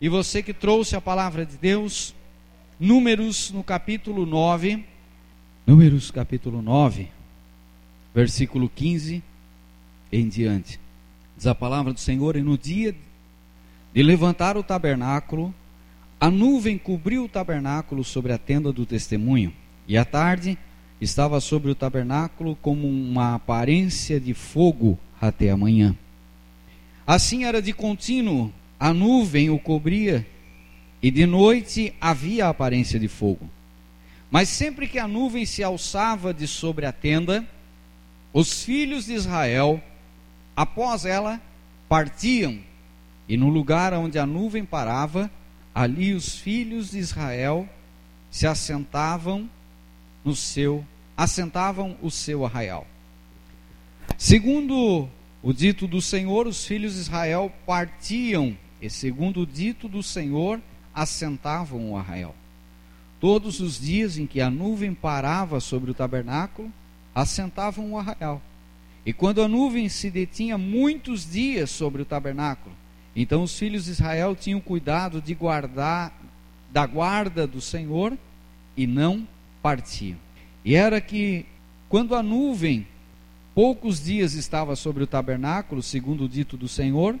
E 0.00 0.08
você 0.08 0.42
que 0.44 0.54
trouxe 0.54 0.94
a 0.94 1.00
palavra 1.00 1.44
de 1.44 1.56
Deus, 1.56 2.14
Números 2.78 3.50
no 3.50 3.64
capítulo 3.64 4.24
9, 4.24 4.84
Números 5.66 6.12
capítulo 6.12 6.62
9, 6.62 7.08
versículo 8.14 8.68
15 8.68 9.20
em 10.12 10.28
diante. 10.28 10.78
Diz 11.36 11.48
a 11.48 11.54
palavra 11.54 11.92
do 11.92 11.98
Senhor: 11.98 12.36
E 12.36 12.42
no 12.42 12.56
dia 12.56 12.94
de 13.92 14.02
levantar 14.04 14.56
o 14.56 14.62
tabernáculo, 14.62 15.52
a 16.20 16.30
nuvem 16.30 16.78
cobriu 16.78 17.24
o 17.24 17.28
tabernáculo 17.28 18.04
sobre 18.04 18.32
a 18.32 18.38
tenda 18.38 18.72
do 18.72 18.86
testemunho, 18.86 19.52
e 19.88 19.98
à 19.98 20.04
tarde 20.04 20.56
estava 21.00 21.40
sobre 21.40 21.72
o 21.72 21.74
tabernáculo 21.74 22.56
como 22.62 22.86
uma 22.86 23.34
aparência 23.34 24.20
de 24.20 24.32
fogo 24.32 24.96
até 25.20 25.50
a 25.50 25.56
manhã. 25.56 25.96
Assim 27.04 27.44
era 27.44 27.60
de 27.60 27.72
contínuo, 27.72 28.52
a 28.78 28.92
nuvem 28.92 29.50
o 29.50 29.58
cobria, 29.58 30.26
e 31.02 31.10
de 31.10 31.26
noite 31.26 31.94
havia 32.00 32.46
a 32.46 32.50
aparência 32.50 32.98
de 32.98 33.08
fogo. 33.08 33.48
Mas 34.30 34.48
sempre 34.48 34.86
que 34.86 34.98
a 34.98 35.08
nuvem 35.08 35.46
se 35.46 35.62
alçava 35.62 36.34
de 36.34 36.46
sobre 36.46 36.84
a 36.84 36.92
tenda, 36.92 37.46
os 38.32 38.62
filhos 38.62 39.06
de 39.06 39.14
Israel, 39.14 39.82
após 40.54 41.04
ela, 41.04 41.40
partiam, 41.88 42.58
e 43.28 43.36
no 43.36 43.48
lugar 43.48 43.92
onde 43.94 44.18
a 44.18 44.26
nuvem 44.26 44.64
parava, 44.64 45.30
ali 45.74 46.12
os 46.12 46.36
filhos 46.38 46.90
de 46.90 46.98
Israel 46.98 47.68
se 48.30 48.46
assentavam 48.46 49.48
no 50.24 50.34
seu 50.34 50.84
assentavam 51.16 51.96
o 52.00 52.12
seu 52.12 52.44
arraial. 52.44 52.86
Segundo 54.16 55.08
o 55.42 55.52
dito 55.52 55.88
do 55.88 56.00
Senhor, 56.00 56.46
os 56.46 56.64
filhos 56.64 56.94
de 56.94 57.00
Israel 57.00 57.52
partiam, 57.66 58.56
e 58.80 58.88
segundo 58.88 59.40
o 59.40 59.46
dito 59.46 59.88
do 59.88 60.02
Senhor, 60.02 60.60
assentavam 60.94 61.92
o 61.92 61.96
arraial. 61.96 62.34
Todos 63.20 63.60
os 63.60 63.80
dias 63.80 64.16
em 64.18 64.26
que 64.26 64.40
a 64.40 64.50
nuvem 64.50 64.94
parava 64.94 65.60
sobre 65.60 65.90
o 65.90 65.94
tabernáculo, 65.94 66.72
assentavam 67.14 67.92
o 67.92 67.98
arraial. 67.98 68.40
E 69.04 69.12
quando 69.12 69.42
a 69.42 69.48
nuvem 69.48 69.88
se 69.88 70.10
detinha 70.10 70.56
muitos 70.56 71.28
dias 71.28 71.70
sobre 71.70 72.02
o 72.02 72.04
tabernáculo, 72.04 72.74
então 73.16 73.42
os 73.42 73.58
filhos 73.58 73.86
de 73.86 73.92
Israel 73.92 74.36
tinham 74.36 74.60
cuidado 74.60 75.20
de 75.20 75.34
guardar 75.34 76.12
da 76.70 76.86
guarda 76.86 77.46
do 77.46 77.60
Senhor 77.60 78.16
e 78.76 78.86
não 78.86 79.26
partiam. 79.62 80.18
E 80.64 80.74
era 80.74 81.00
que 81.00 81.46
quando 81.88 82.14
a 82.14 82.22
nuvem 82.22 82.86
poucos 83.54 84.04
dias 84.04 84.34
estava 84.34 84.76
sobre 84.76 85.02
o 85.02 85.06
tabernáculo, 85.06 85.82
segundo 85.82 86.24
o 86.24 86.28
dito 86.28 86.56
do 86.56 86.68
Senhor, 86.68 87.18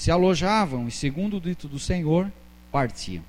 se 0.00 0.10
alojavam 0.10 0.88
e, 0.88 0.90
segundo 0.90 1.36
o 1.36 1.40
dito 1.42 1.68
do 1.68 1.78
Senhor, 1.78 2.32
partiam. 2.72 3.22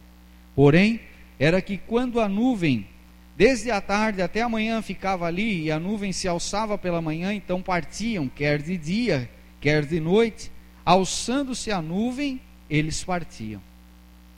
Porém, 0.56 1.02
era 1.38 1.62
que 1.62 1.78
quando 1.78 2.18
a 2.22 2.30
nuvem, 2.30 2.88
desde 3.36 3.70
a 3.70 3.82
tarde 3.82 4.22
até 4.22 4.42
a 4.42 4.48
manhã, 4.48 4.82
ficava 4.82 5.26
ali 5.26 5.64
e 5.64 5.70
a 5.70 5.78
nuvem 5.78 6.14
se 6.14 6.30
alçava 6.30 6.78
pela 6.78 7.02
manhã, 7.02 7.34
então 7.34 7.62
partiam, 7.62 8.30
quer 8.30 8.62
de 8.62 8.78
dia, 8.78 9.30
quer 9.60 9.86
de 9.86 10.00
noite, 10.00 10.50
alçando-se 10.86 11.74
a 11.74 11.82
nuvem, 11.82 12.40
eles 12.70 13.04
partiam. 13.04 13.62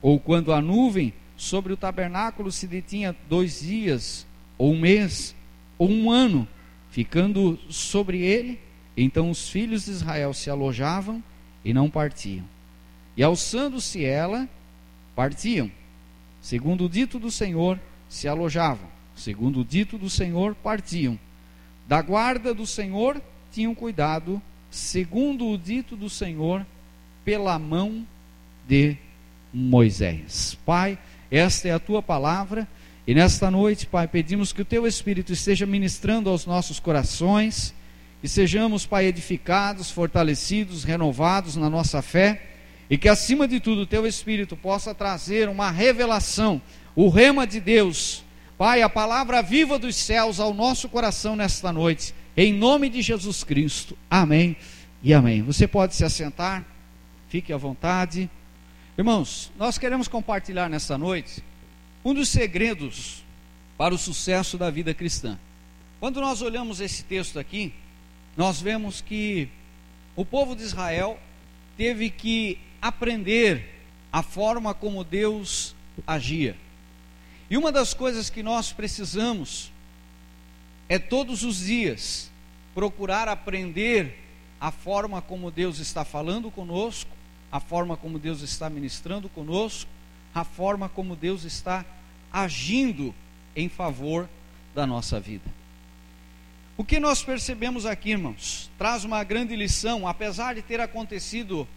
Ou 0.02 0.18
quando 0.18 0.52
a 0.52 0.60
nuvem 0.60 1.14
sobre 1.36 1.72
o 1.72 1.76
tabernáculo 1.76 2.50
se 2.50 2.66
detinha 2.66 3.14
dois 3.28 3.60
dias, 3.60 4.26
ou 4.58 4.72
um 4.72 4.80
mês, 4.80 5.36
ou 5.78 5.88
um 5.88 6.10
ano, 6.10 6.48
ficando 6.90 7.56
sobre 7.68 8.22
ele, 8.22 8.58
então 8.96 9.30
os 9.30 9.48
filhos 9.48 9.84
de 9.84 9.92
Israel 9.92 10.34
se 10.34 10.50
alojavam 10.50 11.22
e 11.64 11.72
não 11.72 11.88
partiam. 11.88 12.44
E 13.16 13.22
alçando-se 13.22 14.04
ela, 14.04 14.48
partiam. 15.14 15.70
Segundo 16.40 16.84
o 16.84 16.88
dito 16.88 17.18
do 17.18 17.30
Senhor, 17.30 17.78
se 18.08 18.28
alojavam. 18.28 18.88
Segundo 19.16 19.60
o 19.60 19.64
dito 19.64 19.96
do 19.96 20.10
Senhor, 20.10 20.54
partiam. 20.56 21.18
Da 21.86 22.02
guarda 22.02 22.52
do 22.52 22.66
Senhor 22.66 23.20
tinham 23.52 23.74
cuidado, 23.74 24.42
segundo 24.70 25.48
o 25.48 25.56
dito 25.56 25.96
do 25.96 26.10
Senhor, 26.10 26.66
pela 27.24 27.58
mão 27.58 28.06
de 28.66 28.96
Moisés. 29.52 30.58
Pai, 30.66 30.98
esta 31.30 31.68
é 31.68 31.72
a 31.72 31.78
tua 31.78 32.02
palavra. 32.02 32.66
E 33.06 33.14
nesta 33.14 33.50
noite, 33.50 33.86
Pai, 33.86 34.08
pedimos 34.08 34.52
que 34.52 34.62
o 34.62 34.64
Teu 34.64 34.86
Espírito 34.86 35.32
esteja 35.32 35.66
ministrando 35.66 36.30
aos 36.30 36.46
nossos 36.46 36.80
corações, 36.80 37.74
e 38.24 38.28
sejamos, 38.28 38.86
Pai, 38.86 39.04
edificados, 39.04 39.90
fortalecidos, 39.90 40.82
renovados 40.82 41.56
na 41.56 41.68
nossa 41.68 42.00
fé, 42.00 42.42
e 42.88 42.96
que 42.96 43.06
acima 43.06 43.46
de 43.46 43.60
tudo 43.60 43.82
o 43.82 43.86
Teu 43.86 44.06
Espírito 44.06 44.56
possa 44.56 44.94
trazer 44.94 45.46
uma 45.46 45.70
revelação, 45.70 46.58
o 46.96 47.10
rema 47.10 47.46
de 47.46 47.60
Deus, 47.60 48.24
Pai, 48.56 48.80
a 48.80 48.88
palavra 48.88 49.42
viva 49.42 49.78
dos 49.78 49.94
céus 49.94 50.40
ao 50.40 50.54
nosso 50.54 50.88
coração 50.88 51.36
nesta 51.36 51.70
noite, 51.70 52.14
em 52.34 52.50
nome 52.50 52.88
de 52.88 53.02
Jesus 53.02 53.44
Cristo. 53.44 53.94
Amém 54.10 54.56
e 55.02 55.12
amém. 55.12 55.42
Você 55.42 55.68
pode 55.68 55.94
se 55.94 56.02
assentar, 56.02 56.64
fique 57.28 57.52
à 57.52 57.58
vontade. 57.58 58.30
Irmãos, 58.96 59.52
nós 59.58 59.76
queremos 59.76 60.08
compartilhar 60.08 60.70
nesta 60.70 60.96
noite 60.96 61.44
um 62.02 62.14
dos 62.14 62.30
segredos 62.30 63.22
para 63.76 63.94
o 63.94 63.98
sucesso 63.98 64.56
da 64.56 64.70
vida 64.70 64.94
cristã. 64.94 65.38
Quando 66.00 66.22
nós 66.22 66.40
olhamos 66.40 66.80
esse 66.80 67.04
texto 67.04 67.38
aqui, 67.38 67.74
nós 68.36 68.60
vemos 68.60 69.00
que 69.00 69.48
o 70.16 70.24
povo 70.24 70.54
de 70.54 70.62
Israel 70.62 71.18
teve 71.76 72.10
que 72.10 72.58
aprender 72.80 73.82
a 74.12 74.22
forma 74.22 74.74
como 74.74 75.04
Deus 75.04 75.74
agia. 76.06 76.56
E 77.48 77.56
uma 77.56 77.70
das 77.70 77.94
coisas 77.94 78.30
que 78.30 78.42
nós 78.42 78.72
precisamos 78.72 79.72
é 80.88 80.98
todos 80.98 81.42
os 81.42 81.58
dias 81.58 82.30
procurar 82.74 83.28
aprender 83.28 84.20
a 84.60 84.70
forma 84.70 85.20
como 85.20 85.50
Deus 85.50 85.78
está 85.78 86.04
falando 86.04 86.50
conosco, 86.50 87.10
a 87.50 87.60
forma 87.60 87.96
como 87.96 88.18
Deus 88.18 88.40
está 88.40 88.68
ministrando 88.68 89.28
conosco, 89.28 89.90
a 90.34 90.44
forma 90.44 90.88
como 90.88 91.14
Deus 91.14 91.44
está 91.44 91.84
agindo 92.32 93.14
em 93.54 93.68
favor 93.68 94.28
da 94.74 94.86
nossa 94.86 95.20
vida. 95.20 95.63
O 96.76 96.84
que 96.84 96.98
nós 96.98 97.22
percebemos 97.22 97.86
aqui, 97.86 98.10
irmãos, 98.10 98.68
traz 98.76 99.04
uma 99.04 99.22
grande 99.22 99.54
lição, 99.54 100.08
apesar 100.08 100.56
de 100.56 100.62
ter 100.62 100.80
acontecido 100.80 101.68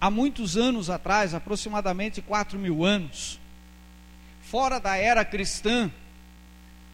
há 0.00 0.10
muitos 0.10 0.56
anos 0.56 0.90
atrás, 0.90 1.34
aproximadamente 1.34 2.20
4 2.20 2.58
mil 2.58 2.84
anos, 2.84 3.38
fora 4.42 4.80
da 4.80 4.96
era 4.96 5.24
cristã, 5.24 5.90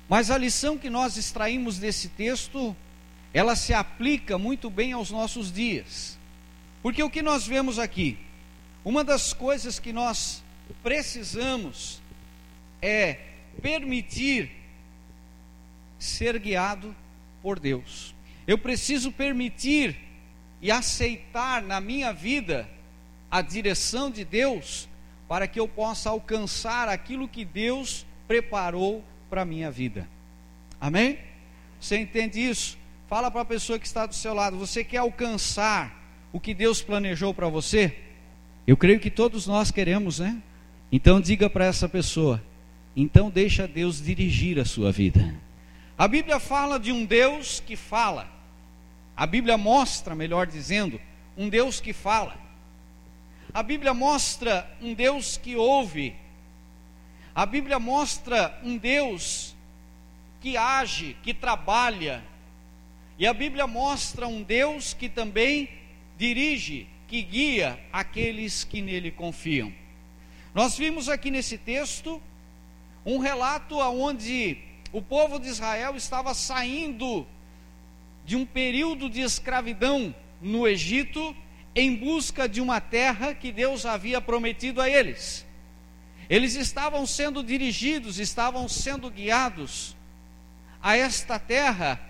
mas 0.07 0.31
a 0.31 0.37
lição 0.37 0.77
que 0.77 0.91
nós 0.91 1.17
extraímos 1.17 1.79
desse 1.79 2.09
texto, 2.09 2.77
ela 3.33 3.57
se 3.57 3.73
aplica 3.73 4.37
muito 4.37 4.69
bem 4.69 4.93
aos 4.93 5.11
nossos 5.11 5.51
dias. 5.51 6.19
Porque 6.83 7.03
o 7.03 7.09
que 7.09 7.23
nós 7.23 7.47
vemos 7.47 7.79
aqui, 7.79 8.19
uma 8.85 9.03
das 9.03 9.33
coisas 9.33 9.79
que 9.79 9.93
nós 9.95 10.43
precisamos 10.83 12.03
é 12.83 13.19
permitir 13.63 14.51
ser 15.99 16.39
guiado 16.39 16.95
por 17.43 17.59
Deus. 17.59 18.15
Eu 18.47 18.59
preciso 18.59 19.13
permitir 19.13 19.97
e 20.61 20.71
aceitar 20.71 21.63
na 21.63 21.81
minha 21.81 22.13
vida 22.13 22.69
a 23.31 23.41
direção 23.43 24.11
de 24.11 24.25
Deus 24.25 24.89
para 25.29 25.47
que 25.47 25.61
eu 25.61 25.69
possa 25.69 26.11
alcançar 26.11 26.89
aquilo 26.89 27.29
que 27.29 27.45
Deus 27.45 28.05
preparou 28.27 29.05
para 29.29 29.43
a 29.43 29.45
minha 29.45 29.71
vida. 29.71 30.09
Amém? 30.81 31.19
Você 31.81 31.97
entende 31.97 32.41
isso? 32.41 32.77
Fala 33.09 33.31
para 33.31 33.43
a 33.43 33.45
pessoa 33.45 33.79
que 33.79 33.87
está 33.87 34.07
do 34.07 34.15
seu 34.15 34.35
lado, 34.35 34.59
você 34.59 34.85
quer 34.85 34.99
alcançar 34.99 36.01
o 36.33 36.39
que 36.39 36.55
Deus 36.55 36.83
planejou 36.83 37.33
para 37.33 37.49
você? 37.49 37.97
Eu 38.67 38.77
creio 38.77 39.01
que 39.01 39.11
todos 39.11 39.47
nós 39.47 39.71
queremos, 39.71 40.19
né? 40.19 40.41
Então 40.93 41.21
diga 41.21 41.49
para 41.49 41.65
essa 41.65 41.89
pessoa: 41.89 42.43
então 42.95 43.31
deixa 43.31 43.67
Deus 43.67 44.03
dirigir 44.03 44.59
a 44.59 44.65
sua 44.65 44.93
vida. 44.93 45.35
A 46.01 46.09
Bíblia 46.09 46.41
fala 46.41 46.81
de 46.81 46.91
um 46.91 47.05
Deus 47.05 47.61
que 47.61 47.77
fala. 47.77 48.27
A 49.15 49.27
Bíblia 49.27 49.59
mostra, 49.59 50.15
melhor 50.15 50.47
dizendo, 50.47 50.99
um 51.37 51.47
Deus 51.47 51.79
que 51.79 51.93
fala. 51.93 52.39
A 53.53 53.63
Bíblia 53.63 53.93
mostra 53.93 54.67
um 54.81 54.95
Deus 54.95 55.37
que 55.37 55.57
ouve. 55.57 56.17
A 57.35 57.45
Bíblia 57.45 57.79
mostra 57.79 58.59
um 58.65 58.79
Deus 58.79 59.55
que 60.41 60.57
age, 60.57 61.19
que 61.23 61.35
trabalha. 61.35 62.25
E 63.19 63.27
a 63.27 63.35
Bíblia 63.35 63.67
mostra 63.67 64.27
um 64.27 64.43
Deus 64.43 64.95
que 64.95 65.07
também 65.07 65.69
dirige, 66.17 66.89
que 67.09 67.21
guia 67.21 67.79
aqueles 67.93 68.65
que 68.65 68.81
nele 68.81 69.11
confiam. 69.11 69.71
Nós 70.55 70.79
vimos 70.79 71.11
aqui 71.11 71.31
nesse 71.31 71.59
texto 71.59 72.23
um 73.05 73.19
relato 73.19 73.77
onde 73.77 74.70
o 74.93 75.01
povo 75.01 75.39
de 75.39 75.49
Israel 75.49 75.97
estava 75.97 76.35
saindo 76.35 77.27
de 78.25 78.37
um 78.37 78.45
período 78.45 79.09
de 79.09 79.21
escravidão 79.21 80.15
no 80.41 80.67
Egito 80.67 81.35
em 81.75 81.95
busca 81.95 82.49
de 82.49 82.61
uma 82.61 82.81
terra 82.81 83.35
que 83.35 83.53
Deus 83.53 83.87
havia 83.87 84.21
prometido 84.21 84.81
a 84.81 84.89
eles. 84.89 85.47
Eles 86.29 86.55
estavam 86.55 87.07
sendo 87.07 87.43
dirigidos, 87.43 88.19
estavam 88.19 88.69
sendo 88.69 89.11
guiados 89.11 89.97
a 90.83 90.97
esta 90.97 91.39
terra, 91.39 92.01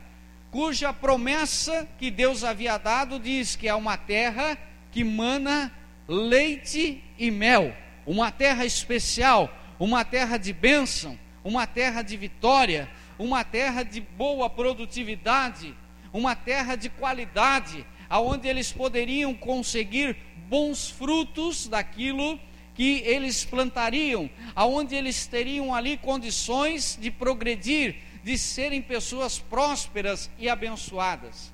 cuja 0.50 0.92
promessa 0.92 1.88
que 1.98 2.10
Deus 2.10 2.44
havia 2.44 2.78
dado 2.78 3.18
diz 3.18 3.56
que 3.56 3.68
é 3.68 3.74
uma 3.74 3.96
terra 3.96 4.58
que 4.90 5.04
mana 5.04 5.72
leite 6.06 7.02
e 7.18 7.30
mel, 7.30 7.74
uma 8.06 8.30
terra 8.30 8.64
especial, 8.64 9.54
uma 9.78 10.04
terra 10.04 10.36
de 10.36 10.52
bênção, 10.52 11.18
uma 11.44 11.66
terra 11.66 12.02
de 12.02 12.16
vitória, 12.16 12.90
uma 13.18 13.44
terra 13.44 13.82
de 13.82 14.00
boa 14.00 14.48
produtividade, 14.48 15.74
uma 16.12 16.34
terra 16.34 16.76
de 16.76 16.88
qualidade, 16.88 17.86
aonde 18.08 18.48
eles 18.48 18.72
poderiam 18.72 19.34
conseguir 19.34 20.16
bons 20.48 20.90
frutos 20.90 21.68
daquilo 21.68 22.38
que 22.74 23.02
eles 23.04 23.44
plantariam, 23.44 24.28
aonde 24.54 24.94
eles 24.94 25.26
teriam 25.26 25.74
ali 25.74 25.96
condições 25.96 26.98
de 27.00 27.10
progredir, 27.10 27.96
de 28.24 28.36
serem 28.36 28.82
pessoas 28.82 29.38
prósperas 29.38 30.30
e 30.38 30.48
abençoadas. 30.48 31.52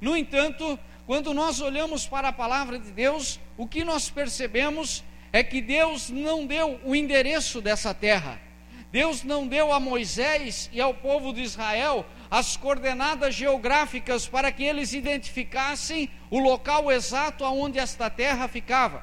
No 0.00 0.16
entanto, 0.16 0.78
quando 1.06 1.32
nós 1.32 1.60
olhamos 1.60 2.06
para 2.06 2.28
a 2.28 2.32
palavra 2.32 2.78
de 2.78 2.90
Deus, 2.90 3.40
o 3.56 3.66
que 3.66 3.84
nós 3.84 4.10
percebemos 4.10 5.04
é 5.32 5.42
que 5.42 5.60
Deus 5.60 6.10
não 6.10 6.46
deu 6.46 6.80
o 6.84 6.94
endereço 6.94 7.60
dessa 7.60 7.94
terra. 7.94 8.40
Deus 8.92 9.22
não 9.22 9.46
deu 9.46 9.72
a 9.72 9.80
Moisés 9.80 10.70
e 10.72 10.80
ao 10.80 10.94
povo 10.94 11.32
de 11.32 11.42
Israel 11.42 12.06
as 12.30 12.56
coordenadas 12.56 13.34
geográficas 13.34 14.26
para 14.26 14.50
que 14.50 14.64
eles 14.64 14.92
identificassem 14.92 16.08
o 16.30 16.38
local 16.38 16.90
exato 16.90 17.44
aonde 17.44 17.78
esta 17.78 18.08
terra 18.08 18.48
ficava. 18.48 19.02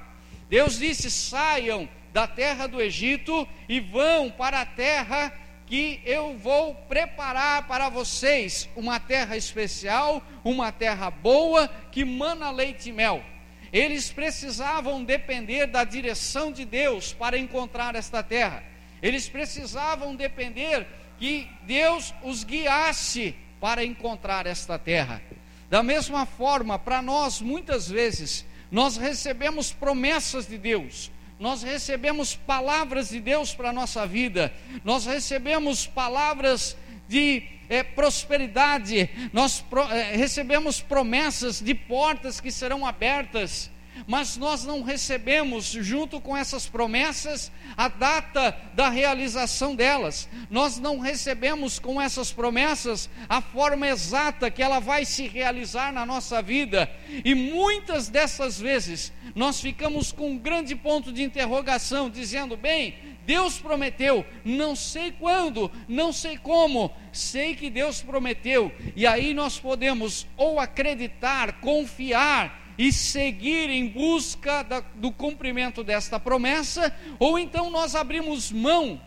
Deus 0.50 0.80
disse: 0.80 1.12
saiam 1.12 1.88
da 2.12 2.28
terra 2.28 2.68
do 2.68 2.82
Egito 2.82 3.48
e 3.68 3.80
vão 3.80 4.30
para 4.30 4.62
a 4.62 4.66
terra 4.66 5.34
que 5.66 6.02
eu 6.06 6.38
vou 6.38 6.76
preparar 6.76 7.68
para 7.68 7.90
vocês, 7.90 8.70
uma 8.76 9.00
terra 9.00 9.36
especial, 9.36 10.22
uma 10.44 10.72
terra 10.72 11.10
boa 11.10 11.68
que 11.92 12.06
mana 12.06 12.52
leite 12.52 12.90
e 12.90 12.94
mel. 12.94 13.24
Eles 13.72 14.12
precisavam 14.12 15.04
depender 15.04 15.66
da 15.66 15.84
direção 15.84 16.52
de 16.52 16.64
Deus 16.64 17.12
para 17.12 17.38
encontrar 17.38 17.96
esta 17.96 18.22
terra. 18.22 18.64
Eles 19.04 19.28
precisavam 19.28 20.16
depender 20.16 20.88
que 21.20 21.50
Deus 21.64 22.14
os 22.24 22.46
guiasse 22.46 23.36
para 23.60 23.84
encontrar 23.84 24.48
esta 24.48 24.80
terra. 24.80 25.22
Da 25.70 25.84
mesma 25.84 26.26
forma, 26.26 26.80
para 26.80 27.02
nós, 27.02 27.42
muitas 27.42 27.90
vezes, 27.90 28.46
nós 28.72 28.96
recebemos 28.96 29.74
promessas 29.74 30.48
de 30.48 30.58
Deus, 30.58 31.12
nós 31.38 31.64
recebemos 31.64 32.36
palavras 32.36 33.10
de 33.10 33.20
Deus 33.20 33.54
para 33.54 33.70
a 33.70 33.74
nossa 33.74 34.08
vida, 34.08 34.54
nós 34.84 35.06
recebemos 35.06 35.86
palavras 35.86 36.78
de 37.08 37.44
é, 37.70 37.84
prosperidade, 37.84 39.10
nós 39.34 39.62
pro, 39.62 39.82
é, 39.92 40.16
recebemos 40.16 40.80
promessas 40.80 41.60
de 41.60 41.74
portas 41.74 42.40
que 42.40 42.52
serão 42.52 42.86
abertas, 42.86 43.70
mas 44.08 44.38
nós 44.38 44.64
não 44.64 44.82
recebemos, 44.82 45.66
junto 45.66 46.20
com 46.20 46.36
essas 46.36 46.68
promessas, 46.68 47.52
a 47.78 47.88
data 47.88 48.56
da 48.74 48.90
realização 48.90 49.76
delas. 49.76 50.28
Nós 50.50 50.80
não 50.80 51.00
recebemos 51.00 51.80
com 51.80 52.02
essas 52.02 52.32
promessas 52.32 53.10
a 53.30 53.42
forma 53.42 53.88
exata 53.88 54.52
que 54.52 54.62
ela 54.62 54.80
vai 54.80 55.06
se 55.06 55.28
realizar 55.28 55.92
na 55.92 56.06
nossa 56.06 56.42
vida. 56.42 56.90
E 57.24 57.34
muitas 57.34 58.10
dessas 58.10 58.60
vezes 58.60 59.12
nós 59.36 59.60
ficamos 59.60 60.12
com 60.12 60.32
um 60.32 60.38
grande 60.38 60.76
ponto 60.76 61.12
de 61.12 61.24
interrogação, 61.24 62.10
dizendo: 62.10 62.58
bem, 62.58 62.96
Deus 63.26 63.58
prometeu, 63.58 64.26
não 64.44 64.76
sei 64.76 65.12
quando, 65.12 65.72
não 65.88 66.12
sei 66.12 66.38
como, 66.38 66.92
sei 67.12 67.56
que 67.56 67.70
Deus 67.70 68.02
prometeu. 68.02 68.72
E 68.96 69.08
aí 69.08 69.34
nós 69.34 69.58
podemos 69.58 70.28
ou 70.36 70.60
acreditar, 70.60 71.54
confiar, 71.62 72.63
e 72.78 72.92
seguir 72.92 73.70
em 73.70 73.88
busca 73.88 74.64
da, 74.64 74.80
do 74.96 75.12
cumprimento 75.12 75.84
desta 75.84 76.20
promessa, 76.20 76.96
ou 77.20 77.38
então 77.38 77.70
nós 77.70 77.96
abrimos 77.96 78.52
mão 78.52 79.00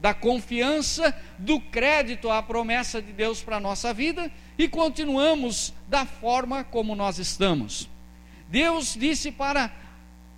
da 0.00 0.12
confiança, 0.12 1.14
do 1.38 1.58
crédito 1.58 2.30
à 2.30 2.42
promessa 2.42 3.00
de 3.00 3.12
Deus 3.12 3.42
para 3.42 3.56
a 3.56 3.60
nossa 3.60 3.94
vida 3.94 4.30
e 4.58 4.68
continuamos 4.68 5.72
da 5.88 6.04
forma 6.04 6.64
como 6.64 6.94
nós 6.94 7.18
estamos. 7.18 7.88
Deus 8.48 8.94
disse 8.94 9.32
para 9.32 9.72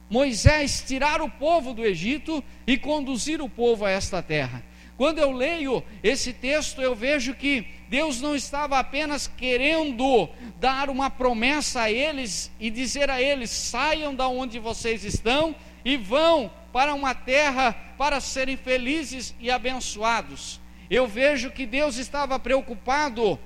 Moisés 0.08 0.84
tirar 0.86 1.20
o 1.20 1.28
povo 1.28 1.74
do 1.74 1.84
Egito 1.84 2.42
e 2.66 2.78
conduzir 2.78 3.42
o 3.42 3.48
povo 3.48 3.84
a 3.84 3.90
esta 3.90 4.22
terra. 4.22 4.62
Quando 4.96 5.18
eu 5.18 5.30
leio 5.30 5.82
esse 6.02 6.32
texto, 6.32 6.80
eu 6.80 6.94
vejo 6.94 7.34
que 7.34 7.66
Deus 7.88 8.20
não 8.20 8.36
estava 8.36 8.78
apenas 8.78 9.26
querendo 9.26 10.28
dar 10.60 10.90
uma 10.90 11.08
promessa 11.08 11.82
a 11.82 11.90
eles 11.90 12.50
e 12.60 12.70
dizer 12.70 13.10
a 13.10 13.20
eles: 13.20 13.50
saiam 13.50 14.14
da 14.14 14.28
onde 14.28 14.58
vocês 14.58 15.04
estão 15.04 15.54
e 15.84 15.96
vão 15.96 16.50
para 16.72 16.94
uma 16.94 17.14
terra 17.14 17.72
para 17.96 18.20
serem 18.20 18.56
felizes 18.56 19.34
e 19.40 19.50
abençoados. 19.50 20.60
Eu 20.90 21.06
vejo 21.06 21.50
que 21.50 21.66
Deus 21.66 21.96
estava 21.96 22.38
preocupado 22.38 23.38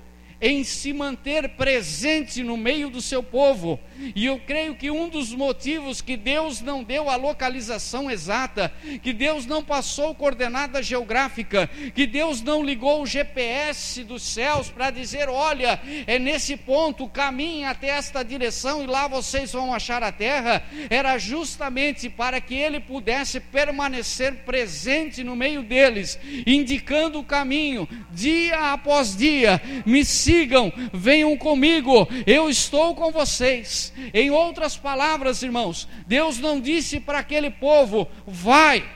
em 0.43 0.65
se 0.65 0.93
manter 0.93 1.51
presente 1.51 2.43
no 2.43 2.57
meio 2.57 2.91
do 2.91 3.01
seu 3.01 3.23
povo. 3.23 3.79
E 4.17 4.27
eu 4.27 4.41
creio 4.41 4.75
que 4.75 4.91
um 4.91 5.09
dos 5.09 5.33
motivos 5.33 6.01
que 6.01 6.17
Deus 6.17 6.61
não 6.61 6.83
deu 6.83 7.09
a 7.09 7.15
localização 7.15 8.11
exata, 8.11 8.73
que 9.01 9.13
Deus 9.13 9.47
não 9.47 9.63
passou 9.63 10.13
coordenada 10.13 10.83
geográfica, 10.83 11.71
que 11.95 12.05
Deus 12.05 12.43
não 12.43 12.65
ligou 12.65 13.03
o 13.03 13.07
GPS 13.07 14.03
dos 14.03 14.23
céus 14.23 14.69
para 14.69 14.91
dizer: 14.91 15.29
olha, 15.29 15.81
é 16.09 16.19
nesse 16.19 16.57
ponto, 16.57 17.09
caminhe 17.09 17.65
até 17.65 17.89
esta 17.89 18.25
direção 18.25 18.83
e 18.83 18.87
lá 18.87 19.07
vocês 19.07 19.53
vão 19.53 19.73
achar 19.73 20.03
a 20.03 20.11
terra, 20.11 20.65
era 20.91 21.17
justamente 21.19 22.09
para 22.11 22.41
que 22.41 22.55
ele 22.55 22.81
pudesse 22.81 23.39
permanecer 23.39 24.39
presente 24.45 25.23
no 25.23 25.37
meio 25.37 25.63
deles, 25.63 26.19
indicando 26.45 27.21
o 27.21 27.25
caminho, 27.25 27.89
dia 28.11 28.73
após 28.73 29.17
dia. 29.17 29.63
Me 29.87 30.05
sigam, 30.33 30.73
venham 30.93 31.37
comigo, 31.37 32.09
eu 32.27 32.49
estou 32.49 32.95
com 32.95 33.13
vocês. 33.13 33.93
Em 34.15 34.31
outras 34.31 34.77
palavras, 34.77 35.43
irmãos, 35.43 35.87
Deus 36.07 36.39
não 36.39 36.59
disse 36.59 36.99
para 36.99 37.19
aquele 37.19 37.51
povo, 37.51 38.09
vai, 38.27 38.89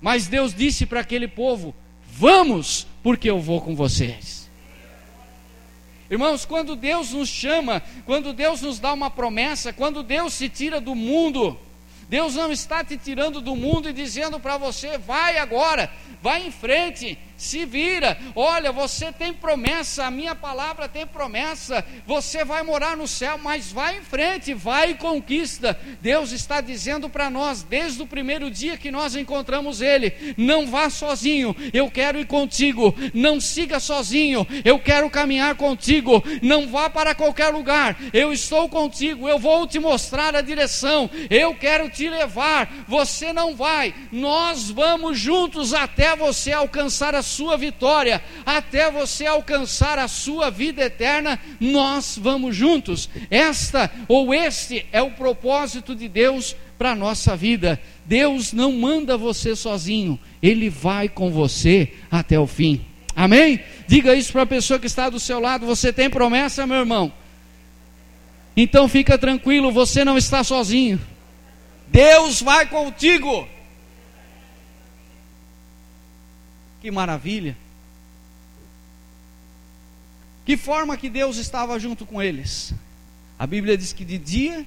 mas 0.00 0.26
Deus 0.26 0.52
disse 0.52 0.86
para 0.86 1.00
aquele 1.00 1.28
povo, 1.28 1.74
vamos, 2.04 2.86
porque 3.02 3.30
eu 3.30 3.38
vou 3.38 3.60
com 3.60 3.76
vocês. 3.76 4.50
Irmãos, 6.10 6.44
quando 6.44 6.74
Deus 6.74 7.12
nos 7.12 7.28
chama, 7.28 7.80
quando 8.04 8.32
Deus 8.32 8.60
nos 8.62 8.80
dá 8.80 8.92
uma 8.92 9.10
promessa, 9.10 9.72
quando 9.72 10.02
Deus 10.02 10.34
se 10.34 10.48
tira 10.48 10.80
do 10.80 10.96
mundo, 10.96 11.56
Deus 12.08 12.34
não 12.34 12.50
está 12.50 12.82
te 12.82 12.96
tirando 12.96 13.40
do 13.40 13.54
mundo 13.54 13.88
e 13.88 13.92
dizendo 13.92 14.40
para 14.40 14.58
você, 14.58 14.98
vai 14.98 15.38
agora, 15.38 15.88
vai 16.20 16.44
em 16.44 16.50
frente, 16.50 17.16
se 17.40 17.64
vira. 17.64 18.18
Olha, 18.36 18.70
você 18.70 19.10
tem 19.10 19.32
promessa, 19.32 20.04
a 20.04 20.10
minha 20.10 20.34
palavra 20.34 20.86
tem 20.86 21.06
promessa. 21.06 21.84
Você 22.06 22.44
vai 22.44 22.62
morar 22.62 22.96
no 22.96 23.08
céu, 23.08 23.38
mas 23.38 23.72
vai 23.72 23.96
em 23.96 24.02
frente, 24.02 24.52
vai 24.52 24.90
e 24.90 24.94
conquista. 24.94 25.78
Deus 26.02 26.32
está 26.32 26.60
dizendo 26.60 27.08
para 27.08 27.30
nós, 27.30 27.62
desde 27.62 28.02
o 28.02 28.06
primeiro 28.06 28.50
dia 28.50 28.76
que 28.76 28.90
nós 28.90 29.16
encontramos 29.16 29.80
Ele: 29.80 30.34
não 30.36 30.66
vá 30.66 30.90
sozinho, 30.90 31.56
eu 31.72 31.90
quero 31.90 32.20
ir 32.20 32.26
contigo. 32.26 32.94
Não 33.14 33.40
siga 33.40 33.80
sozinho, 33.80 34.46
eu 34.62 34.78
quero 34.78 35.08
caminhar 35.08 35.54
contigo. 35.54 36.22
Não 36.42 36.68
vá 36.68 36.90
para 36.90 37.14
qualquer 37.14 37.48
lugar, 37.48 37.96
eu 38.12 38.32
estou 38.32 38.68
contigo. 38.68 39.28
Eu 39.28 39.38
vou 39.38 39.66
te 39.66 39.78
mostrar 39.78 40.36
a 40.36 40.42
direção, 40.42 41.08
eu 41.30 41.54
quero 41.54 41.88
te 41.88 42.08
levar. 42.08 42.70
Você 42.86 43.32
não 43.32 43.56
vai, 43.56 43.94
nós 44.12 44.68
vamos 44.68 45.18
juntos 45.18 45.72
até 45.72 46.14
você 46.14 46.52
alcançar 46.52 47.14
a 47.14 47.22
sua 47.30 47.56
vitória, 47.56 48.22
até 48.44 48.90
você 48.90 49.24
alcançar 49.26 49.98
a 49.98 50.08
sua 50.08 50.50
vida 50.50 50.82
eterna, 50.82 51.38
nós 51.58 52.18
vamos 52.20 52.54
juntos. 52.54 53.08
Esta 53.30 53.90
ou 54.08 54.34
este 54.34 54.84
é 54.92 55.00
o 55.00 55.12
propósito 55.12 55.94
de 55.94 56.08
Deus 56.08 56.56
para 56.76 56.90
a 56.90 56.96
nossa 56.96 57.36
vida. 57.36 57.80
Deus 58.04 58.52
não 58.52 58.72
manda 58.72 59.16
você 59.16 59.54
sozinho, 59.54 60.18
Ele 60.42 60.68
vai 60.68 61.08
com 61.08 61.30
você 61.30 61.92
até 62.10 62.38
o 62.38 62.46
fim. 62.46 62.84
Amém? 63.14 63.60
Diga 63.86 64.14
isso 64.14 64.32
para 64.32 64.42
a 64.42 64.46
pessoa 64.46 64.78
que 64.78 64.86
está 64.86 65.08
do 65.08 65.20
seu 65.20 65.38
lado: 65.40 65.66
você 65.66 65.92
tem 65.92 66.10
promessa, 66.10 66.66
meu 66.66 66.78
irmão? 66.78 67.12
Então 68.56 68.88
fica 68.88 69.16
tranquilo, 69.16 69.70
você 69.70 70.04
não 70.04 70.18
está 70.18 70.42
sozinho. 70.42 71.00
Deus 71.86 72.40
vai 72.40 72.66
contigo. 72.66 73.48
Que 76.80 76.90
maravilha! 76.90 77.56
Que 80.44 80.56
forma 80.56 80.96
que 80.96 81.08
Deus 81.08 81.36
estava 81.36 81.78
junto 81.78 82.06
com 82.06 82.20
eles? 82.20 82.74
A 83.38 83.46
Bíblia 83.46 83.76
diz 83.76 83.92
que 83.92 84.04
de 84.04 84.18
dia 84.18 84.66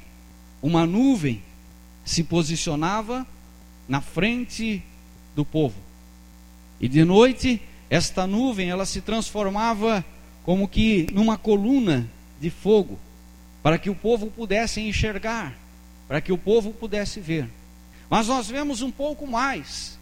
uma 0.61 0.85
nuvem 0.85 1.41
se 2.05 2.23
posicionava 2.23 3.25
na 3.87 3.99
frente 3.99 4.83
do 5.35 5.43
povo. 5.43 5.75
E 6.79 6.87
de 6.87 7.03
noite, 7.03 7.61
esta 7.89 8.27
nuvem, 8.27 8.69
ela 8.69 8.85
se 8.85 9.01
transformava 9.01 10.05
como 10.43 10.67
que 10.67 11.07
numa 11.11 11.37
coluna 11.37 12.09
de 12.39 12.49
fogo, 12.49 12.99
para 13.61 13.77
que 13.77 13.89
o 13.89 13.95
povo 13.95 14.27
pudesse 14.27 14.81
enxergar, 14.81 15.57
para 16.07 16.21
que 16.21 16.31
o 16.31 16.37
povo 16.37 16.71
pudesse 16.71 17.19
ver. 17.19 17.49
Mas 18.09 18.27
nós 18.27 18.47
vemos 18.47 18.81
um 18.81 18.91
pouco 18.91 19.25
mais. 19.25 19.97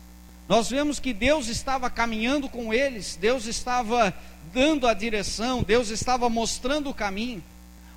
Nós 0.51 0.69
vemos 0.69 0.99
que 0.99 1.13
Deus 1.13 1.47
estava 1.47 1.89
caminhando 1.89 2.49
com 2.49 2.73
eles, 2.73 3.15
Deus 3.15 3.45
estava 3.45 4.13
dando 4.53 4.85
a 4.85 4.93
direção, 4.93 5.63
Deus 5.63 5.87
estava 5.87 6.29
mostrando 6.29 6.89
o 6.89 6.93
caminho. 6.93 7.41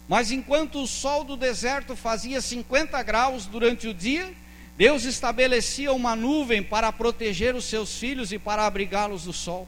Mas 0.08 0.30
enquanto 0.30 0.80
o 0.80 0.86
sol 0.86 1.24
do 1.24 1.36
deserto 1.36 1.96
fazia 1.96 2.40
50 2.40 3.02
graus 3.02 3.46
durante 3.46 3.88
o 3.88 3.92
dia, 3.92 4.32
Deus 4.76 5.02
estabelecia 5.02 5.92
uma 5.92 6.14
nuvem 6.14 6.62
para 6.62 6.92
proteger 6.92 7.56
os 7.56 7.64
seus 7.64 7.98
filhos 7.98 8.30
e 8.30 8.38
para 8.38 8.64
abrigá-los 8.64 9.24
do 9.24 9.32
sol. 9.32 9.66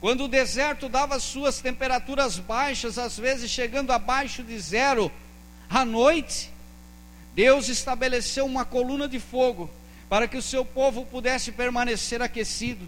Quando 0.00 0.24
o 0.24 0.28
deserto 0.28 0.88
dava 0.88 1.20
suas 1.20 1.60
temperaturas 1.60 2.38
baixas, 2.38 2.96
às 2.96 3.18
vezes 3.18 3.50
chegando 3.50 3.90
abaixo 3.90 4.42
de 4.42 4.58
zero, 4.58 5.12
à 5.68 5.84
noite, 5.84 6.50
Deus 7.34 7.68
estabeleceu 7.68 8.46
uma 8.46 8.64
coluna 8.64 9.06
de 9.06 9.20
fogo 9.20 9.68
para 10.10 10.26
que 10.26 10.36
o 10.36 10.42
seu 10.42 10.64
povo 10.64 11.06
pudesse 11.06 11.52
permanecer 11.52 12.20
aquecido. 12.20 12.86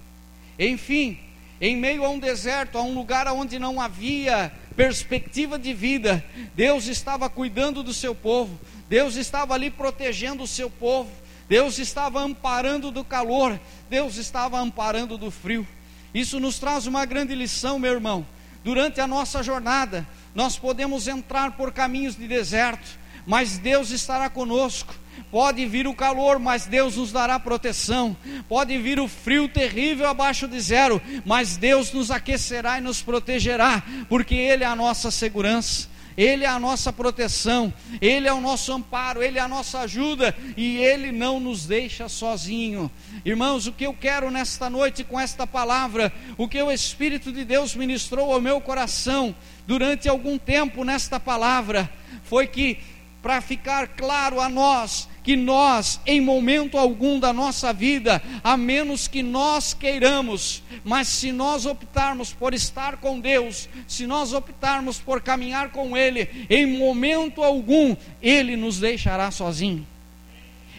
Enfim, 0.59 1.21
em 1.61 1.77
meio 1.77 2.05
a 2.05 2.11
um 2.11 2.19
deserto, 2.19 2.77
a 2.77 2.83
um 2.83 2.93
lugar 2.93 3.29
onde 3.29 3.61
não 3.61 3.81
havia 3.81 4.53
perspectiva 4.75 5.57
de 5.57 5.73
vida, 5.73 6.25
Deus 6.57 6.89
estava 6.89 7.31
cuidando 7.31 7.85
do 7.85 7.95
seu 7.95 8.13
povo, 8.13 8.59
Deus 8.89 9.15
estava 9.15 9.55
ali 9.55 9.71
protegendo 9.71 10.43
o 10.43 10.49
seu 10.49 10.69
povo, 10.69 11.13
Deus 11.49 11.79
estava 11.79 12.21
amparando 12.21 12.91
do 12.91 13.05
calor, 13.05 13.59
Deus 13.89 14.17
estava 14.17 14.59
amparando 14.59 15.17
do 15.17 15.31
frio. 15.31 15.65
Isso 16.13 16.41
nos 16.41 16.59
traz 16.59 16.89
uma 16.89 17.05
grande 17.05 17.37
lição, 17.37 17.79
meu 17.79 17.93
irmão. 17.93 18.27
Durante 18.65 19.01
a 19.01 19.07
nossa 19.07 19.45
jornada, 19.45 20.05
nós 20.35 20.59
podemos 20.59 21.07
entrar 21.07 21.53
por 21.53 21.71
caminhos 21.73 22.17
de 22.17 22.27
deserto, 22.27 22.99
mas 23.27 23.59
Deus 23.59 23.91
estará 23.91 24.29
conosco. 24.29 24.95
Pode 25.31 25.65
vir 25.67 25.87
o 25.87 25.95
calor, 25.95 26.39
mas 26.39 26.67
Deus 26.67 26.97
nos 26.97 27.13
dará 27.13 27.39
proteção. 27.39 28.17
Pode 28.49 28.77
vir 28.79 29.01
o 29.01 29.09
frio 29.09 29.49
terrível 29.49 30.09
abaixo 30.09 30.47
de 30.47 30.61
zero, 30.61 31.01
mas 31.25 31.57
Deus 31.57 31.93
nos 31.93 32.11
aquecerá 32.11 32.79
e 32.79 32.83
nos 32.83 33.01
protegerá, 33.01 33.83
porque 34.09 34.35
Ele 34.35 34.65
é 34.65 34.67
a 34.67 34.77
nossa 34.77 35.11
segurança. 35.11 35.91
Ele 36.17 36.45
é 36.45 36.49
a 36.49 36.59
nossa 36.59 36.93
proteção, 36.93 37.73
Ele 38.01 38.29
é 38.29 38.33
o 38.33 38.41
nosso 38.41 38.73
amparo, 38.73 39.23
Ele 39.23 39.39
é 39.39 39.41
a 39.41 39.49
nossa 39.49 39.81
ajuda 39.81 40.37
e 40.57 40.77
Ele 40.77 41.11
não 41.11 41.41
nos 41.41 41.67
deixa 41.67 42.09
sozinho. 42.09 42.91
Irmãos, 43.25 43.67
o 43.67 43.73
que 43.73 43.87
eu 43.87 43.95
quero 43.95 44.31
nesta 44.31 44.69
noite 44.69 45.05
com 45.05 45.19
esta 45.19 45.47
palavra, 45.47 46.13
o 46.37 46.47
que 46.47 46.61
o 46.61 46.71
Espírito 46.71 47.33
de 47.33 47.45
Deus 47.45 47.75
ministrou 47.75 48.33
ao 48.33 48.41
meu 48.41 48.61
coração 48.61 49.35
durante 49.67 50.09
algum 50.09 50.37
tempo 50.37 50.85
nesta 50.85 51.19
palavra, 51.19 51.91
foi 52.25 52.47
que 52.47 52.79
para 53.23 53.41
ficar 53.41 53.89
claro 53.89 54.41
a 54.41 54.49
nós 54.49 55.09
que 55.23 55.37
nós, 55.37 56.01
em 56.05 56.21
momento 56.21 56.77
algum 56.77 57.21
da 57.21 57.33
nossa 57.33 57.73
vida, 57.73 58.21
a 58.43 58.57
menos 58.57 59.07
que 59.07 59.23
nós 59.23 59.73
queiramos, 59.73 60.63
mas 60.83 61.07
se 61.07 61.31
nós 61.31 61.65
optarmos 61.65 62.33
por 62.33 62.53
estar 62.53 62.97
com 62.97 63.21
Deus, 63.21 63.69
se 63.87 64.05
nós 64.05 64.33
optarmos 64.33 64.99
por 64.99 65.21
caminhar 65.21 65.71
com 65.71 65.97
Ele, 65.97 66.47
em 66.51 66.77
momento 66.77 67.43
algum 67.43 67.97
Ele 68.21 68.57
nos 68.57 68.81
deixará 68.81 69.31
sozinho. 69.31 69.87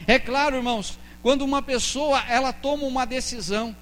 É 0.05 0.19
claro, 0.19 0.57
irmãos, 0.57 0.99
quando 1.21 1.43
uma 1.43 1.61
pessoa 1.61 2.21
ela 2.27 2.51
toma 2.51 2.83
uma 2.83 3.05
decisão 3.05 3.73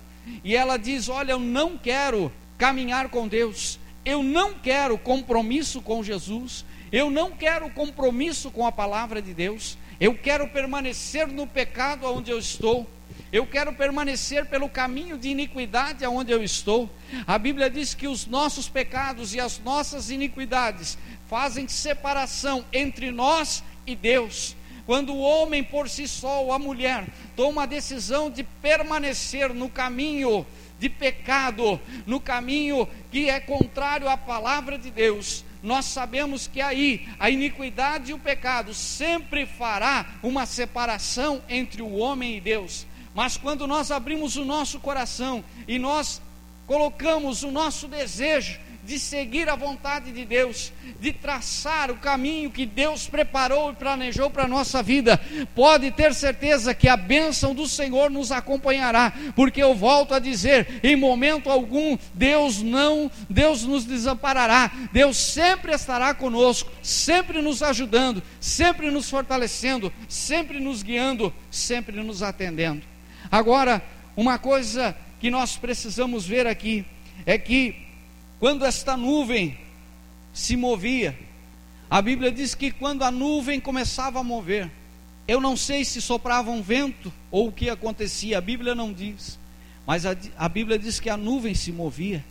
e 0.43 0.55
ela 0.55 0.77
diz: 0.77 1.09
Olha, 1.09 1.31
eu 1.31 1.39
não 1.39 1.75
quero 1.75 2.31
caminhar 2.55 3.09
com 3.09 3.27
Deus, 3.27 3.79
eu 4.05 4.21
não 4.21 4.53
quero 4.53 4.95
compromisso 4.95 5.81
com 5.81 6.03
Jesus, 6.03 6.63
eu 6.91 7.09
não 7.09 7.31
quero 7.31 7.69
compromisso 7.69 8.51
com 8.51 8.65
a 8.65 8.71
palavra 8.71 9.21
de 9.21 9.33
Deus. 9.33 9.77
Eu 9.99 10.13
quero 10.13 10.47
permanecer 10.49 11.27
no 11.27 11.47
pecado 11.47 12.05
onde 12.05 12.31
eu 12.31 12.39
estou. 12.39 12.89
Eu 13.31 13.47
quero 13.47 13.71
permanecer 13.73 14.45
pelo 14.47 14.67
caminho 14.67 15.17
de 15.17 15.29
iniquidade 15.29 16.03
aonde 16.03 16.33
eu 16.33 16.43
estou. 16.43 16.89
A 17.25 17.37
Bíblia 17.37 17.69
diz 17.69 17.93
que 17.93 18.07
os 18.07 18.25
nossos 18.25 18.67
pecados 18.67 19.33
e 19.33 19.39
as 19.39 19.57
nossas 19.59 20.09
iniquidades 20.09 20.97
fazem 21.29 21.65
separação 21.67 22.65
entre 22.73 23.09
nós 23.09 23.63
e 23.87 23.95
Deus. 23.95 24.55
Quando 24.85 25.13
o 25.13 25.21
homem 25.21 25.63
por 25.63 25.87
si 25.87 26.07
só, 26.07 26.43
ou 26.43 26.51
a 26.51 26.59
mulher, 26.59 27.07
toma 27.33 27.63
a 27.63 27.67
decisão 27.67 28.29
de 28.29 28.43
permanecer 28.43 29.53
no 29.53 29.69
caminho 29.69 30.45
de 30.77 30.89
pecado, 30.89 31.79
no 32.05 32.19
caminho 32.19 32.85
que 33.11 33.29
é 33.29 33.39
contrário 33.39 34.09
à 34.09 34.17
palavra 34.17 34.77
de 34.77 34.91
Deus, 34.91 35.45
nós 35.61 35.85
sabemos 35.85 36.47
que 36.47 36.61
aí 36.61 37.07
a 37.19 37.29
iniquidade 37.29 38.11
e 38.11 38.13
o 38.13 38.19
pecado 38.19 38.73
sempre 38.73 39.45
fará 39.45 40.05
uma 40.23 40.45
separação 40.45 41.41
entre 41.47 41.81
o 41.81 41.97
homem 41.97 42.37
e 42.37 42.41
Deus. 42.41 42.87
Mas 43.13 43.37
quando 43.37 43.67
nós 43.67 43.91
abrimos 43.91 44.37
o 44.37 44.45
nosso 44.45 44.79
coração 44.79 45.43
e 45.67 45.77
nós 45.77 46.21
colocamos 46.65 47.43
o 47.43 47.51
nosso 47.51 47.87
desejo 47.87 48.59
de 48.91 48.99
seguir 48.99 49.47
a 49.47 49.55
vontade 49.55 50.11
de 50.11 50.25
Deus, 50.25 50.73
de 50.99 51.13
traçar 51.13 51.89
o 51.89 51.95
caminho 51.95 52.51
que 52.51 52.65
Deus 52.65 53.07
preparou 53.07 53.71
e 53.71 53.75
planejou 53.75 54.29
para 54.29 54.43
a 54.43 54.47
nossa 54.49 54.83
vida, 54.83 55.17
pode 55.55 55.89
ter 55.91 56.13
certeza 56.13 56.73
que 56.73 56.89
a 56.89 56.97
bênção 56.97 57.55
do 57.55 57.69
Senhor 57.69 58.11
nos 58.11 58.33
acompanhará, 58.33 59.13
porque 59.33 59.63
eu 59.63 59.73
volto 59.73 60.13
a 60.13 60.19
dizer, 60.19 60.81
em 60.83 60.97
momento 60.97 61.49
algum, 61.49 61.97
Deus 62.13 62.61
não, 62.61 63.09
Deus 63.29 63.63
nos 63.63 63.85
desamparará, 63.85 64.69
Deus 64.91 65.15
sempre 65.15 65.71
estará 65.71 66.13
conosco, 66.13 66.69
sempre 66.83 67.41
nos 67.41 67.63
ajudando, 67.63 68.21
sempre 68.41 68.91
nos 68.91 69.09
fortalecendo, 69.09 69.91
sempre 70.09 70.59
nos 70.59 70.83
guiando, 70.83 71.33
sempre 71.49 72.03
nos 72.03 72.21
atendendo. 72.21 72.81
Agora, 73.31 73.81
uma 74.17 74.37
coisa 74.37 74.93
que 75.17 75.31
nós 75.31 75.55
precisamos 75.55 76.25
ver 76.25 76.45
aqui 76.45 76.85
é 77.25 77.37
que 77.37 77.89
quando 78.41 78.65
esta 78.65 78.97
nuvem 78.97 79.55
se 80.33 80.57
movia, 80.57 81.15
a 81.87 82.01
Bíblia 82.01 82.31
diz 82.31 82.55
que 82.55 82.71
quando 82.71 83.03
a 83.03 83.11
nuvem 83.11 83.59
começava 83.59 84.19
a 84.19 84.23
mover, 84.23 84.67
eu 85.27 85.39
não 85.39 85.55
sei 85.55 85.85
se 85.85 86.01
soprava 86.01 86.49
um 86.49 86.59
vento 86.59 87.13
ou 87.29 87.49
o 87.49 87.51
que 87.51 87.69
acontecia, 87.69 88.39
a 88.39 88.41
Bíblia 88.41 88.73
não 88.73 88.91
diz, 88.91 89.37
mas 89.85 90.07
a, 90.07 90.17
a 90.35 90.49
Bíblia 90.49 90.79
diz 90.79 90.99
que 90.99 91.07
a 91.07 91.15
nuvem 91.15 91.53
se 91.53 91.71
movia. 91.71 92.25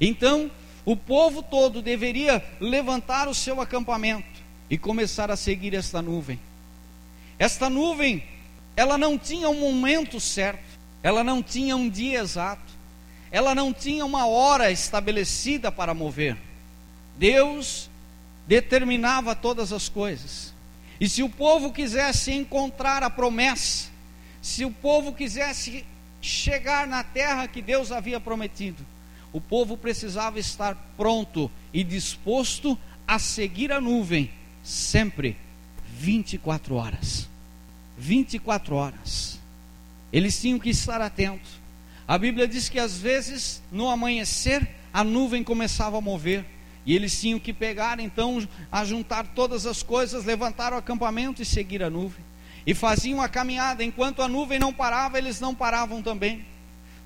Então, 0.00 0.50
o 0.84 0.96
povo 0.96 1.44
todo 1.44 1.80
deveria 1.80 2.44
levantar 2.58 3.28
o 3.28 3.34
seu 3.34 3.60
acampamento 3.60 4.42
e 4.68 4.76
começar 4.76 5.30
a 5.30 5.36
seguir 5.36 5.74
esta 5.74 6.02
nuvem. 6.02 6.40
Esta 7.38 7.70
nuvem, 7.70 8.24
ela 8.74 8.98
não 8.98 9.16
tinha 9.16 9.48
um 9.48 9.60
momento 9.60 10.18
certo, 10.18 10.64
ela 11.04 11.22
não 11.22 11.40
tinha 11.40 11.76
um 11.76 11.88
dia 11.88 12.18
exato 12.18 12.74
ela 13.34 13.52
não 13.52 13.74
tinha 13.74 14.06
uma 14.06 14.28
hora 14.28 14.70
estabelecida 14.70 15.72
para 15.72 15.92
mover. 15.92 16.36
Deus 17.18 17.90
determinava 18.46 19.34
todas 19.34 19.72
as 19.72 19.88
coisas. 19.88 20.54
E 21.00 21.08
se 21.08 21.20
o 21.20 21.28
povo 21.28 21.72
quisesse 21.72 22.30
encontrar 22.30 23.02
a 23.02 23.10
promessa, 23.10 23.88
se 24.40 24.64
o 24.64 24.70
povo 24.70 25.12
quisesse 25.12 25.84
chegar 26.22 26.86
na 26.86 27.02
terra 27.02 27.48
que 27.48 27.60
Deus 27.60 27.90
havia 27.90 28.20
prometido, 28.20 28.86
o 29.32 29.40
povo 29.40 29.76
precisava 29.76 30.38
estar 30.38 30.76
pronto 30.96 31.50
e 31.72 31.82
disposto 31.82 32.78
a 33.04 33.18
seguir 33.18 33.72
a 33.72 33.80
nuvem 33.80 34.30
sempre 34.62 35.36
24 35.98 36.76
horas. 36.76 37.28
24 37.98 38.76
horas. 38.76 39.40
Eles 40.12 40.40
tinham 40.40 40.60
que 40.60 40.70
estar 40.70 41.00
atentos. 41.00 41.63
A 42.06 42.18
Bíblia 42.18 42.46
diz 42.46 42.68
que 42.68 42.78
às 42.78 42.98
vezes, 42.98 43.62
no 43.72 43.88
amanhecer, 43.88 44.68
a 44.92 45.02
nuvem 45.02 45.42
começava 45.42 45.98
a 45.98 46.00
mover. 46.00 46.44
E 46.86 46.94
eles 46.94 47.18
tinham 47.18 47.38
que 47.38 47.52
pegar, 47.52 47.98
então, 47.98 48.46
a 48.70 48.84
juntar 48.84 49.26
todas 49.28 49.64
as 49.64 49.82
coisas, 49.82 50.24
levantar 50.24 50.74
o 50.74 50.76
acampamento 50.76 51.40
e 51.40 51.44
seguir 51.44 51.82
a 51.82 51.88
nuvem. 51.88 52.22
E 52.66 52.74
faziam 52.74 53.22
a 53.22 53.28
caminhada, 53.28 53.82
enquanto 53.82 54.20
a 54.20 54.28
nuvem 54.28 54.58
não 54.58 54.72
parava, 54.72 55.16
eles 55.16 55.40
não 55.40 55.54
paravam 55.54 56.02
também. 56.02 56.44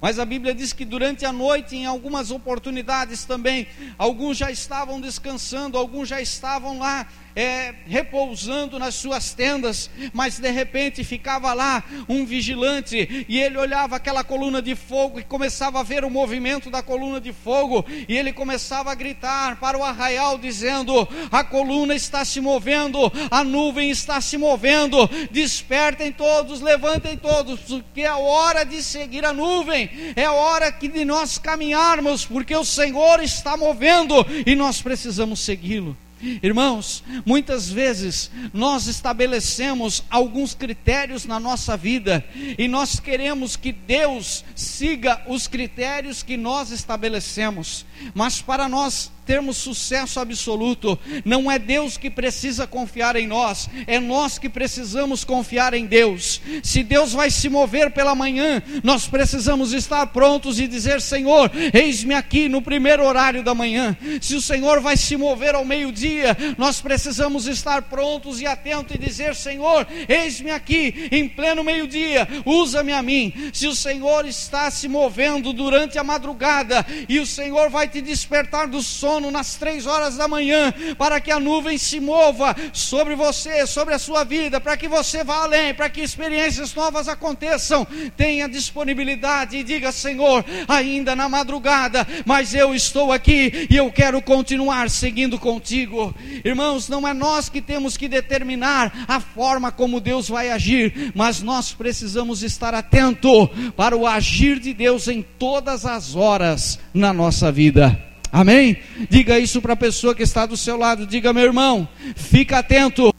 Mas 0.00 0.18
a 0.18 0.24
Bíblia 0.24 0.54
diz 0.54 0.72
que 0.72 0.84
durante 0.84 1.24
a 1.24 1.32
noite, 1.32 1.76
em 1.76 1.86
algumas 1.86 2.30
oportunidades 2.30 3.24
também, 3.24 3.66
alguns 3.96 4.36
já 4.36 4.50
estavam 4.50 5.00
descansando, 5.00 5.76
alguns 5.76 6.08
já 6.08 6.20
estavam 6.20 6.78
lá 6.78 7.06
é, 7.34 7.74
repousando 7.86 8.78
nas 8.78 8.94
suas 8.94 9.32
tendas, 9.32 9.90
mas 10.12 10.38
de 10.38 10.50
repente 10.50 11.04
ficava 11.04 11.52
lá 11.52 11.84
um 12.08 12.24
vigilante 12.24 13.26
e 13.28 13.40
ele 13.40 13.56
olhava 13.56 13.96
aquela 13.96 14.24
coluna 14.24 14.60
de 14.60 14.74
fogo 14.74 15.20
e 15.20 15.24
começava 15.24 15.80
a 15.80 15.82
ver 15.82 16.04
o 16.04 16.10
movimento 16.10 16.70
da 16.70 16.82
coluna 16.82 17.20
de 17.20 17.32
fogo 17.32 17.84
e 18.08 18.16
ele 18.16 18.32
começava 18.32 18.90
a 18.90 18.94
gritar 18.94 19.56
para 19.60 19.78
o 19.78 19.84
arraial 19.84 20.38
dizendo: 20.38 21.08
a 21.30 21.44
coluna 21.44 21.94
está 21.94 22.24
se 22.24 22.40
movendo, 22.40 23.00
a 23.30 23.44
nuvem 23.44 23.90
está 23.90 24.20
se 24.20 24.36
movendo, 24.36 25.08
despertem 25.30 26.12
todos, 26.12 26.60
levantem 26.60 27.16
todos, 27.16 27.60
porque 27.60 28.02
é 28.02 28.12
hora 28.12 28.64
de 28.64 28.82
seguir 28.82 29.24
a 29.24 29.32
nuvem, 29.32 29.90
é 30.16 30.28
hora 30.28 30.72
que 30.72 30.88
de 30.88 31.04
nós 31.04 31.38
caminharmos, 31.38 32.24
porque 32.24 32.54
o 32.54 32.64
Senhor 32.64 33.22
está 33.22 33.56
movendo 33.56 34.26
e 34.46 34.54
nós 34.54 34.82
precisamos 34.82 35.40
segui-lo. 35.40 35.96
Irmãos, 36.42 37.04
muitas 37.24 37.70
vezes 37.70 38.30
nós 38.52 38.86
estabelecemos 38.86 40.02
alguns 40.10 40.54
critérios 40.54 41.24
na 41.24 41.38
nossa 41.38 41.76
vida 41.76 42.24
e 42.58 42.66
nós 42.66 42.98
queremos 42.98 43.56
que 43.56 43.72
Deus 43.72 44.44
siga 44.54 45.22
os 45.26 45.46
critérios 45.46 46.22
que 46.22 46.36
nós 46.36 46.70
estabelecemos, 46.70 47.86
mas 48.14 48.42
para 48.42 48.68
nós 48.68 49.10
termos 49.28 49.58
sucesso 49.58 50.18
absoluto, 50.20 50.98
não 51.22 51.52
é 51.52 51.58
Deus 51.58 51.98
que 51.98 52.08
precisa 52.08 52.66
confiar 52.66 53.14
em 53.14 53.26
nós, 53.26 53.68
é 53.86 54.00
nós 54.00 54.38
que 54.38 54.48
precisamos 54.48 55.22
confiar 55.22 55.74
em 55.74 55.84
Deus. 55.84 56.40
Se 56.62 56.82
Deus 56.82 57.12
vai 57.12 57.30
se 57.30 57.46
mover 57.50 57.90
pela 57.90 58.14
manhã, 58.14 58.62
nós 58.82 59.06
precisamos 59.06 59.74
estar 59.74 60.06
prontos 60.06 60.58
e 60.58 60.66
dizer: 60.66 61.02
Senhor, 61.02 61.50
eis-me 61.74 62.14
aqui 62.14 62.48
no 62.48 62.62
primeiro 62.62 63.04
horário 63.04 63.42
da 63.42 63.54
manhã. 63.54 63.94
Se 64.18 64.34
o 64.34 64.40
Senhor 64.40 64.80
vai 64.80 64.96
se 64.96 65.14
mover 65.14 65.54
ao 65.54 65.64
meio-dia, 65.64 66.34
nós 66.56 66.80
precisamos 66.80 67.46
estar 67.46 67.82
prontos 67.82 68.40
e 68.40 68.46
atentos 68.46 68.96
e 68.96 68.98
dizer: 68.98 69.34
Senhor, 69.34 69.86
eis-me 70.08 70.50
aqui 70.50 71.06
em 71.12 71.28
pleno 71.28 71.62
meio-dia, 71.62 72.26
usa-me 72.46 72.94
a 72.94 73.02
mim. 73.02 73.50
Se 73.52 73.66
o 73.66 73.74
Senhor 73.74 74.24
está 74.24 74.70
se 74.70 74.88
movendo 74.88 75.52
durante 75.52 75.98
a 75.98 76.04
madrugada 76.04 76.86
e 77.06 77.20
o 77.20 77.26
Senhor 77.26 77.68
vai 77.68 77.86
te 77.86 78.00
despertar 78.00 78.66
do 78.66 78.82
sono, 78.82 79.17
sono 79.18 79.32
nas 79.32 79.56
três 79.56 79.84
horas 79.84 80.16
da 80.16 80.28
manhã, 80.28 80.72
para 80.96 81.20
que 81.20 81.32
a 81.32 81.40
nuvem 81.40 81.76
se 81.76 81.98
mova 81.98 82.54
sobre 82.72 83.16
você, 83.16 83.66
sobre 83.66 83.92
a 83.92 83.98
sua 83.98 84.22
vida, 84.22 84.60
para 84.60 84.76
que 84.76 84.86
você 84.86 85.24
vá 85.24 85.42
além, 85.42 85.74
para 85.74 85.88
que 85.88 86.00
experiências 86.00 86.72
novas 86.72 87.08
aconteçam. 87.08 87.84
Tenha 88.16 88.48
disponibilidade 88.48 89.56
e 89.56 89.64
diga: 89.64 89.90
Senhor, 89.90 90.44
ainda 90.68 91.16
na 91.16 91.28
madrugada, 91.28 92.06
mas 92.24 92.54
eu 92.54 92.72
estou 92.72 93.12
aqui 93.12 93.66
e 93.68 93.76
eu 93.76 93.90
quero 93.90 94.22
continuar 94.22 94.88
seguindo 94.88 95.36
contigo. 95.36 96.14
Irmãos, 96.44 96.88
não 96.88 97.06
é 97.06 97.12
nós 97.12 97.48
que 97.48 97.60
temos 97.60 97.96
que 97.96 98.06
determinar 98.06 99.04
a 99.08 99.18
forma 99.18 99.72
como 99.72 100.00
Deus 100.00 100.28
vai 100.28 100.50
agir, 100.50 101.12
mas 101.12 101.42
nós 101.42 101.72
precisamos 101.72 102.44
estar 102.44 102.72
atento 102.72 103.48
para 103.76 103.96
o 103.96 104.06
agir 104.06 104.60
de 104.60 104.72
Deus 104.72 105.08
em 105.08 105.22
todas 105.22 105.84
as 105.84 106.14
horas 106.14 106.78
na 106.94 107.12
nossa 107.12 107.50
vida. 107.50 108.07
Amém? 108.30 108.82
Diga 109.08 109.38
isso 109.38 109.60
para 109.62 109.72
a 109.72 109.76
pessoa 109.76 110.14
que 110.14 110.22
está 110.22 110.46
do 110.46 110.56
seu 110.56 110.76
lado. 110.76 111.06
Diga, 111.06 111.32
meu 111.32 111.44
irmão, 111.44 111.88
fica 112.14 112.58
atento. 112.58 113.14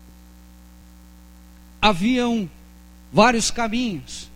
Haviam 1.82 2.50
vários 3.12 3.50
caminhos 3.50 4.30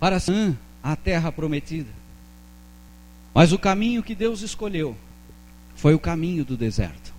para 0.00 0.18
a 0.82 0.96
terra 0.96 1.30
prometida. 1.30 1.90
Mas 3.34 3.52
o 3.52 3.58
caminho 3.58 4.02
que 4.02 4.14
Deus 4.14 4.42
escolheu 4.42 4.96
foi 5.74 5.94
o 5.94 5.98
caminho 5.98 6.44
do 6.44 6.56
deserto. 6.56 7.14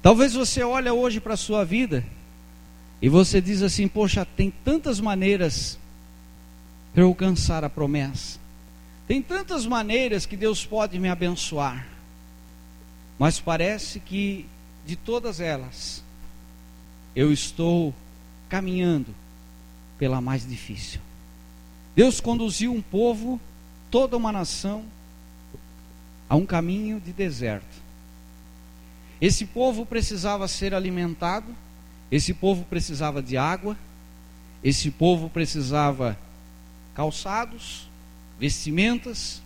Talvez 0.00 0.34
você 0.34 0.62
olhe 0.62 0.90
hoje 0.90 1.20
para 1.20 1.34
a 1.34 1.36
sua 1.36 1.64
vida 1.64 2.04
e 3.00 3.08
você 3.08 3.40
diz 3.40 3.62
assim: 3.62 3.88
"Poxa, 3.88 4.24
tem 4.24 4.52
tantas 4.64 5.00
maneiras 5.00 5.78
para 6.92 7.02
eu 7.02 7.08
alcançar 7.08 7.64
a 7.64 7.70
promessa. 7.70 8.38
Tem 9.06 9.20
tantas 9.20 9.66
maneiras 9.66 10.24
que 10.24 10.36
Deus 10.36 10.64
pode 10.64 10.98
me 10.98 11.08
abençoar, 11.08 11.86
mas 13.18 13.38
parece 13.38 14.00
que 14.00 14.46
de 14.86 14.96
todas 14.96 15.40
elas 15.40 16.02
eu 17.14 17.32
estou 17.32 17.94
caminhando 18.48 19.14
pela 19.98 20.20
mais 20.20 20.46
difícil. 20.46 21.00
Deus 21.94 22.20
conduziu 22.20 22.72
um 22.72 22.82
povo, 22.82 23.40
toda 23.90 24.16
uma 24.16 24.32
nação, 24.32 24.84
a 26.28 26.34
um 26.34 26.46
caminho 26.46 26.98
de 26.98 27.12
deserto. 27.12 27.84
Esse 29.20 29.46
povo 29.46 29.86
precisava 29.86 30.48
ser 30.48 30.74
alimentado, 30.74 31.54
esse 32.10 32.34
povo 32.34 32.64
precisava 32.64 33.22
de 33.22 33.36
água, 33.36 33.76
esse 34.62 34.90
povo 34.90 35.30
precisava 35.30 36.18
calçados, 36.94 37.88
vestimentas. 38.38 39.42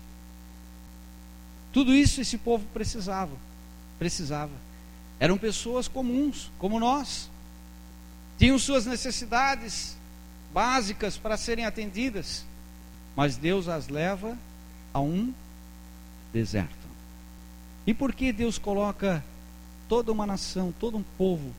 Tudo 1.73 1.95
isso 1.95 2.21
esse 2.21 2.39
povo 2.39 2.67
precisava. 2.73 3.37
Precisava. 3.99 4.53
Eram 5.21 5.37
pessoas 5.37 5.89
comuns, 5.89 6.51
como 6.59 6.79
nós. 6.79 7.29
Tinham 8.39 8.59
suas 8.59 8.87
necessidades 8.87 9.97
básicas 10.53 11.17
para 11.17 11.37
serem 11.37 11.67
atendidas. 11.67 12.45
Mas 13.17 13.37
Deus 13.37 13.69
as 13.69 13.89
leva 13.89 14.39
a 14.93 15.01
um 15.01 15.35
deserto. 16.33 16.89
E 17.87 17.95
por 17.95 18.13
que 18.13 18.33
Deus 18.33 18.59
coloca 18.59 19.25
toda 19.89 20.13
uma 20.13 20.27
nação, 20.27 20.73
todo 20.79 20.99
um 20.99 21.05
povo, 21.17 21.53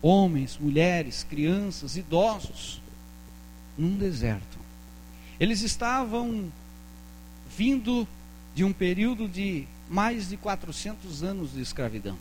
homens, 0.00 0.58
mulheres, 0.58 1.22
crianças, 1.22 1.96
idosos, 1.96 2.80
num 3.76 3.96
deserto? 3.96 4.61
Eles 5.42 5.60
estavam 5.62 6.52
vindo 7.56 8.06
de 8.54 8.62
um 8.62 8.72
período 8.72 9.26
de 9.26 9.66
mais 9.90 10.28
de 10.28 10.36
400 10.36 11.24
anos 11.24 11.54
de 11.54 11.60
escravidão. 11.60 12.16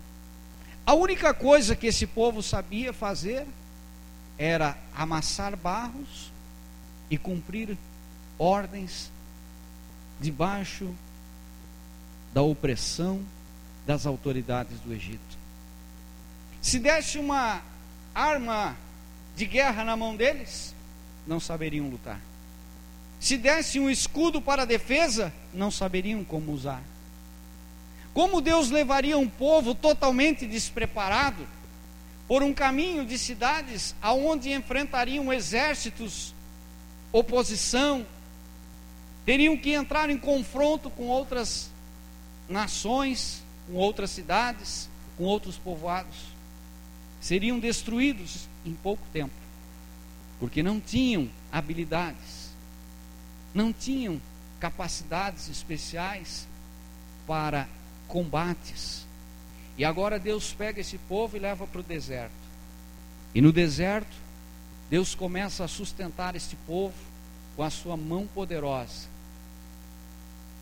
A 0.87 0.95
única 0.95 1.31
coisa 1.31 1.75
que 1.75 1.85
esse 1.85 2.07
povo 2.07 2.41
sabia 2.41 2.91
fazer 2.91 3.45
era 4.39 4.75
amassar 4.95 5.55
barros 5.55 6.31
e 7.11 7.17
cumprir 7.17 7.77
ordens 8.39 9.11
debaixo 10.19 10.91
da 12.33 12.41
opressão 12.41 13.21
das 13.85 14.07
autoridades 14.07 14.79
do 14.79 14.91
Egito. 14.91 15.37
Se 16.59 16.79
desse 16.79 17.19
uma 17.19 17.61
arma 18.15 18.75
de 19.35 19.45
guerra 19.45 19.83
na 19.83 19.95
mão 19.95 20.15
deles, 20.15 20.73
não 21.27 21.39
saberiam 21.39 21.87
lutar. 21.87 22.30
Se 23.21 23.37
desse 23.37 23.79
um 23.79 23.87
escudo 23.87 24.41
para 24.41 24.65
defesa, 24.65 25.31
não 25.53 25.69
saberiam 25.69 26.23
como 26.23 26.51
usar. 26.51 26.81
Como 28.15 28.41
Deus 28.41 28.71
levaria 28.71 29.15
um 29.15 29.29
povo 29.29 29.75
totalmente 29.75 30.47
despreparado 30.47 31.47
por 32.27 32.41
um 32.41 32.51
caminho 32.51 33.05
de 33.05 33.19
cidades 33.19 33.93
aonde 34.01 34.51
enfrentariam 34.51 35.31
exércitos, 35.31 36.33
oposição, 37.11 38.07
teriam 39.23 39.55
que 39.55 39.69
entrar 39.69 40.09
em 40.09 40.17
confronto 40.17 40.89
com 40.89 41.05
outras 41.05 41.69
nações, 42.49 43.43
com 43.67 43.75
outras 43.75 44.09
cidades, 44.09 44.89
com 45.15 45.25
outros 45.25 45.59
povoados. 45.59 46.17
Seriam 47.21 47.59
destruídos 47.59 48.49
em 48.65 48.73
pouco 48.73 49.03
tempo, 49.13 49.35
porque 50.39 50.63
não 50.63 50.79
tinham 50.79 51.29
habilidades 51.51 52.40
não 53.53 53.73
tinham 53.73 54.21
capacidades 54.59 55.49
especiais 55.49 56.47
para 57.27 57.67
combates. 58.07 59.05
E 59.77 59.85
agora 59.85 60.19
Deus 60.19 60.53
pega 60.53 60.81
esse 60.81 60.97
povo 60.97 61.35
e 61.35 61.39
leva 61.39 61.65
para 61.65 61.81
o 61.81 61.83
deserto. 61.83 62.31
E 63.33 63.41
no 63.41 63.51
deserto, 63.51 64.15
Deus 64.89 65.15
começa 65.15 65.63
a 65.63 65.67
sustentar 65.67 66.35
este 66.35 66.55
povo 66.67 66.93
com 67.55 67.63
a 67.63 67.69
sua 67.69 67.95
mão 67.95 68.27
poderosa. 68.27 69.07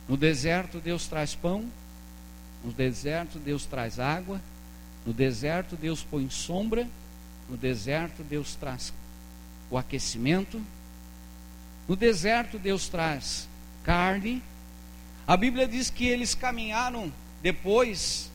No 0.08 0.16
deserto, 0.16 0.80
Deus 0.80 1.08
traz 1.08 1.36
pão. 1.36 1.70
No 2.64 2.72
deserto, 2.72 3.40
Deus 3.40 3.66
traz 3.66 4.00
água. 4.00 4.42
No 5.06 5.14
deserto, 5.14 5.76
Deus 5.76 6.04
põe 6.04 6.30
sombra. 6.30 6.88
No 7.50 7.58
deserto, 7.58 8.24
Deus 8.24 8.56
traz 8.56 8.94
o 9.70 9.78
aquecimento. 9.78 10.62
No 11.90 11.96
deserto, 11.96 12.60
Deus 12.60 12.88
traz 12.88 13.50
carne. 13.84 14.44
A 15.26 15.36
Bíblia 15.36 15.68
diz 15.68 15.90
que 15.90 16.08
eles 16.08 16.36
caminharam 16.36 17.12
depois, 17.42 18.30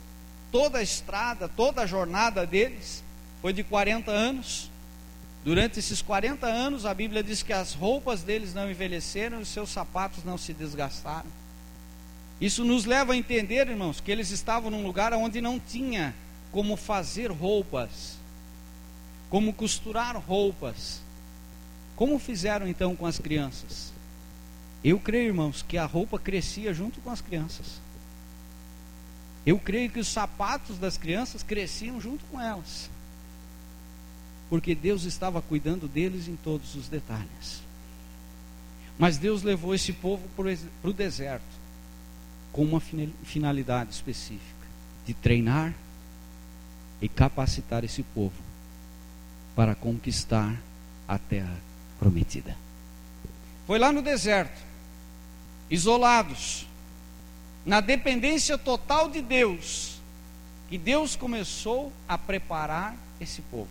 toda 0.51 0.79
a 0.79 0.83
estrada, 0.83 1.47
toda 1.47 1.81
a 1.81 1.85
jornada 1.85 2.45
deles 2.45 3.01
foi 3.41 3.53
de 3.53 3.63
40 3.63 4.11
anos. 4.11 4.69
Durante 5.45 5.79
esses 5.79 6.01
40 6.01 6.45
anos, 6.45 6.85
a 6.85 6.93
Bíblia 6.93 7.23
diz 7.23 7.43
que 7.43 7.53
as 7.53 7.73
roupas 7.73 8.23
deles 8.23 8.53
não 8.53 8.69
envelheceram 8.69 9.39
os 9.39 9.47
seus 9.47 9.69
sapatos 9.69 10.25
não 10.25 10.37
se 10.37 10.51
desgastaram. 10.51 11.29
Isso 12.41 12.65
nos 12.65 12.83
leva 12.83 13.13
a 13.13 13.17
entender, 13.17 13.69
irmãos, 13.69 14.01
que 14.01 14.11
eles 14.11 14.31
estavam 14.31 14.69
num 14.69 14.83
lugar 14.83 15.13
onde 15.13 15.39
não 15.39 15.57
tinha 15.57 16.13
como 16.51 16.75
fazer 16.75 17.31
roupas, 17.31 18.17
como 19.29 19.53
costurar 19.53 20.17
roupas. 20.17 21.04
Como 21.95 22.19
fizeram 22.19 22.67
então 22.67 22.95
com 22.95 23.05
as 23.05 23.17
crianças? 23.17 23.93
Eu 24.83 24.99
creio, 24.99 25.27
irmãos, 25.27 25.63
que 25.67 25.77
a 25.77 25.85
roupa 25.85 26.19
crescia 26.19 26.73
junto 26.73 26.99
com 27.01 27.09
as 27.09 27.21
crianças. 27.21 27.81
Eu 29.45 29.57
creio 29.59 29.89
que 29.89 29.99
os 29.99 30.07
sapatos 30.07 30.77
das 30.77 30.97
crianças 30.97 31.41
cresciam 31.41 31.99
junto 32.01 32.23
com 32.25 32.39
elas. 32.39 32.89
Porque 34.49 34.75
Deus 34.75 35.03
estava 35.03 35.41
cuidando 35.41 35.87
deles 35.87 36.27
em 36.27 36.35
todos 36.35 36.75
os 36.75 36.87
detalhes. 36.87 37.61
Mas 38.97 39.17
Deus 39.17 39.43
levou 39.43 39.73
esse 39.73 39.91
povo 39.91 40.23
para 40.35 40.89
o 40.89 40.93
deserto 40.93 41.43
com 42.51 42.63
uma 42.63 42.81
finalidade 43.23 43.91
específica: 43.93 44.67
de 45.05 45.13
treinar 45.13 45.73
e 47.01 47.09
capacitar 47.09 47.83
esse 47.83 48.03
povo 48.03 48.41
para 49.55 49.75
conquistar 49.75 50.55
a 51.07 51.17
terra 51.17 51.64
prometida. 51.99 52.55
Foi 53.65 53.79
lá 53.79 53.91
no 53.91 54.01
deserto 54.01 54.65
isolados, 55.69 56.67
na 57.65 57.81
dependência 57.81 58.57
total 58.57 59.09
de 59.09 59.21
Deus, 59.21 59.99
que 60.69 60.77
Deus 60.77 61.15
começou 61.15 61.91
a 62.07 62.17
preparar 62.17 62.95
esse 63.19 63.41
povo. 63.43 63.69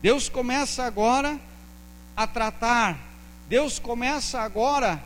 Deus 0.00 0.28
começa 0.28 0.84
agora 0.84 1.38
a 2.16 2.26
tratar, 2.26 2.98
Deus 3.48 3.78
começa 3.78 4.40
agora 4.40 5.02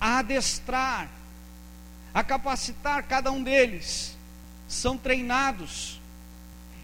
a 0.00 0.18
adestrar, 0.18 1.08
a 2.12 2.22
capacitar 2.22 3.02
cada 3.04 3.30
um 3.30 3.42
deles. 3.42 4.16
São 4.68 4.98
treinados. 4.98 6.00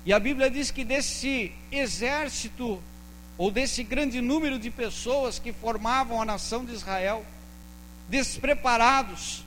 E 0.07 0.13
a 0.13 0.19
Bíblia 0.19 0.51
diz 0.51 0.71
que 0.71 0.85
desse 0.85 1.53
exército, 1.71 2.83
ou 3.37 3.51
desse 3.51 3.83
grande 3.83 4.21
número 4.21 4.59
de 4.59 4.71
pessoas 4.71 5.39
que 5.39 5.53
formavam 5.53 6.21
a 6.21 6.25
nação 6.25 6.65
de 6.65 6.73
Israel, 6.73 7.25
despreparados, 8.09 9.45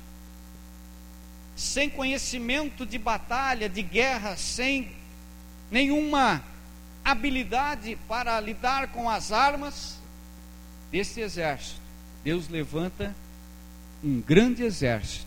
sem 1.55 1.89
conhecimento 1.89 2.85
de 2.85 2.97
batalha, 2.97 3.69
de 3.69 3.81
guerra, 3.81 4.35
sem 4.35 4.91
nenhuma 5.71 6.43
habilidade 7.03 7.97
para 8.07 8.39
lidar 8.39 8.89
com 8.89 9.09
as 9.09 9.31
armas 9.31 9.97
desse 10.91 11.21
exército. 11.21 11.79
Deus 12.23 12.49
levanta 12.49 13.15
um 14.03 14.19
grande 14.19 14.63
exército, 14.63 15.25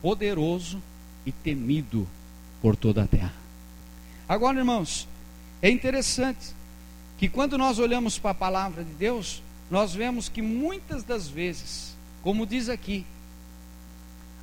poderoso 0.00 0.80
e 1.26 1.32
temido 1.32 2.08
por 2.62 2.76
toda 2.76 3.02
a 3.02 3.06
terra. 3.06 3.34
Agora, 4.28 4.58
irmãos, 4.58 5.08
é 5.60 5.68
interessante 5.68 6.54
que 7.20 7.28
quando 7.28 7.56
nós 7.56 7.78
olhamos 7.78 8.18
para 8.18 8.32
a 8.32 8.34
palavra 8.34 8.82
de 8.82 8.92
Deus, 8.94 9.40
nós 9.70 9.94
vemos 9.94 10.28
que 10.28 10.42
muitas 10.42 11.04
das 11.04 11.28
vezes 11.28 11.90
como 12.22 12.46
diz 12.46 12.68
aqui, 12.68 13.06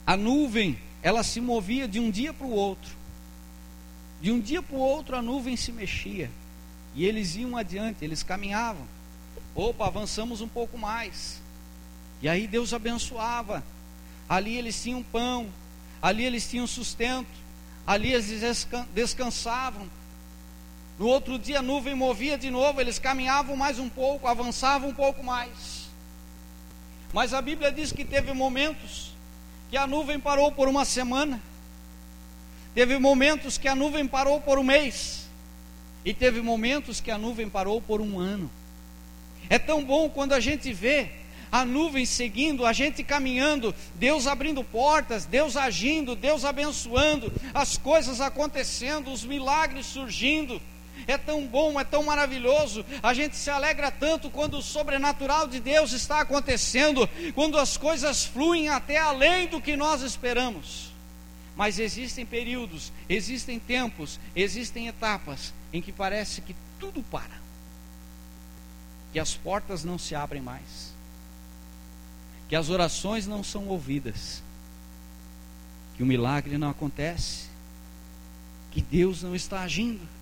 a 0.05 0.17
nuvem, 0.17 0.79
ela 1.01 1.23
se 1.23 1.39
movia 1.39 1.87
de 1.87 1.99
um 1.99 2.09
dia 2.09 2.33
para 2.33 2.47
o 2.47 2.51
outro. 2.51 2.95
De 4.21 4.31
um 4.31 4.39
dia 4.39 4.63
para 4.63 4.75
o 4.75 4.79
outro 4.79 5.15
a 5.15 5.21
nuvem 5.21 5.55
se 5.55 5.71
mexia. 5.71 6.31
E 6.95 7.05
eles 7.05 7.35
iam 7.35 7.55
adiante, 7.55 8.03
eles 8.03 8.23
caminhavam. 8.23 8.85
Opa, 9.53 9.85
avançamos 9.85 10.41
um 10.41 10.47
pouco 10.47 10.77
mais. 10.77 11.39
E 12.21 12.27
aí 12.27 12.47
Deus 12.47 12.73
abençoava. 12.73 13.63
Ali 14.27 14.55
eles 14.55 14.81
tinham 14.81 15.03
pão, 15.03 15.47
ali 16.01 16.25
eles 16.25 16.49
tinham 16.49 16.65
sustento, 16.65 17.29
ali 17.85 18.11
eles 18.11 18.67
descansavam. 18.93 19.87
No 20.97 21.07
outro 21.07 21.37
dia 21.37 21.59
a 21.59 21.61
nuvem 21.61 21.93
movia 21.93 22.37
de 22.37 22.49
novo, 22.49 22.81
eles 22.81 22.97
caminhavam 22.97 23.55
mais 23.55 23.77
um 23.77 23.87
pouco, 23.87 24.27
avançavam 24.27 24.89
um 24.89 24.93
pouco 24.93 25.23
mais. 25.23 25.87
Mas 27.13 27.33
a 27.35 27.41
Bíblia 27.41 27.71
diz 27.71 27.91
que 27.91 28.03
teve 28.03 28.33
momentos 28.33 29.13
que 29.69 29.77
a 29.77 29.85
nuvem 29.85 30.19
parou 30.19 30.51
por 30.51 30.67
uma 30.67 30.85
semana, 30.85 31.39
teve 32.73 32.97
momentos 32.97 33.57
que 33.57 33.67
a 33.67 33.75
nuvem 33.75 34.07
parou 34.07 34.41
por 34.41 34.57
um 34.57 34.63
mês, 34.63 35.27
e 36.03 36.13
teve 36.13 36.41
momentos 36.41 36.99
que 36.99 37.11
a 37.11 37.17
nuvem 37.17 37.47
parou 37.47 37.79
por 37.79 38.01
um 38.01 38.19
ano. 38.19 38.49
É 39.49 39.59
tão 39.59 39.83
bom 39.83 40.09
quando 40.09 40.33
a 40.33 40.39
gente 40.39 40.73
vê 40.73 41.11
a 41.51 41.63
nuvem 41.63 42.05
seguindo, 42.05 42.65
a 42.65 42.73
gente 42.73 43.03
caminhando, 43.03 43.73
Deus 43.95 44.25
abrindo 44.25 44.63
portas, 44.63 45.25
Deus 45.25 45.55
agindo, 45.55 46.15
Deus 46.15 46.43
abençoando, 46.43 47.31
as 47.53 47.77
coisas 47.77 48.19
acontecendo, 48.19 49.11
os 49.11 49.23
milagres 49.23 49.85
surgindo 49.85 50.59
é 51.05 51.17
tão 51.17 51.45
bom, 51.45 51.79
é 51.79 51.83
tão 51.83 52.03
maravilhoso. 52.03 52.85
A 53.03 53.13
gente 53.13 53.35
se 53.35 53.49
alegra 53.49 53.91
tanto 53.91 54.29
quando 54.29 54.57
o 54.57 54.61
sobrenatural 54.61 55.47
de 55.47 55.59
Deus 55.59 55.91
está 55.91 56.21
acontecendo, 56.21 57.07
quando 57.35 57.57
as 57.57 57.77
coisas 57.77 58.25
fluem 58.25 58.69
até 58.69 58.97
além 58.97 59.47
do 59.47 59.61
que 59.61 59.75
nós 59.75 60.01
esperamos. 60.01 60.91
Mas 61.55 61.79
existem 61.79 62.25
períodos, 62.25 62.91
existem 63.09 63.59
tempos, 63.59 64.19
existem 64.35 64.87
etapas 64.87 65.53
em 65.73 65.81
que 65.81 65.91
parece 65.91 66.41
que 66.41 66.55
tudo 66.79 67.01
para, 67.03 67.41
que 69.11 69.19
as 69.19 69.33
portas 69.33 69.83
não 69.83 69.97
se 69.97 70.13
abrem 70.13 70.41
mais, 70.41 70.93
que 72.47 72.55
as 72.55 72.69
orações 72.69 73.25
não 73.25 73.43
são 73.43 73.67
ouvidas, 73.67 74.43
que 75.95 76.03
o 76.03 76.05
milagre 76.05 76.59
não 76.59 76.69
acontece, 76.69 77.47
que 78.71 78.81
Deus 78.81 79.23
não 79.23 79.35
está 79.35 79.61
agindo 79.61 80.16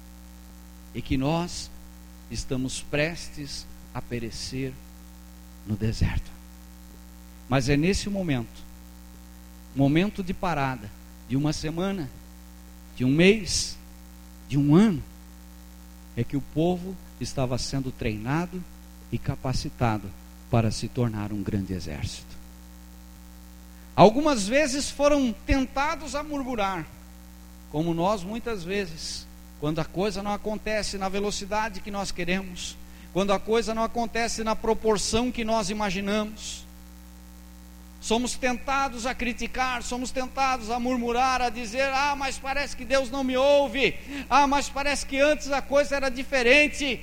e 0.96 1.02
que 1.02 1.18
nós 1.18 1.70
estamos 2.32 2.82
prestes 2.82 3.68
a 3.94 4.02
perecer 4.02 4.74
no 5.68 5.76
deserto. 5.76 6.32
Mas 7.50 7.68
é 7.70 7.76
nesse 7.76 8.10
momento, 8.10 8.64
momento 9.76 10.24
de 10.24 10.34
parada, 10.34 10.90
de 11.28 11.36
uma 11.36 11.52
semana, 11.52 12.10
de 12.96 13.04
um 13.04 13.12
mês, 13.12 13.78
de 14.48 14.58
um 14.58 14.74
ano, 14.74 15.04
é 16.16 16.24
que 16.24 16.38
o 16.38 16.42
povo 16.42 16.96
estava 17.20 17.58
sendo 17.58 17.92
treinado 17.92 18.64
e 19.12 19.18
capacitado 19.18 20.10
para 20.50 20.72
se 20.72 20.88
tornar 20.88 21.34
um 21.34 21.44
grande 21.44 21.74
exército. 21.74 22.36
Algumas 23.96 24.48
vezes 24.48 24.90
foram 24.90 25.34
tentados 25.46 26.16
a 26.16 26.24
murmurar, 26.24 26.86
como 27.72 27.94
nós 27.94 28.24
muitas 28.24 28.64
vezes 28.64 29.28
quando 29.66 29.80
a 29.80 29.84
coisa 29.84 30.22
não 30.22 30.32
acontece 30.32 30.96
na 30.96 31.10
velocidade 31.10 31.80
que 31.80 31.90
nós 31.90 32.12
queremos, 32.12 32.78
quando 33.12 33.34
a 33.34 33.40
coisa 33.40 33.74
não 33.74 33.82
acontece 33.82 34.44
na 34.44 34.56
proporção 34.56 35.32
que 35.32 35.44
nós 35.44 35.72
imaginamos, 35.72 36.64
somos 38.00 38.36
tentados 38.36 39.08
a 39.08 39.16
criticar, 39.16 39.82
somos 39.82 40.12
tentados 40.12 40.70
a 40.70 40.80
murmurar, 40.80 41.42
a 41.42 41.50
dizer: 41.50 41.92
ah, 41.92 42.16
mas 42.16 42.38
parece 42.38 42.78
que 42.78 42.86
Deus 42.86 43.10
não 43.10 43.24
me 43.24 43.36
ouve, 43.36 43.98
ah, 44.30 44.46
mas 44.46 44.70
parece 44.70 45.04
que 45.04 45.20
antes 45.20 45.52
a 45.52 45.64
coisa 45.64 45.96
era 45.96 46.10
diferente. 46.10 47.02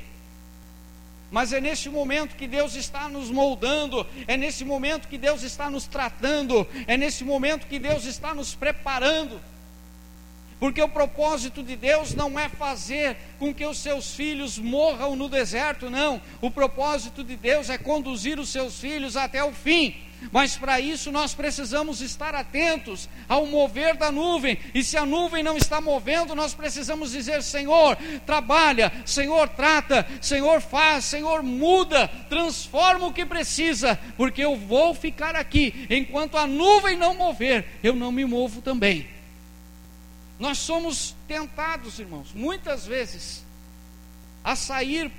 Mas 1.32 1.52
é 1.52 1.60
nesse 1.60 1.88
momento 1.88 2.36
que 2.36 2.46
Deus 2.46 2.76
está 2.76 3.08
nos 3.08 3.28
moldando, 3.28 4.06
é 4.28 4.36
nesse 4.36 4.64
momento 4.64 5.08
que 5.08 5.18
Deus 5.18 5.42
está 5.42 5.68
nos 5.68 5.88
tratando, 5.88 6.64
é 6.86 6.96
nesse 6.96 7.24
momento 7.24 7.66
que 7.66 7.80
Deus 7.80 8.04
está 8.04 8.32
nos 8.32 8.54
preparando. 8.54 9.40
Porque 10.62 10.80
o 10.80 10.88
propósito 10.88 11.60
de 11.60 11.74
Deus 11.74 12.14
não 12.14 12.38
é 12.38 12.48
fazer 12.48 13.16
com 13.36 13.52
que 13.52 13.66
os 13.66 13.78
seus 13.78 14.14
filhos 14.14 14.60
morram 14.60 15.16
no 15.16 15.28
deserto, 15.28 15.90
não. 15.90 16.22
O 16.40 16.52
propósito 16.52 17.24
de 17.24 17.34
Deus 17.34 17.68
é 17.68 17.76
conduzir 17.76 18.38
os 18.38 18.50
seus 18.50 18.78
filhos 18.78 19.16
até 19.16 19.42
o 19.42 19.50
fim. 19.50 19.96
Mas 20.30 20.56
para 20.56 20.78
isso 20.78 21.10
nós 21.10 21.34
precisamos 21.34 22.00
estar 22.00 22.32
atentos 22.32 23.08
ao 23.28 23.44
mover 23.44 23.96
da 23.96 24.12
nuvem. 24.12 24.56
E 24.72 24.84
se 24.84 24.96
a 24.96 25.04
nuvem 25.04 25.42
não 25.42 25.56
está 25.56 25.80
movendo, 25.80 26.32
nós 26.32 26.54
precisamos 26.54 27.10
dizer: 27.10 27.42
Senhor, 27.42 27.96
trabalha, 28.24 28.92
Senhor, 29.04 29.48
trata, 29.48 30.06
Senhor, 30.20 30.60
faz, 30.60 31.06
Senhor, 31.06 31.42
muda, 31.42 32.06
transforma 32.28 33.08
o 33.08 33.12
que 33.12 33.26
precisa, 33.26 33.98
porque 34.16 34.44
eu 34.44 34.54
vou 34.54 34.94
ficar 34.94 35.34
aqui. 35.34 35.88
Enquanto 35.90 36.36
a 36.36 36.46
nuvem 36.46 36.96
não 36.96 37.16
mover, 37.16 37.66
eu 37.82 37.96
não 37.96 38.12
me 38.12 38.24
movo 38.24 38.62
também. 38.62 39.08
Nós 40.38 40.58
somos 40.58 41.14
tentados, 41.28 41.98
irmãos, 41.98 42.32
muitas 42.34 42.86
vezes, 42.86 43.44
a 44.42 44.56
sair 44.56 45.10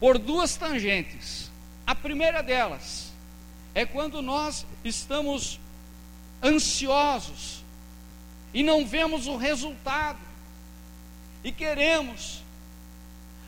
por 0.00 0.18
duas 0.18 0.56
tangentes. 0.56 1.50
A 1.86 1.94
primeira 1.94 2.42
delas 2.42 3.12
é 3.74 3.86
quando 3.86 4.20
nós 4.20 4.66
estamos 4.84 5.60
ansiosos 6.42 7.62
e 8.52 8.62
não 8.62 8.84
vemos 8.86 9.26
o 9.26 9.36
resultado 9.36 10.18
e 11.44 11.52
queremos 11.52 12.41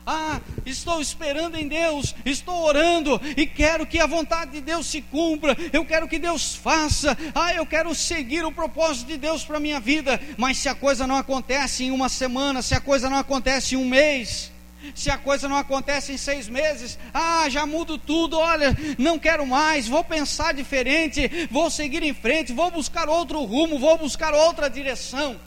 Ah, 0.05 0.39
estou 0.65 1.01
esperando 1.01 1.57
em 1.57 1.67
Deus, 1.67 2.13
estou 2.23 2.63
orando 2.63 3.19
e 3.35 3.47
quero 3.47 3.87
que 3.87 3.99
a 3.99 4.05
vontade 4.05 4.51
de 4.51 4.61
Deus 4.61 4.85
se 4.85 5.01
cumpra. 5.01 5.57
Eu 5.73 5.83
quero 5.83 6.07
que 6.07 6.19
Deus 6.19 6.53
faça. 6.53 7.17
Ah, 7.33 7.53
eu 7.53 7.65
quero 7.65 7.95
seguir 7.95 8.45
o 8.45 8.51
propósito 8.51 9.07
de 9.07 9.17
Deus 9.17 9.43
para 9.43 9.59
minha 9.59 9.79
vida. 9.79 10.21
Mas 10.37 10.59
se 10.59 10.69
a 10.69 10.75
coisa 10.75 11.07
não 11.07 11.15
acontece 11.15 11.85
em 11.85 11.91
uma 11.91 12.07
semana, 12.07 12.61
se 12.61 12.75
a 12.75 12.79
coisa 12.79 13.09
não 13.09 13.17
acontece 13.17 13.73
em 13.73 13.77
um 13.79 13.89
mês, 13.89 14.51
se 14.93 15.09
a 15.09 15.17
coisa 15.17 15.49
não 15.49 15.57
acontece 15.57 16.11
em 16.11 16.17
seis 16.17 16.47
meses, 16.47 16.99
ah, 17.11 17.49
já 17.49 17.65
mudo 17.65 17.97
tudo, 17.97 18.37
olha, 18.37 18.77
não 18.99 19.17
quero 19.17 19.47
mais, 19.47 19.87
vou 19.87 20.03
pensar 20.03 20.53
diferente, 20.53 21.47
vou 21.49 21.71
seguir 21.71 22.03
em 22.03 22.13
frente, 22.13 22.53
vou 22.53 22.69
buscar 22.69 23.09
outro 23.09 23.43
rumo, 23.43 23.79
vou 23.79 23.97
buscar 23.97 24.33
outra 24.33 24.69
direção. 24.69 25.39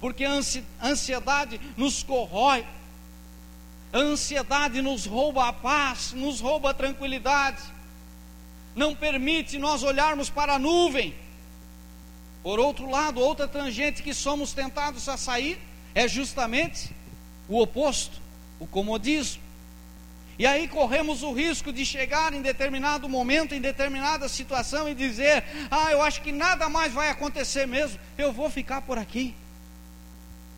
Porque 0.00 0.24
a 0.24 0.40
ansiedade 0.82 1.60
nos 1.76 2.02
corrói, 2.02 2.64
a 3.92 3.98
ansiedade 3.98 4.80
nos 4.80 5.04
rouba 5.04 5.48
a 5.48 5.52
paz, 5.52 6.12
nos 6.12 6.40
rouba 6.40 6.70
a 6.70 6.74
tranquilidade, 6.74 7.62
não 8.74 8.94
permite 8.94 9.58
nós 9.58 9.82
olharmos 9.82 10.30
para 10.30 10.54
a 10.54 10.58
nuvem. 10.58 11.14
Por 12.42 12.58
outro 12.58 12.88
lado, 12.88 13.20
outra 13.20 13.48
tangente 13.48 14.02
que 14.02 14.14
somos 14.14 14.52
tentados 14.52 15.08
a 15.08 15.16
sair 15.16 15.60
é 15.94 16.06
justamente 16.06 16.90
o 17.48 17.60
oposto, 17.60 18.20
o 18.58 18.66
comodismo. 18.66 19.42
E 20.38 20.46
aí 20.46 20.66
corremos 20.68 21.22
o 21.22 21.32
risco 21.32 21.70
de 21.70 21.84
chegar 21.84 22.32
em 22.32 22.40
determinado 22.40 23.06
momento, 23.08 23.54
em 23.54 23.60
determinada 23.60 24.26
situação 24.26 24.88
e 24.88 24.94
dizer: 24.94 25.44
Ah, 25.70 25.92
eu 25.92 26.00
acho 26.00 26.22
que 26.22 26.32
nada 26.32 26.66
mais 26.66 26.94
vai 26.94 27.10
acontecer 27.10 27.66
mesmo, 27.66 28.00
eu 28.16 28.32
vou 28.32 28.48
ficar 28.48 28.80
por 28.80 28.96
aqui, 28.96 29.34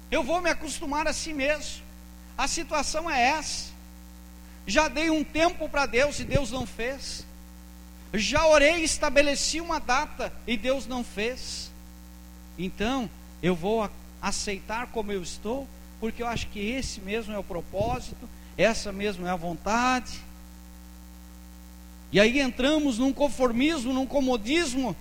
eu 0.08 0.22
vou 0.22 0.40
me 0.40 0.50
acostumar 0.50 1.08
a 1.08 1.12
si 1.12 1.32
mesmo. 1.32 1.81
A 2.42 2.48
situação 2.48 3.08
é 3.08 3.22
essa. 3.22 3.70
Já 4.66 4.88
dei 4.88 5.08
um 5.10 5.22
tempo 5.22 5.68
para 5.68 5.86
Deus 5.86 6.18
e 6.18 6.24
Deus 6.24 6.50
não 6.50 6.66
fez. 6.66 7.24
Já 8.12 8.44
orei 8.48 8.80
e 8.80 8.84
estabeleci 8.84 9.60
uma 9.60 9.78
data 9.78 10.32
e 10.44 10.56
Deus 10.56 10.84
não 10.88 11.04
fez. 11.04 11.70
Então, 12.58 13.08
eu 13.40 13.54
vou 13.54 13.88
aceitar 14.20 14.88
como 14.88 15.12
eu 15.12 15.22
estou 15.22 15.68
porque 16.00 16.20
eu 16.20 16.26
acho 16.26 16.48
que 16.48 16.58
esse 16.58 17.00
mesmo 17.00 17.32
é 17.32 17.38
o 17.38 17.44
propósito, 17.44 18.28
essa 18.58 18.90
mesmo 18.90 19.24
é 19.24 19.30
a 19.30 19.36
vontade. 19.36 20.20
E 22.10 22.18
aí 22.18 22.40
entramos 22.40 22.98
num 22.98 23.12
conformismo, 23.12 23.92
num 23.92 24.04
comodismo, 24.04 24.96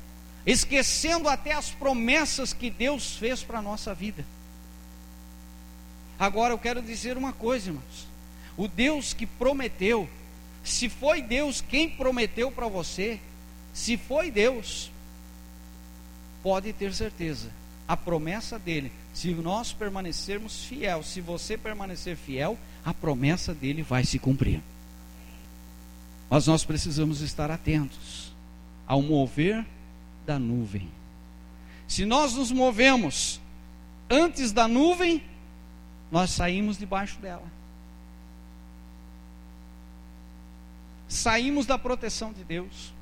esquecendo 0.45 1.27
até 1.27 1.53
as 1.53 1.71
promessas 1.71 2.53
que 2.53 2.69
Deus 2.69 3.15
fez 3.15 3.41
para 3.41 3.57
a 3.57 3.63
nossa 3.63 3.95
vida. 3.95 4.23
Agora 6.21 6.53
eu 6.53 6.59
quero 6.59 6.83
dizer 6.83 7.17
uma 7.17 7.33
coisa, 7.33 7.69
irmãos: 7.69 8.07
o 8.55 8.67
Deus 8.67 9.11
que 9.11 9.25
prometeu, 9.25 10.07
se 10.63 10.87
foi 10.87 11.19
Deus 11.19 11.61
quem 11.61 11.89
prometeu 11.89 12.51
para 12.51 12.67
você, 12.67 13.19
se 13.73 13.97
foi 13.97 14.29
Deus, 14.29 14.91
pode 16.43 16.71
ter 16.73 16.93
certeza, 16.93 17.49
a 17.87 17.97
promessa 17.97 18.59
dele 18.59 18.91
se 19.15 19.33
nós 19.33 19.73
permanecermos 19.73 20.63
fiel, 20.65 21.01
se 21.01 21.19
você 21.21 21.57
permanecer 21.57 22.15
fiel, 22.15 22.55
a 22.85 22.93
promessa 22.93 23.51
dele 23.51 23.81
vai 23.81 24.05
se 24.05 24.19
cumprir. 24.19 24.61
Mas 26.29 26.45
nós 26.45 26.63
precisamos 26.63 27.21
estar 27.21 27.49
atentos 27.49 28.31
ao 28.85 29.01
mover 29.01 29.65
da 30.23 30.37
nuvem. 30.37 30.87
Se 31.87 32.05
nós 32.05 32.35
nos 32.35 32.51
movemos 32.51 33.41
antes 34.07 34.51
da 34.51 34.67
nuvem, 34.67 35.23
nós 36.11 36.31
saímos 36.31 36.77
debaixo 36.77 37.19
dela. 37.19 37.49
Saímos 41.07 41.65
da 41.65 41.79
proteção 41.79 42.33
de 42.33 42.43
Deus. 42.43 42.93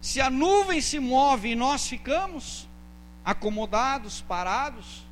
Se 0.00 0.20
a 0.20 0.28
nuvem 0.28 0.80
se 0.80 0.98
move 0.98 1.50
e 1.50 1.54
nós 1.54 1.88
ficamos, 1.88 2.68
acomodados, 3.24 4.20
parados, 4.20 5.04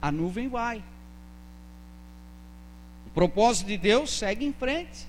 a 0.00 0.10
nuvem 0.10 0.48
vai. 0.48 0.84
O 3.06 3.10
propósito 3.10 3.68
de 3.68 3.78
Deus 3.78 4.10
segue 4.10 4.44
em 4.44 4.52
frente. 4.52 5.06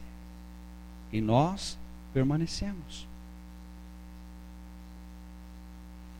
E 1.12 1.19
nós 1.19 1.78
permanecemos. 2.13 3.08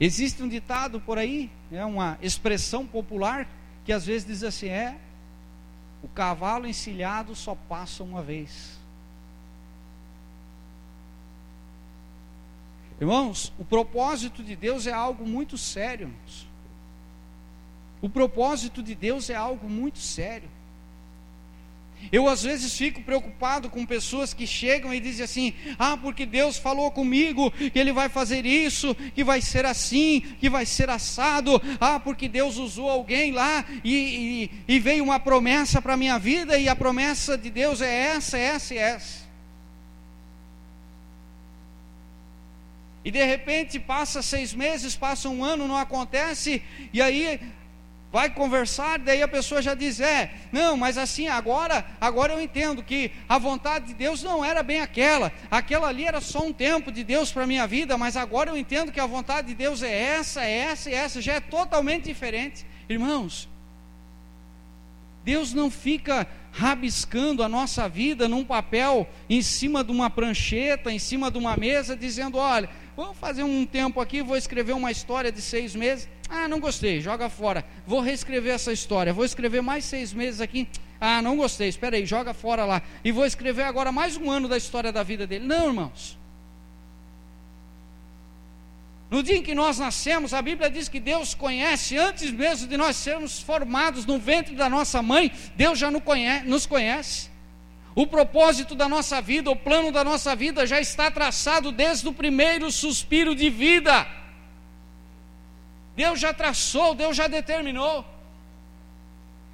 Existe 0.04 0.44
um 0.44 0.50
ditado 0.50 1.00
por 1.00 1.18
aí, 1.18 1.50
é 1.72 1.86
uma 1.86 2.18
expressão 2.22 2.86
popular 2.86 3.48
que 3.86 3.94
às 3.94 4.06
vezes 4.06 4.28
diz 4.28 4.44
assim: 4.44 4.68
é, 4.68 4.98
o 6.04 6.10
cavalo 6.10 6.68
encilhado 6.68 7.34
só 7.34 7.56
passa 7.56 8.04
uma 8.04 8.22
vez. 8.22 8.78
Irmãos, 13.00 13.54
o 13.58 13.64
propósito 13.64 14.44
de 14.44 14.58
Deus 14.58 14.88
é 14.88 14.92
algo 14.92 15.26
muito 15.26 15.58
sério. 15.58 16.08
Irmãos. 16.10 16.48
O 18.02 18.10
propósito 18.10 18.84
de 18.84 18.96
Deus 18.96 19.30
é 19.30 19.36
algo 19.36 19.70
muito 19.70 20.00
sério. 20.00 20.50
Eu 22.12 22.28
às 22.28 22.44
vezes 22.44 22.78
fico 22.78 23.02
preocupado 23.02 23.70
com 23.70 23.86
pessoas 23.86 24.34
que 24.34 24.46
chegam 24.46 24.94
e 24.94 25.00
dizem 25.00 25.24
assim: 25.24 25.54
ah, 25.78 25.98
porque 25.98 26.26
Deus 26.26 26.58
falou 26.58 26.92
comigo 26.92 27.52
que 27.52 27.78
Ele 27.78 27.92
vai 27.92 28.10
fazer 28.10 28.46
isso, 28.46 28.96
que 29.16 29.24
vai 29.24 29.42
ser 29.42 29.66
assim, 29.66 30.22
que 30.40 30.50
vai 30.50 30.66
ser 30.66 30.90
assado, 30.90 31.62
ah, 31.80 32.00
porque 32.00 32.28
Deus 32.28 32.58
usou 32.58 32.90
alguém 32.90 33.32
lá 33.32 33.66
e, 33.84 33.96
e, 33.96 34.52
e 34.76 34.80
veio 34.80 35.04
uma 35.04 35.20
promessa 35.20 35.82
para 35.82 35.94
a 35.94 35.98
minha 35.98 36.18
vida, 36.18 36.58
e 36.58 36.68
a 36.68 36.76
promessa 36.76 37.38
de 37.38 37.50
Deus 37.50 37.82
é 37.82 37.94
essa, 38.16 38.38
essa 38.38 38.74
e 38.74 38.78
essa. 38.78 39.24
E 43.06 43.12
de 43.12 43.24
repente 43.24 43.80
passa 43.80 44.22
seis 44.22 44.54
meses, 44.54 44.96
passa 44.96 45.28
um 45.28 45.44
ano, 45.44 45.68
não 45.68 45.78
acontece, 45.78 46.62
e 46.94 47.02
aí 47.02 47.40
vai 48.14 48.30
conversar, 48.30 49.00
daí 49.00 49.24
a 49.24 49.28
pessoa 49.28 49.60
já 49.60 49.74
diz: 49.74 50.00
É, 50.00 50.32
não, 50.52 50.78
mas 50.78 51.00
assim, 51.00 51.28
agora, 51.28 51.84
agora 52.00 52.34
eu 52.34 52.40
entendo 52.40 52.84
que 52.84 53.12
a 53.28 53.40
vontade 53.40 53.88
de 53.88 53.96
Deus 53.96 54.22
não 54.22 54.46
era 54.46 54.62
bem 54.62 54.82
aquela, 54.82 55.32
aquela 55.50 55.88
ali 55.88 56.06
era 56.06 56.22
só 56.22 56.46
um 56.46 56.54
tempo 56.54 56.92
de 56.92 57.04
Deus 57.04 57.32
para 57.32 57.48
minha 57.48 57.66
vida, 57.66 57.98
mas 57.98 58.16
agora 58.16 58.52
eu 58.52 58.56
entendo 58.56 58.92
que 58.92 59.00
a 59.00 59.08
vontade 59.08 59.48
de 59.48 59.56
Deus 59.56 59.82
é 59.82 59.92
essa, 59.92 60.46
é 60.46 60.52
essa 60.52 60.92
e 60.92 60.94
essa, 60.94 61.20
já 61.24 61.34
é 61.34 61.40
totalmente 61.40 62.04
diferente. 62.04 62.64
Irmãos, 62.88 63.50
Deus 65.24 65.52
não 65.52 65.72
fica 65.72 66.28
rabiscando 66.52 67.42
a 67.42 67.50
nossa 67.50 67.90
vida 67.90 68.30
num 68.30 68.46
papel 68.46 69.10
em 69.28 69.42
cima 69.42 69.84
de 69.84 69.92
uma 69.92 70.08
prancheta, 70.08 70.92
em 70.92 71.00
cima 71.00 71.32
de 71.32 71.40
uma 71.40 71.58
mesa, 71.58 71.98
dizendo: 71.98 72.38
olha, 72.38 72.70
vou 72.96 73.14
fazer 73.14 73.44
um 73.44 73.66
tempo 73.66 74.00
aqui, 74.00 74.22
vou 74.22 74.38
escrever 74.38 74.74
uma 74.74 74.92
história 74.92 75.32
de 75.32 75.42
seis 75.42 75.76
meses. 75.76 76.08
Ah, 76.30 76.48
não 76.48 76.60
gostei, 76.60 77.02
joga 77.02 77.30
fora. 77.30 77.66
Vou 77.86 78.00
reescrever 78.00 78.54
essa 78.54 78.72
história. 78.72 79.14
Vou 79.14 79.26
escrever 79.26 79.62
mais 79.62 79.86
seis 79.86 80.14
meses 80.14 80.42
aqui. 80.42 80.68
Ah, 81.00 81.22
não 81.22 81.36
gostei, 81.36 81.68
espera 81.68 81.98
aí, 81.98 82.06
joga 82.06 82.34
fora 82.34 82.66
lá. 82.66 82.82
E 83.04 83.12
vou 83.12 83.26
escrever 83.26 83.64
agora 83.64 83.92
mais 83.92 84.16
um 84.18 84.32
ano 84.32 84.48
da 84.48 84.58
história 84.58 84.92
da 84.92 85.04
vida 85.04 85.28
dele. 85.28 85.46
Não, 85.46 85.68
irmãos. 85.68 86.18
No 89.12 89.22
dia 89.22 89.38
em 89.38 89.44
que 89.44 89.54
nós 89.54 89.78
nascemos, 89.78 90.34
a 90.34 90.42
Bíblia 90.42 90.72
diz 90.72 90.90
que 90.90 91.00
Deus 91.00 91.36
conhece, 91.36 91.96
antes 91.98 92.32
mesmo 92.32 92.68
de 92.68 92.76
nós 92.76 92.96
sermos 92.96 93.40
formados 93.40 94.08
no 94.08 94.18
ventre 94.18 94.56
da 94.56 94.68
nossa 94.68 95.04
mãe, 95.04 95.32
Deus 95.56 95.78
já 95.78 95.92
nos 95.92 96.66
conhece. 96.66 97.30
O 97.96 98.08
propósito 98.08 98.74
da 98.74 98.90
nossa 98.90 99.22
vida, 99.22 99.52
o 99.52 99.56
plano 99.56 99.92
da 99.92 100.04
nossa 100.04 100.36
vida 100.36 100.66
já 100.66 100.80
está 100.80 101.12
traçado 101.12 101.72
desde 101.72 102.08
o 102.08 102.14
primeiro 102.14 102.72
suspiro 102.72 103.36
de 103.36 103.50
vida. 103.50 104.08
Deus 105.96 106.20
já 106.20 106.34
traçou, 106.34 106.96
Deus 106.96 107.16
já 107.16 107.28
determinou. 107.28 108.04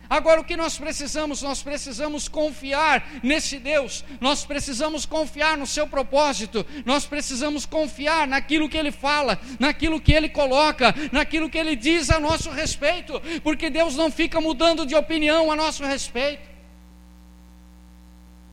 Agora 0.09 0.41
o 0.41 0.43
que 0.43 0.57
nós 0.57 0.75
precisamos? 0.75 1.43
Nós 1.43 1.61
precisamos 1.61 2.27
confiar 2.27 3.07
nesse 3.21 3.59
Deus, 3.59 4.03
nós 4.19 4.43
precisamos 4.43 5.05
confiar 5.05 5.55
no 5.55 5.67
seu 5.67 5.85
propósito, 5.85 6.65
nós 6.83 7.05
precisamos 7.05 7.63
confiar 7.63 8.27
naquilo 8.27 8.67
que 8.67 8.77
ele 8.77 8.91
fala, 8.91 9.39
naquilo 9.59 10.01
que 10.01 10.11
ele 10.11 10.27
coloca, 10.27 10.95
naquilo 11.11 11.47
que 11.47 11.59
ele 11.59 11.75
diz 11.75 12.09
a 12.09 12.19
nosso 12.19 12.49
respeito, 12.49 13.21
porque 13.43 13.69
Deus 13.69 13.95
não 13.95 14.09
fica 14.09 14.41
mudando 14.41 14.83
de 14.83 14.95
opinião 14.95 15.51
a 15.51 15.55
nosso 15.55 15.85
respeito. 15.85 16.48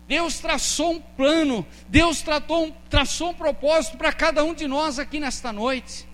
Deus 0.07 0.39
traçou 0.39 0.93
um 0.93 1.01
plano, 1.01 1.67
Deus 1.89 2.23
tratou, 2.23 2.75
traçou 2.89 3.31
um 3.31 3.35
propósito 3.35 3.97
para 3.97 4.13
cada 4.13 4.45
um 4.45 4.55
de 4.55 4.67
nós 4.67 4.99
aqui 4.99 5.19
nesta 5.19 5.53
noite. 5.53 6.07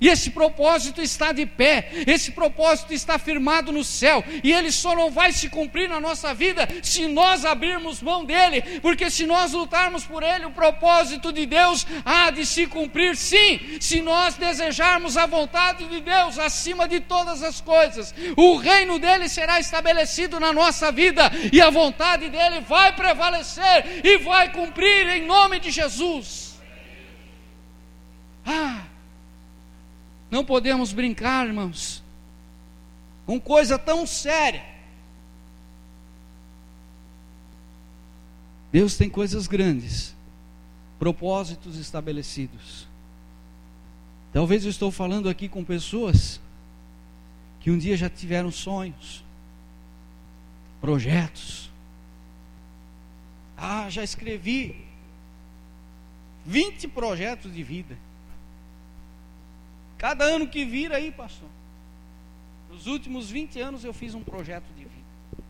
E 0.00 0.08
esse 0.08 0.30
propósito 0.30 1.00
está 1.00 1.32
de 1.32 1.46
pé, 1.46 1.90
esse 2.06 2.32
propósito 2.32 2.92
está 2.92 3.18
firmado 3.18 3.72
no 3.72 3.84
céu, 3.84 4.24
e 4.42 4.52
ele 4.52 4.70
só 4.70 4.94
não 4.94 5.10
vai 5.10 5.32
se 5.32 5.48
cumprir 5.48 5.88
na 5.88 6.00
nossa 6.00 6.34
vida 6.34 6.68
se 6.82 7.06
nós 7.06 7.44
abrirmos 7.44 8.02
mão 8.02 8.24
dele, 8.24 8.80
porque 8.80 9.10
se 9.10 9.26
nós 9.26 9.52
lutarmos 9.52 10.04
por 10.04 10.22
ele, 10.22 10.46
o 10.46 10.50
propósito 10.50 11.32
de 11.32 11.46
Deus 11.46 11.86
há 12.04 12.30
de 12.30 12.44
se 12.44 12.66
cumprir 12.66 13.16
sim, 13.16 13.78
se 13.80 14.00
nós 14.00 14.34
desejarmos 14.34 15.16
a 15.16 15.26
vontade 15.26 15.84
de 15.86 16.00
Deus 16.00 16.38
acima 16.38 16.88
de 16.88 17.00
todas 17.00 17.42
as 17.42 17.60
coisas, 17.60 18.14
o 18.36 18.56
reino 18.56 18.98
dele 18.98 19.28
será 19.28 19.60
estabelecido 19.60 20.38
na 20.40 20.52
nossa 20.52 20.90
vida, 20.90 21.30
e 21.52 21.60
a 21.60 21.70
vontade 21.70 22.28
dele 22.28 22.60
vai 22.60 22.94
prevalecer 22.94 24.02
e 24.04 24.18
vai 24.18 24.52
cumprir 24.52 25.08
em 25.08 25.26
nome 25.26 25.60
de 25.60 25.70
Jesus. 25.70 26.54
Ah! 28.46 28.93
Não 30.34 30.44
podemos 30.44 30.92
brincar, 30.92 31.46
irmãos, 31.46 32.02
com 33.24 33.40
coisa 33.40 33.78
tão 33.78 34.04
séria. 34.04 34.64
Deus 38.72 38.96
tem 38.96 39.08
coisas 39.08 39.46
grandes, 39.46 40.12
propósitos 40.98 41.78
estabelecidos. 41.78 42.88
Talvez 44.32 44.64
eu 44.64 44.70
estou 44.70 44.90
falando 44.90 45.28
aqui 45.28 45.48
com 45.48 45.62
pessoas 45.62 46.40
que 47.60 47.70
um 47.70 47.78
dia 47.78 47.96
já 47.96 48.10
tiveram 48.10 48.50
sonhos, 48.50 49.24
projetos. 50.80 51.70
Ah, 53.56 53.88
já 53.88 54.02
escrevi 54.02 54.84
20 56.44 56.88
projetos 56.88 57.54
de 57.54 57.62
vida. 57.62 57.96
Cada 60.04 60.26
ano 60.26 60.46
que 60.46 60.66
vira 60.66 60.96
aí, 60.96 61.10
pastor. 61.10 61.48
Nos 62.70 62.86
últimos 62.86 63.30
20 63.30 63.58
anos 63.58 63.84
eu 63.84 63.94
fiz 63.94 64.14
um 64.14 64.22
projeto 64.22 64.66
de 64.76 64.84
vida. 64.84 65.44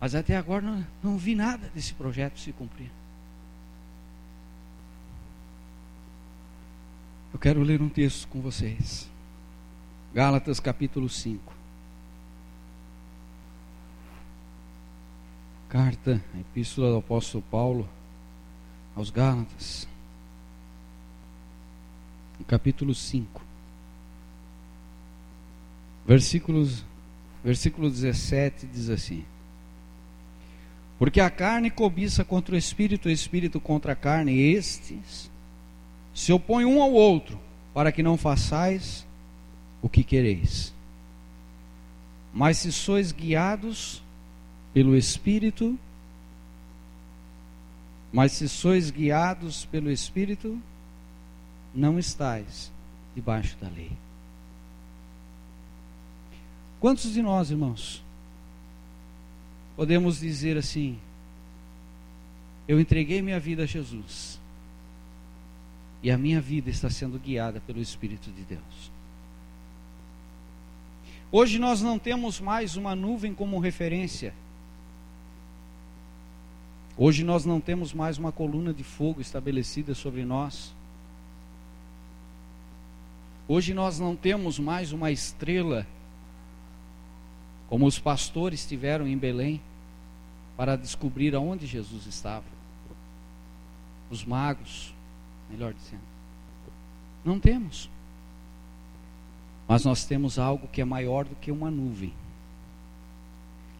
Mas 0.00 0.16
até 0.16 0.36
agora 0.36 0.62
não, 0.62 0.86
não 1.00 1.16
vi 1.16 1.36
nada 1.36 1.70
desse 1.72 1.94
projeto 1.94 2.40
se 2.40 2.50
cumprir. 2.50 2.90
Eu 7.32 7.38
quero 7.38 7.62
ler 7.62 7.80
um 7.80 7.88
texto 7.88 8.26
com 8.26 8.40
vocês. 8.40 9.08
Gálatas 10.12 10.58
capítulo 10.58 11.08
5. 11.08 11.54
Carta, 15.68 16.20
epístola 16.40 16.90
do 16.90 16.96
apóstolo 16.96 17.44
Paulo 17.48 17.88
aos 18.96 19.08
Gálatas 19.08 19.86
capítulo 22.46 22.94
5, 22.94 23.42
versículos, 26.06 26.84
versículo 27.44 27.90
17 27.90 28.66
diz 28.66 28.88
assim: 28.88 29.24
Porque 30.98 31.20
a 31.20 31.28
carne 31.28 31.70
cobiça 31.70 32.24
contra 32.24 32.54
o 32.54 32.58
espírito, 32.58 33.08
o 33.08 33.12
espírito 33.12 33.60
contra 33.60 33.92
a 33.92 33.96
carne, 33.96 34.32
e 34.32 34.54
estes 34.54 35.30
se 36.14 36.32
opõem 36.32 36.64
um 36.64 36.80
ao 36.80 36.92
outro, 36.92 37.38
para 37.74 37.90
que 37.92 38.02
não 38.02 38.16
façais 38.16 39.06
o 39.82 39.88
que 39.88 40.02
quereis. 40.02 40.72
Mas 42.32 42.58
se 42.58 42.72
sois 42.72 43.12
guiados 43.12 44.02
pelo 44.72 44.96
espírito, 44.96 45.78
mas 48.12 48.32
se 48.32 48.48
sois 48.48 48.90
guiados 48.90 49.64
pelo 49.66 49.90
espírito, 49.90 50.60
não 51.76 51.98
estais 51.98 52.72
debaixo 53.14 53.56
da 53.60 53.68
lei. 53.68 53.92
Quantos 56.80 57.12
de 57.12 57.22
nós, 57.22 57.50
irmãos, 57.50 58.02
podemos 59.76 60.20
dizer 60.20 60.56
assim: 60.56 60.98
Eu 62.66 62.80
entreguei 62.80 63.20
minha 63.20 63.38
vida 63.38 63.64
a 63.64 63.66
Jesus, 63.66 64.40
e 66.02 66.10
a 66.10 66.18
minha 66.18 66.40
vida 66.40 66.70
está 66.70 66.88
sendo 66.88 67.18
guiada 67.18 67.60
pelo 67.60 67.80
Espírito 67.80 68.30
de 68.30 68.42
Deus. 68.42 68.90
Hoje 71.30 71.58
nós 71.58 71.82
não 71.82 71.98
temos 71.98 72.40
mais 72.40 72.76
uma 72.76 72.94
nuvem 72.94 73.34
como 73.34 73.58
referência. 73.58 74.32
Hoje 76.96 77.24
nós 77.24 77.44
não 77.44 77.60
temos 77.60 77.92
mais 77.92 78.16
uma 78.16 78.32
coluna 78.32 78.72
de 78.72 78.82
fogo 78.82 79.20
estabelecida 79.20 79.94
sobre 79.94 80.24
nós. 80.24 80.75
Hoje 83.48 83.72
nós 83.72 84.00
não 84.00 84.16
temos 84.16 84.58
mais 84.58 84.90
uma 84.90 85.12
estrela, 85.12 85.86
como 87.68 87.86
os 87.86 87.96
pastores 87.96 88.66
tiveram 88.66 89.06
em 89.06 89.16
Belém, 89.16 89.60
para 90.56 90.74
descobrir 90.74 91.32
aonde 91.34 91.64
Jesus 91.64 92.06
estava. 92.06 92.44
Os 94.10 94.24
magos, 94.24 94.92
melhor 95.48 95.72
dizendo. 95.72 96.02
Não 97.24 97.38
temos. 97.38 97.88
Mas 99.68 99.84
nós 99.84 100.04
temos 100.04 100.40
algo 100.40 100.66
que 100.66 100.80
é 100.80 100.84
maior 100.84 101.24
do 101.24 101.36
que 101.36 101.52
uma 101.52 101.70
nuvem, 101.70 102.12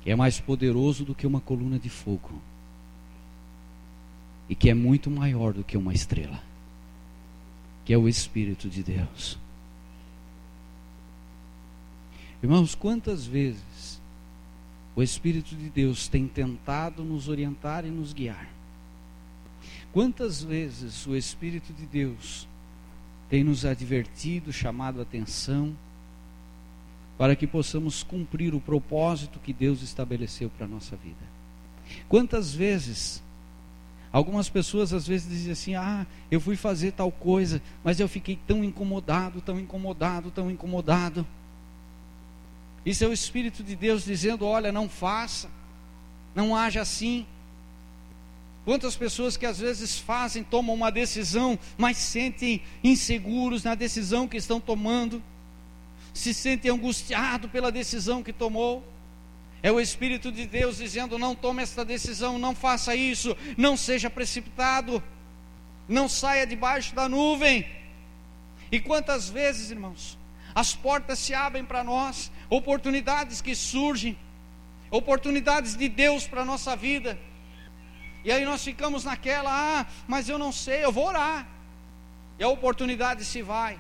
que 0.03 0.11
é 0.13 0.17
mais 0.17 0.39
poderoso 0.39 1.05
do 1.05 1.15
que 1.15 1.27
uma 1.27 1.41
coluna 1.41 1.79
de 1.79 1.89
fogo, 1.89 2.41
e 4.49 4.55
que 4.55 4.71
é 4.71 4.75
muito 4.75 5.11
maior 5.11 5.53
do 5.53 5.65
que 5.65 5.77
uma 5.77 5.93
estrela, 5.93 6.41
que 7.85 7.93
é 7.93 7.99
o 7.99 8.09
Espírito 8.09 8.69
de 8.69 8.85
Deus. 8.85 9.46
Irmãos, 12.47 12.77
quantas 12.77 13.27
vezes 13.27 14.01
o 14.95 15.03
Espírito 15.03 15.57
de 15.57 15.69
Deus 15.69 16.07
tem 16.07 16.29
tentado 16.29 17.03
nos 17.03 17.29
orientar 17.29 17.85
e 17.85 17.91
nos 17.91 18.13
guiar? 18.13 18.49
Quantas 19.93 20.45
vezes 20.45 21.09
o 21.09 21.17
Espírito 21.17 21.73
de 21.73 21.85
Deus 21.87 22.47
tem 23.29 23.43
nos 23.43 23.65
advertido, 23.65 24.53
chamado 24.53 25.01
a 25.01 25.03
atenção, 25.03 25.77
para 27.19 27.35
que 27.35 27.49
possamos 27.49 28.05
cumprir 28.05 28.55
o 28.55 28.61
propósito 28.61 29.41
que 29.41 29.53
Deus 29.53 29.83
estabeleceu 29.83 30.49
para 30.49 30.67
a 30.67 30.69
nossa 30.69 30.95
vida? 30.95 31.27
Quantas 32.09 32.55
vezes 32.55 33.21
Algumas 34.13 34.49
pessoas 34.49 34.95
às 34.95 35.07
vezes 35.07 35.29
dizem 35.29 35.53
assim: 35.53 35.75
Ah, 35.75 36.07
eu 36.31 36.41
fui 36.41 36.57
fazer 36.57 36.93
tal 36.93 37.13
coisa, 37.13 37.61
mas 37.85 38.01
eu 38.01 38.09
fiquei 38.09 38.39
tão 38.47 38.65
incomodado, 38.65 39.43
tão 39.43 39.61
incomodado, 39.61 40.31
tão 40.31 40.51
incomodado. 40.51 41.27
Isso 42.87 43.03
é 43.03 43.09
o 43.09 43.13
Espírito 43.13 43.65
de 43.65 43.75
Deus 43.75 44.05
dizendo: 44.05 44.47
olha, 44.47 44.71
não 44.71 44.89
faça, 44.89 45.51
não 46.33 46.55
haja 46.55 46.81
assim. 46.81 47.27
Quantas 48.65 48.97
pessoas 48.97 49.37
que 49.37 49.45
às 49.45 49.59
vezes 49.59 49.99
fazem, 49.99 50.45
tomam 50.45 50.75
uma 50.75 50.91
decisão, 50.91 51.59
mas 51.77 51.97
sentem 51.97 52.63
inseguros 52.83 53.65
na 53.65 53.75
decisão 53.75 54.27
que 54.29 54.37
estão 54.37 54.61
tomando, 54.61 55.23
se 56.15 56.33
sentem 56.33 56.71
angustiados 56.71 57.51
pela 57.51 57.73
decisão 57.73 58.23
que 58.23 58.33
tomou. 58.33 58.85
É 59.63 59.73
o 59.73 59.81
Espírito 59.81 60.31
de 60.31 60.47
Deus 60.47 60.77
dizendo: 60.77 61.19
não 61.19 61.35
tome 61.35 61.65
esta 61.65 61.85
decisão, 61.85 62.39
não 62.39 62.55
faça 62.55 62.95
isso, 62.95 63.37
não 63.57 63.77
seja 63.77 64.09
precipitado, 64.09 65.03
não 65.89 66.09
saia 66.09 66.47
debaixo 66.47 66.95
da 66.95 67.09
nuvem. 67.09 67.67
E 68.71 68.79
quantas 68.79 69.29
vezes, 69.29 69.73
irmãos, 69.73 70.17
as 70.57 70.75
portas 70.75 71.19
se 71.19 71.35
abrem 71.35 71.67
para 71.67 71.85
nós, 71.85 72.33
oportunidades 72.49 73.43
que 73.43 73.55
surgem, 73.55 74.17
oportunidades 74.91 75.77
de 75.77 75.87
Deus 75.87 76.27
para 76.27 76.41
a 76.41 76.45
nossa 76.47 76.75
vida. 76.75 77.19
E 78.25 78.33
aí 78.33 78.43
nós 78.43 78.65
ficamos 78.65 79.05
naquela, 79.05 79.51
ah, 79.53 79.87
mas 80.09 80.31
eu 80.31 80.39
não 80.39 80.51
sei, 80.51 80.83
eu 80.83 80.91
vou 80.91 81.09
orar. 81.09 81.47
E 82.39 82.43
a 82.43 82.49
oportunidade 82.49 83.23
se 83.23 83.43
vai. 83.43 83.79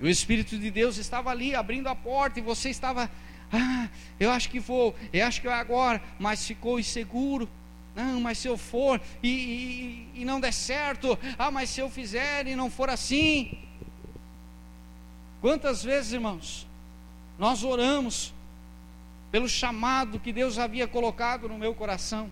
O 0.00 0.08
Espírito 0.08 0.58
de 0.58 0.70
Deus 0.70 0.96
estava 0.96 1.28
ali 1.28 1.54
abrindo 1.54 1.88
a 1.88 1.94
porta 1.94 2.38
e 2.38 2.42
você 2.42 2.70
estava, 2.70 3.10
ah, 3.52 3.88
eu 4.18 4.30
acho 4.30 4.48
que 4.48 4.58
vou, 4.58 4.96
eu 5.12 5.26
acho 5.26 5.42
que 5.42 5.48
é 5.48 5.52
agora, 5.52 6.02
mas 6.18 6.46
ficou 6.46 6.80
inseguro. 6.80 7.46
Não, 7.94 8.22
mas 8.22 8.38
se 8.38 8.48
eu 8.48 8.56
for 8.56 8.98
e, 9.22 9.28
e, 9.28 10.22
e 10.22 10.24
não 10.24 10.40
der 10.40 10.54
certo, 10.54 11.18
ah, 11.38 11.50
mas 11.50 11.68
se 11.68 11.80
eu 11.82 11.90
fizer 11.90 12.46
e 12.46 12.56
não 12.56 12.70
for 12.70 12.88
assim. 12.88 13.65
Quantas 15.40 15.84
vezes, 15.84 16.12
irmãos, 16.12 16.66
nós 17.38 17.62
oramos 17.62 18.32
pelo 19.30 19.48
chamado 19.48 20.18
que 20.18 20.32
Deus 20.32 20.58
havia 20.58 20.86
colocado 20.86 21.48
no 21.48 21.58
meu 21.58 21.74
coração. 21.74 22.30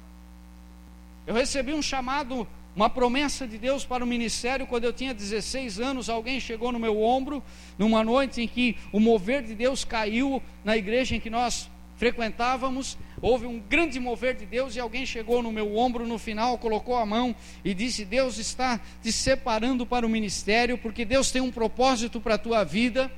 Eu 1.26 1.34
recebi 1.34 1.72
um 1.72 1.82
chamado, 1.82 2.46
uma 2.74 2.88
promessa 2.88 3.46
de 3.46 3.58
Deus 3.58 3.84
para 3.84 4.04
o 4.04 4.06
ministério 4.06 4.66
quando 4.66 4.84
eu 4.84 4.92
tinha 4.92 5.12
16 5.12 5.80
anos. 5.80 6.08
Alguém 6.08 6.40
chegou 6.40 6.72
no 6.72 6.78
meu 6.78 7.02
ombro 7.02 7.42
numa 7.78 8.02
noite 8.02 8.40
em 8.40 8.48
que 8.48 8.76
o 8.92 9.00
mover 9.00 9.42
de 9.42 9.54
Deus 9.54 9.84
caiu 9.84 10.42
na 10.64 10.76
igreja 10.76 11.16
em 11.16 11.20
que 11.20 11.30
nós 11.30 11.70
frequentávamos, 11.96 12.98
houve 13.20 13.46
um 13.46 13.58
grande 13.58 14.00
mover 14.00 14.34
de 14.34 14.46
Deus 14.46 14.74
e 14.74 14.80
alguém 14.80 15.06
chegou 15.06 15.42
no 15.42 15.52
meu 15.52 15.76
ombro 15.76 16.06
no 16.06 16.18
final, 16.18 16.58
colocou 16.58 16.96
a 16.96 17.06
mão 17.06 17.34
e 17.64 17.72
disse: 17.74 18.04
Deus 18.04 18.38
está 18.38 18.80
te 19.02 19.12
separando 19.12 19.86
para 19.86 20.06
o 20.06 20.08
ministério, 20.08 20.78
porque 20.78 21.04
Deus 21.04 21.30
tem 21.30 21.40
um 21.40 21.52
propósito 21.52 22.20
para 22.20 22.34
a 22.34 22.38
tua 22.38 22.64
vida. 22.64 23.10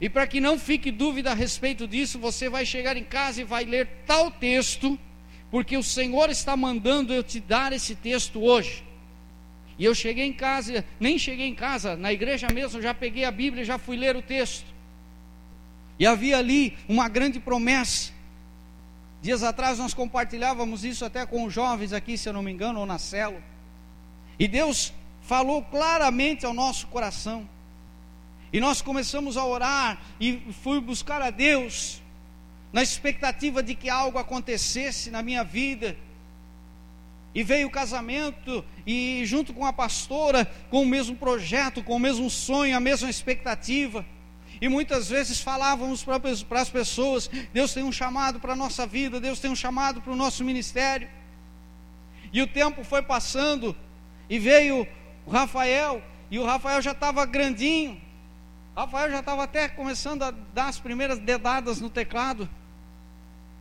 E 0.00 0.08
para 0.08 0.26
que 0.28 0.40
não 0.40 0.58
fique 0.58 0.92
dúvida 0.92 1.32
a 1.32 1.34
respeito 1.34 1.86
disso, 1.88 2.18
você 2.18 2.48
vai 2.48 2.64
chegar 2.64 2.96
em 2.96 3.02
casa 3.02 3.40
e 3.40 3.44
vai 3.44 3.64
ler 3.64 3.88
tal 4.06 4.30
texto, 4.30 4.96
porque 5.50 5.76
o 5.76 5.82
Senhor 5.82 6.30
está 6.30 6.56
mandando 6.56 7.12
eu 7.12 7.22
te 7.22 7.40
dar 7.40 7.72
esse 7.72 7.96
texto 7.96 8.40
hoje. 8.40 8.84
E 9.76 9.84
eu 9.84 9.94
cheguei 9.94 10.24
em 10.24 10.32
casa, 10.32 10.84
nem 11.00 11.18
cheguei 11.18 11.46
em 11.46 11.54
casa, 11.54 11.96
na 11.96 12.12
igreja 12.12 12.48
mesmo, 12.52 12.82
já 12.82 12.92
peguei 12.94 13.24
a 13.24 13.30
Bíblia 13.30 13.62
e 13.62 13.66
já 13.66 13.78
fui 13.78 13.96
ler 13.96 14.14
o 14.16 14.22
texto. 14.22 14.66
E 15.98 16.06
havia 16.06 16.38
ali 16.38 16.76
uma 16.88 17.08
grande 17.08 17.40
promessa. 17.40 18.12
Dias 19.20 19.42
atrás 19.42 19.78
nós 19.78 19.92
compartilhávamos 19.92 20.84
isso 20.84 21.04
até 21.04 21.26
com 21.26 21.44
os 21.44 21.52
jovens 21.52 21.92
aqui, 21.92 22.16
se 22.16 22.28
eu 22.28 22.32
não 22.32 22.42
me 22.42 22.52
engano, 22.52 22.80
ou 22.80 22.86
na 22.86 22.98
célula. 22.98 23.42
E 24.38 24.46
Deus 24.46 24.92
falou 25.22 25.62
claramente 25.62 26.46
ao 26.46 26.54
nosso 26.54 26.86
coração. 26.86 27.48
E 28.52 28.60
nós 28.60 28.80
começamos 28.80 29.36
a 29.36 29.44
orar 29.44 30.00
e 30.20 30.40
fui 30.62 30.80
buscar 30.80 31.20
a 31.20 31.30
Deus 31.30 32.00
na 32.72 32.82
expectativa 32.82 33.62
de 33.62 33.74
que 33.74 33.90
algo 33.90 34.18
acontecesse 34.18 35.10
na 35.10 35.20
minha 35.22 35.42
vida. 35.42 35.96
E 37.34 37.42
veio 37.42 37.68
o 37.68 37.70
casamento, 37.70 38.64
e 38.86 39.22
junto 39.26 39.52
com 39.52 39.66
a 39.66 39.72
pastora, 39.72 40.50
com 40.70 40.82
o 40.82 40.86
mesmo 40.86 41.14
projeto, 41.16 41.82
com 41.82 41.96
o 41.96 42.00
mesmo 42.00 42.30
sonho, 42.30 42.76
a 42.76 42.80
mesma 42.80 43.10
expectativa. 43.10 44.04
E 44.60 44.68
muitas 44.68 45.08
vezes 45.08 45.40
falávamos 45.40 46.04
para 46.04 46.60
as 46.60 46.70
pessoas: 46.70 47.30
Deus 47.52 47.72
tem 47.72 47.82
um 47.82 47.92
chamado 47.92 48.40
para 48.40 48.52
a 48.52 48.56
nossa 48.56 48.86
vida, 48.86 49.20
Deus 49.20 49.38
tem 49.38 49.50
um 49.50 49.56
chamado 49.56 50.00
para 50.00 50.12
o 50.12 50.16
nosso 50.16 50.44
ministério. 50.44 51.08
E 52.32 52.42
o 52.42 52.46
tempo 52.46 52.84
foi 52.84 53.02
passando, 53.02 53.74
e 54.28 54.38
veio 54.38 54.86
o 55.24 55.30
Rafael, 55.30 56.02
e 56.30 56.38
o 56.38 56.44
Rafael 56.44 56.82
já 56.82 56.92
estava 56.92 57.24
grandinho. 57.24 58.00
O 58.74 58.80
Rafael 58.80 59.10
já 59.10 59.20
estava 59.20 59.44
até 59.44 59.68
começando 59.68 60.22
a 60.22 60.30
dar 60.30 60.68
as 60.68 60.78
primeiras 60.78 61.18
dedadas 61.18 61.80
no 61.80 61.88
teclado. 61.88 62.48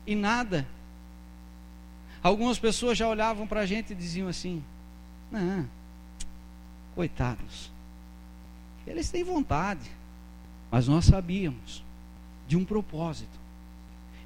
E 0.05 0.15
nada. 0.15 0.67
Algumas 2.21 2.59
pessoas 2.59 2.97
já 2.97 3.07
olhavam 3.07 3.47
para 3.47 3.61
a 3.61 3.65
gente 3.65 3.93
e 3.93 3.95
diziam 3.95 4.27
assim: 4.27 4.63
Não, 5.31 5.69
coitados, 6.95 7.71
eles 8.85 9.09
têm 9.09 9.23
vontade. 9.23 9.96
Mas 10.72 10.88
nós 10.88 11.05
sabíamos 11.05 11.84
de 12.47 12.57
um 12.57 12.65
propósito. 12.65 13.38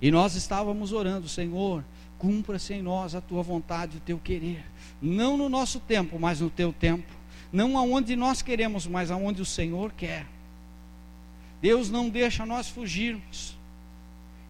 E 0.01 0.09
nós 0.09 0.35
estávamos 0.35 0.91
orando, 0.91 1.29
Senhor, 1.29 1.83
cumpra-se 2.17 2.73
em 2.73 2.81
nós 2.81 3.13
a 3.13 3.21
tua 3.21 3.43
vontade, 3.43 3.97
o 3.97 4.01
teu 4.01 4.17
querer. 4.17 4.63
Não 5.01 5.37
no 5.37 5.49
nosso 5.49 5.79
tempo, 5.79 6.19
mas 6.19 6.41
no 6.41 6.49
teu 6.49 6.73
tempo. 6.73 7.11
Não 7.51 7.77
aonde 7.77 8.15
nós 8.15 8.41
queremos, 8.41 8.87
mas 8.87 9.11
aonde 9.11 9.41
o 9.41 9.45
Senhor 9.45 9.91
quer. 9.91 10.25
Deus 11.61 11.89
não 11.89 12.09
deixa 12.09 12.45
nós 12.45 12.69
fugirmos. 12.69 13.55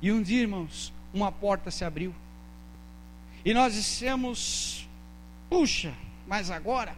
E 0.01 0.11
um 0.11 0.21
dia, 0.21 0.41
irmãos, 0.41 0.93
uma 1.13 1.31
porta 1.31 1.69
se 1.69 1.83
abriu. 1.83 2.13
E 3.43 3.53
nós 3.53 3.73
dissemos: 3.73 4.87
puxa, 5.49 5.93
mas 6.27 6.49
agora 6.49 6.95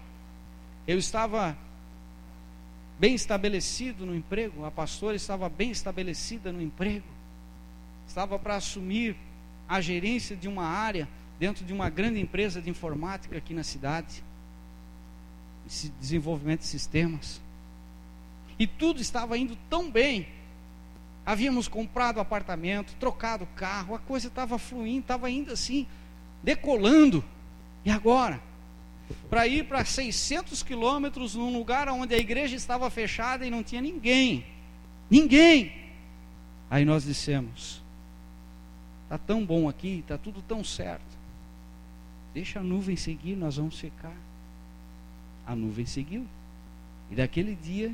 eu 0.88 0.98
estava 0.98 1.58
bem 3.00 3.16
estabelecido 3.16 4.06
no 4.06 4.16
emprego, 4.16 4.66
a 4.66 4.72
pastora 4.72 5.16
estava 5.16 5.50
bem 5.50 5.72
estabelecida 5.72 6.52
no 6.52 6.62
emprego, 6.62 7.08
estava 8.08 8.38
para 8.38 8.56
assumir 8.56 9.16
a 9.68 9.82
gerência 9.82 10.36
de 10.36 10.48
uma 10.48 10.66
área 10.66 11.08
dentro 11.40 11.66
de 11.66 11.74
uma 11.74 11.90
grande 11.90 12.20
empresa 12.20 12.62
de 12.62 12.70
informática 12.70 13.38
aqui 13.38 13.54
na 13.54 13.64
cidade, 13.64 14.24
desenvolvimento 16.00 16.62
de 16.62 16.68
sistemas, 16.68 17.42
e 18.58 18.68
tudo 18.68 19.02
estava 19.02 19.38
indo 19.38 19.58
tão 19.70 19.90
bem. 19.90 20.28
Havíamos 21.26 21.68
comprado 21.68 22.20
apartamento, 22.20 22.96
trocado 23.00 23.48
carro, 23.56 23.96
a 23.96 24.00
coisa 24.00 24.28
estava 24.28 24.60
fluindo, 24.60 25.00
estava 25.00 25.30
indo 25.30 25.52
assim, 25.52 25.88
decolando. 26.44 27.24
E 27.86 27.90
agora? 27.90 28.42
Para 29.30 29.48
ir 29.48 29.66
para 29.66 29.84
600 29.84 30.64
quilômetros 30.64 31.36
num 31.36 31.58
lugar 31.58 31.88
onde 31.90 32.14
a 32.14 32.18
igreja 32.18 32.56
estava 32.56 32.90
fechada 32.90 33.46
e 33.46 33.50
não 33.50 33.64
tinha 33.64 33.82
ninguém. 33.82 34.46
Ninguém. 35.10 35.74
Aí 36.70 36.86
nós 36.86 37.04
dissemos: 37.04 37.82
está 39.04 39.18
tão 39.18 39.46
bom 39.46 39.68
aqui, 39.68 40.00
está 40.00 40.18
tudo 40.18 40.42
tão 40.42 40.64
certo. 40.64 41.14
Deixa 42.34 42.60
a 42.60 42.64
nuvem 42.64 42.96
seguir, 42.96 43.36
nós 43.36 43.58
vamos 43.58 43.80
ficar. 43.80 44.16
A 45.46 45.56
nuvem 45.56 45.86
seguiu. 45.86 46.26
E 47.12 47.16
daquele 47.16 47.56
dia 47.56 47.94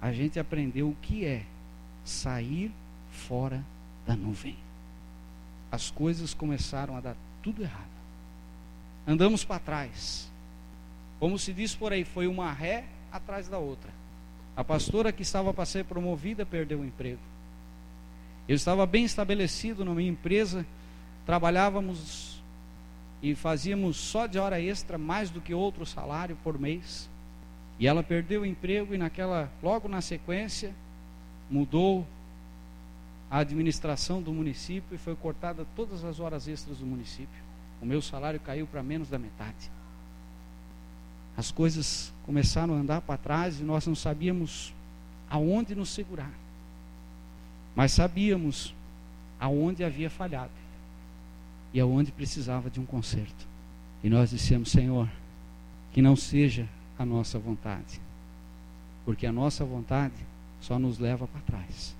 a 0.00 0.12
gente 0.12 0.38
aprendeu 0.38 0.88
o 0.88 0.96
que 1.02 1.24
é 1.24 1.44
sair 2.04 2.70
fora 3.10 3.64
da 4.06 4.14
nuvem. 4.14 4.56
As 5.70 5.90
coisas 5.90 6.32
começaram 6.32 6.96
a 6.96 7.00
dar 7.00 7.16
tudo 7.42 7.62
errado 7.62 7.93
andamos 9.06 9.44
para 9.44 9.58
trás. 9.58 10.30
Como 11.18 11.38
se 11.38 11.52
diz 11.52 11.74
por 11.74 11.92
aí, 11.92 12.04
foi 12.04 12.26
uma 12.26 12.52
ré 12.52 12.84
atrás 13.12 13.48
da 13.48 13.58
outra. 13.58 13.90
A 14.56 14.64
pastora 14.64 15.12
que 15.12 15.22
estava 15.22 15.52
para 15.52 15.64
ser 15.64 15.84
promovida 15.84 16.44
perdeu 16.46 16.80
o 16.80 16.84
emprego. 16.84 17.20
Eu 18.46 18.54
estava 18.54 18.84
bem 18.86 19.04
estabelecido 19.04 19.84
na 19.84 19.94
minha 19.94 20.10
empresa, 20.10 20.66
trabalhávamos 21.24 22.42
e 23.22 23.34
fazíamos 23.34 23.96
só 23.96 24.26
de 24.26 24.38
hora 24.38 24.60
extra 24.60 24.98
mais 24.98 25.30
do 25.30 25.40
que 25.40 25.54
outro 25.54 25.86
salário 25.86 26.36
por 26.44 26.58
mês. 26.58 27.08
E 27.78 27.88
ela 27.88 28.02
perdeu 28.02 28.42
o 28.42 28.46
emprego 28.46 28.94
e 28.94 28.98
naquela 28.98 29.50
logo 29.62 29.88
na 29.88 30.00
sequência 30.00 30.72
mudou 31.50 32.06
a 33.30 33.38
administração 33.38 34.22
do 34.22 34.32
município 34.32 34.94
e 34.94 34.98
foi 34.98 35.16
cortada 35.16 35.66
todas 35.74 36.04
as 36.04 36.20
horas 36.20 36.46
extras 36.46 36.78
do 36.78 36.86
município 36.86 37.43
o 37.84 37.86
meu 37.86 38.00
salário 38.00 38.40
caiu 38.40 38.66
para 38.66 38.82
menos 38.82 39.10
da 39.10 39.18
metade. 39.18 39.70
As 41.36 41.52
coisas 41.52 42.14
começaram 42.24 42.72
a 42.72 42.78
andar 42.78 43.02
para 43.02 43.18
trás 43.18 43.60
e 43.60 43.62
nós 43.62 43.86
não 43.86 43.94
sabíamos 43.94 44.72
aonde 45.28 45.74
nos 45.74 45.90
segurar. 45.90 46.32
Mas 47.76 47.92
sabíamos 47.92 48.74
aonde 49.38 49.84
havia 49.84 50.08
falhado 50.08 50.52
e 51.74 51.80
aonde 51.80 52.10
precisava 52.10 52.70
de 52.70 52.80
um 52.80 52.86
conserto. 52.86 53.46
E 54.02 54.08
nós 54.08 54.30
dissemos, 54.30 54.70
Senhor, 54.70 55.06
que 55.92 56.00
não 56.00 56.16
seja 56.16 56.66
a 56.98 57.04
nossa 57.04 57.38
vontade, 57.38 58.00
porque 59.04 59.26
a 59.26 59.32
nossa 59.32 59.62
vontade 59.62 60.14
só 60.58 60.78
nos 60.78 60.98
leva 60.98 61.26
para 61.26 61.40
trás, 61.42 61.94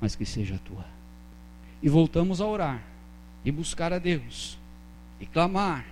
mas 0.00 0.16
que 0.16 0.24
seja 0.24 0.54
a 0.54 0.58
tua. 0.58 0.86
E 1.82 1.88
voltamos 1.90 2.40
a 2.40 2.46
orar 2.46 2.82
e 3.44 3.52
buscar 3.52 3.92
a 3.92 3.98
Deus 3.98 4.58
e 5.20 5.26
clamar 5.26 5.84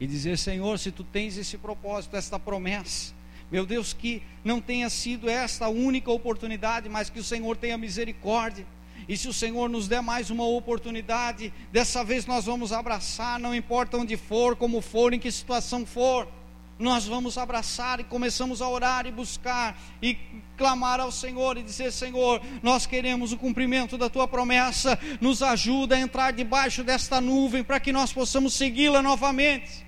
e 0.00 0.06
dizer: 0.06 0.38
Senhor, 0.38 0.78
se 0.78 0.90
tu 0.90 1.04
tens 1.04 1.36
esse 1.36 1.56
propósito, 1.56 2.16
esta 2.16 2.38
promessa, 2.38 3.14
meu 3.50 3.66
Deus, 3.66 3.92
que 3.92 4.22
não 4.44 4.60
tenha 4.60 4.88
sido 4.88 5.28
esta 5.28 5.66
a 5.66 5.68
única 5.68 6.10
oportunidade, 6.10 6.88
mas 6.88 7.10
que 7.10 7.20
o 7.20 7.24
Senhor 7.24 7.56
tenha 7.56 7.76
misericórdia. 7.76 8.66
E 9.08 9.16
se 9.16 9.28
o 9.28 9.32
Senhor 9.32 9.68
nos 9.68 9.88
der 9.88 10.00
mais 10.00 10.30
uma 10.30 10.44
oportunidade, 10.44 11.52
dessa 11.72 12.04
vez 12.04 12.24
nós 12.24 12.44
vamos 12.44 12.72
abraçar, 12.72 13.38
não 13.38 13.54
importa 13.54 13.96
onde 13.96 14.16
for, 14.16 14.54
como 14.54 14.80
for, 14.80 15.12
em 15.12 15.18
que 15.18 15.30
situação 15.30 15.84
for 15.84 16.28
nós 16.82 17.06
vamos 17.06 17.38
abraçar 17.38 18.00
e 18.00 18.04
começamos 18.04 18.60
a 18.60 18.68
orar 18.68 19.06
e 19.06 19.12
buscar 19.12 19.80
e 20.02 20.18
clamar 20.56 21.00
ao 21.00 21.12
Senhor 21.12 21.56
e 21.56 21.62
dizer: 21.62 21.92
Senhor, 21.92 22.42
nós 22.62 22.84
queremos 22.84 23.32
o 23.32 23.38
cumprimento 23.38 23.96
da 23.96 24.10
tua 24.10 24.26
promessa, 24.26 24.98
nos 25.20 25.42
ajuda 25.42 25.94
a 25.94 26.00
entrar 26.00 26.32
debaixo 26.32 26.82
desta 26.82 27.20
nuvem 27.20 27.62
para 27.62 27.80
que 27.80 27.92
nós 27.92 28.12
possamos 28.12 28.54
segui-la 28.54 29.00
novamente. 29.00 29.86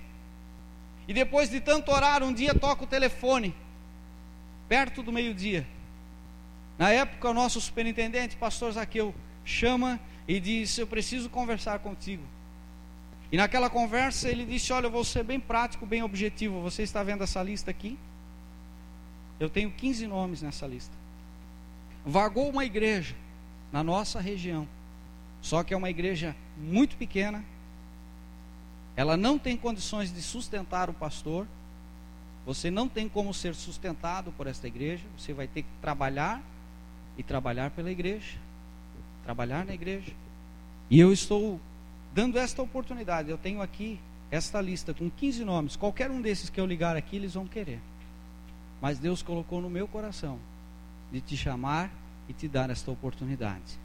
E 1.07 1.13
depois 1.13 1.51
de 1.51 1.61
tanto 1.61 1.91
orar, 1.91 2.23
um 2.23 2.33
dia 2.33 2.55
toca 2.55 2.85
o 2.85 2.87
telefone, 2.87 3.55
perto 4.69 5.03
do 5.03 5.13
meio-dia. 5.13 5.67
Na 6.79 6.91
época, 6.91 7.29
o 7.29 7.35
nosso 7.35 7.61
superintendente, 7.61 8.37
pastor 8.37 8.73
Zaqueu, 8.73 9.15
chama 9.45 10.01
e 10.27 10.41
diz: 10.41 10.79
Eu 10.79 10.87
preciso 10.87 11.29
conversar 11.29 11.81
contigo. 11.81 12.34
E 13.35 13.37
naquela 13.37 13.69
conversa 13.69 14.29
ele 14.29 14.47
disse: 14.47 14.73
Olha, 14.73 14.87
eu 14.87 14.91
vou 14.93 15.03
ser 15.03 15.25
bem 15.25 15.41
prático, 15.41 15.85
bem 15.85 16.05
objetivo. 16.05 16.61
Você 16.61 16.85
está 16.85 17.03
vendo 17.03 17.25
essa 17.25 17.43
lista 17.43 17.69
aqui? 17.69 17.99
Eu 19.41 19.51
tenho 19.51 19.73
15 19.73 20.07
nomes 20.07 20.41
nessa 20.41 20.69
lista. 20.69 20.95
Vagou 22.07 22.49
uma 22.49 22.65
igreja 22.65 23.17
na 23.73 23.83
nossa 23.83 24.21
região, 24.21 24.69
só 25.43 25.65
que 25.65 25.75
é 25.75 25.77
uma 25.77 25.91
igreja 25.91 26.37
muito 26.57 26.97
pequena. 26.97 27.45
Ela 28.95 29.17
não 29.17 29.37
tem 29.37 29.57
condições 29.57 30.15
de 30.15 30.23
sustentar 30.23 30.89
o 30.89 30.95
pastor. 30.95 31.45
Você 32.47 32.71
não 32.71 32.89
tem 32.89 33.09
como 33.09 33.35
ser 33.35 33.57
sustentado 33.57 34.31
por 34.31 34.47
esta 34.47 34.69
igreja. 34.69 35.03
Você 35.19 35.33
vai 35.33 35.49
ter 35.49 35.63
que 35.63 35.69
trabalhar 35.81 36.41
e 37.19 37.23
trabalhar 37.25 37.73
pela 37.73 37.91
igreja. 37.91 38.39
Trabalhar 39.25 39.65
na 39.65 39.75
igreja 39.75 40.13
E 40.89 41.01
eu 41.01 41.13
estou 41.13 41.59
dando 42.15 42.39
esta 42.39 42.63
oportunidade. 42.63 43.29
Eu 43.29 43.37
tenho 43.37 43.61
aqui 43.61 43.99
esta 44.31 44.61
lista 44.61 44.95
com 44.95 45.11
15 45.11 45.45
nomes. 45.45 45.77
Qualquer 45.77 46.11
um 46.11 46.23
desses 46.23 46.49
que 46.49 46.61
eu 46.61 46.65
ligar 46.65 46.97
aqui, 46.97 47.17
eles 47.17 47.35
vão 47.35 47.47
querer. 47.47 47.81
Mas 48.81 48.99
Deus 48.99 49.23
colocou 49.23 49.61
no 49.61 49.69
meu 49.69 49.89
coração 49.89 50.39
de 51.11 51.21
te 51.21 51.37
chamar 51.37 51.91
e 52.29 52.33
te 52.33 52.47
dar 52.47 52.71
esta 52.71 52.91
oportunidade. 52.91 53.79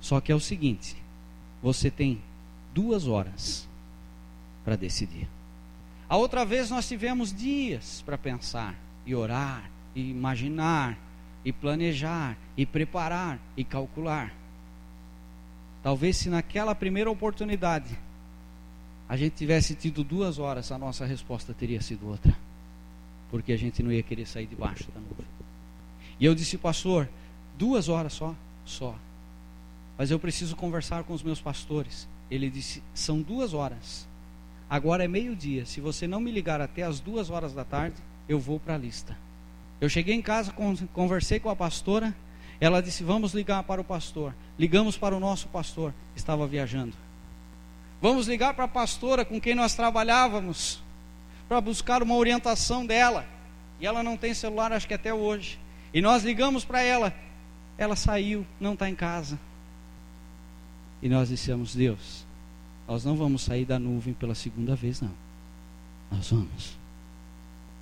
Só 0.00 0.20
que 0.20 0.32
é 0.32 0.34
o 0.34 0.40
seguinte: 0.40 0.96
você 1.62 1.90
tem 1.90 2.22
duas 2.72 3.06
horas 3.06 3.68
para 4.64 4.74
decidir. 4.76 5.28
A 6.08 6.16
outra 6.16 6.44
vez 6.44 6.70
nós 6.70 6.88
tivemos 6.88 7.34
dias 7.34 8.02
para 8.04 8.16
pensar 8.16 8.74
e 9.04 9.14
orar 9.14 9.70
e 9.94 10.10
imaginar 10.10 10.96
e 11.44 11.52
planejar 11.52 12.36
e 12.56 12.64
preparar 12.64 13.38
e 13.56 13.62
calcular. 13.62 14.37
Talvez 15.88 16.18
se 16.18 16.28
naquela 16.28 16.74
primeira 16.74 17.10
oportunidade 17.10 17.98
a 19.08 19.16
gente 19.16 19.36
tivesse 19.36 19.74
tido 19.74 20.04
duas 20.04 20.38
horas, 20.38 20.70
a 20.70 20.76
nossa 20.76 21.06
resposta 21.06 21.54
teria 21.54 21.80
sido 21.80 22.06
outra. 22.06 22.36
Porque 23.30 23.54
a 23.54 23.56
gente 23.56 23.82
não 23.82 23.90
ia 23.90 24.02
querer 24.02 24.26
sair 24.26 24.44
debaixo 24.44 24.86
da 24.92 25.00
nuvem. 25.00 25.24
E 26.20 26.26
eu 26.26 26.34
disse, 26.34 26.58
pastor, 26.58 27.08
duas 27.56 27.88
horas 27.88 28.12
só? 28.12 28.34
Só. 28.66 28.94
Mas 29.96 30.10
eu 30.10 30.18
preciso 30.18 30.54
conversar 30.56 31.04
com 31.04 31.14
os 31.14 31.22
meus 31.22 31.40
pastores. 31.40 32.06
Ele 32.30 32.50
disse, 32.50 32.82
são 32.92 33.22
duas 33.22 33.54
horas. 33.54 34.06
Agora 34.68 35.04
é 35.04 35.08
meio-dia. 35.08 35.64
Se 35.64 35.80
você 35.80 36.06
não 36.06 36.20
me 36.20 36.30
ligar 36.30 36.60
até 36.60 36.82
as 36.82 37.00
duas 37.00 37.30
horas 37.30 37.54
da 37.54 37.64
tarde, 37.64 37.96
eu 38.28 38.38
vou 38.38 38.60
para 38.60 38.74
a 38.74 38.78
lista. 38.78 39.16
Eu 39.80 39.88
cheguei 39.88 40.14
em 40.14 40.20
casa, 40.20 40.52
conversei 40.92 41.40
com 41.40 41.48
a 41.48 41.56
pastora. 41.56 42.14
Ela 42.60 42.82
disse: 42.82 43.02
Vamos 43.02 43.32
ligar 43.32 43.62
para 43.62 43.80
o 43.80 43.84
pastor. 43.84 44.34
Ligamos 44.58 44.96
para 44.96 45.16
o 45.16 45.20
nosso 45.20 45.48
pastor, 45.48 45.94
estava 46.16 46.46
viajando. 46.46 46.94
Vamos 48.00 48.26
ligar 48.26 48.54
para 48.54 48.64
a 48.64 48.68
pastora 48.68 49.24
com 49.24 49.40
quem 49.40 49.54
nós 49.54 49.74
trabalhávamos, 49.74 50.82
para 51.48 51.60
buscar 51.60 52.02
uma 52.02 52.14
orientação 52.14 52.84
dela. 52.84 53.24
E 53.80 53.86
ela 53.86 54.02
não 54.02 54.16
tem 54.16 54.34
celular, 54.34 54.72
acho 54.72 54.88
que 54.88 54.94
até 54.94 55.14
hoje. 55.14 55.58
E 55.94 56.00
nós 56.00 56.24
ligamos 56.24 56.64
para 56.64 56.82
ela, 56.82 57.14
ela 57.76 57.94
saiu, 57.94 58.46
não 58.60 58.74
está 58.74 58.88
em 58.88 58.94
casa. 58.94 59.38
E 61.00 61.08
nós 61.08 61.28
dissemos: 61.28 61.74
Deus, 61.74 62.26
nós 62.86 63.04
não 63.04 63.16
vamos 63.16 63.42
sair 63.42 63.64
da 63.64 63.78
nuvem 63.78 64.14
pela 64.14 64.34
segunda 64.34 64.74
vez, 64.74 65.00
não. 65.00 65.12
Nós 66.10 66.30
vamos. 66.30 66.76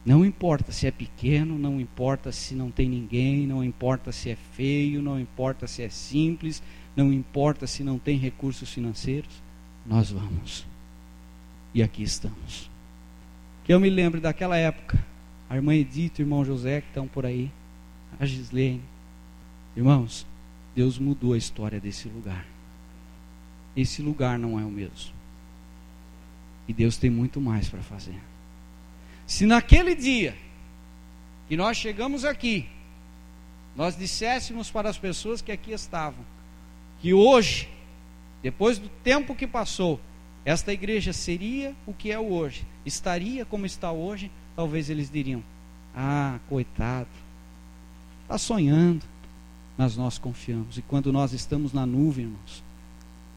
Não 0.06 0.24
importa 0.24 0.72
se 0.72 0.86
é 0.86 0.90
pequeno, 0.90 1.58
não 1.58 1.78
importa 1.80 2.32
se 2.32 2.54
não 2.54 2.70
tem 2.70 2.88
ninguém, 2.88 3.46
não 3.46 3.62
importa 3.62 4.12
se 4.12 4.30
é 4.30 4.36
feio, 4.36 5.02
não 5.02 5.20
importa 5.20 5.66
se 5.66 5.82
é 5.82 5.88
simples, 5.88 6.62
não 6.94 7.12
importa 7.12 7.66
se 7.66 7.82
não 7.82 7.98
tem 7.98 8.16
recursos 8.16 8.72
financeiros 8.72 9.44
nós 9.88 10.10
vamos. 10.10 10.66
E 11.72 11.82
aqui 11.82 12.02
estamos. 12.02 12.70
Que 13.64 13.72
eu 13.72 13.80
me 13.80 13.88
lembro 13.88 14.20
daquela 14.20 14.56
época, 14.56 15.02
a 15.48 15.56
irmã 15.56 15.74
Edith, 15.74 16.18
o 16.18 16.22
irmão 16.22 16.44
José 16.44 16.80
que 16.80 16.88
estão 16.88 17.06
por 17.06 17.24
aí, 17.24 17.50
a 18.18 18.26
Gislene. 18.26 18.82
Irmãos, 19.76 20.26
Deus 20.74 20.98
mudou 20.98 21.32
a 21.32 21.38
história 21.38 21.80
desse 21.80 22.08
lugar. 22.08 22.46
Esse 23.76 24.02
lugar 24.02 24.38
não 24.38 24.58
é 24.58 24.64
o 24.64 24.70
mesmo. 24.70 25.14
E 26.66 26.72
Deus 26.72 26.96
tem 26.96 27.10
muito 27.10 27.40
mais 27.40 27.68
para 27.68 27.82
fazer. 27.82 28.18
Se 29.26 29.46
naquele 29.46 29.94
dia 29.94 30.36
que 31.48 31.56
nós 31.56 31.76
chegamos 31.76 32.24
aqui, 32.24 32.68
nós 33.74 33.96
disséssemos 33.96 34.70
para 34.70 34.88
as 34.88 34.98
pessoas 34.98 35.42
que 35.42 35.52
aqui 35.52 35.72
estavam, 35.72 36.24
que 37.00 37.12
hoje 37.12 37.68
depois 38.42 38.78
do 38.78 38.88
tempo 38.88 39.34
que 39.34 39.46
passou, 39.46 40.00
esta 40.44 40.72
igreja 40.72 41.12
seria 41.12 41.74
o 41.84 41.92
que 41.92 42.12
é 42.12 42.18
hoje, 42.20 42.64
estaria 42.84 43.44
como 43.44 43.66
está 43.66 43.90
hoje, 43.90 44.30
talvez 44.54 44.88
eles 44.88 45.10
diriam: 45.10 45.42
Ah, 45.92 46.38
coitado, 46.48 47.08
está 48.22 48.38
sonhando. 48.38 49.04
Mas 49.76 49.96
nós 49.96 50.16
confiamos, 50.16 50.78
e 50.78 50.82
quando 50.82 51.12
nós 51.12 51.32
estamos 51.32 51.72
na 51.72 51.84
nuvem, 51.84 52.26
irmãos, 52.26 52.62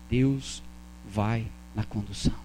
Deus 0.09 0.63
vai 1.05 1.45
na 1.75 1.83
condução. 1.83 2.35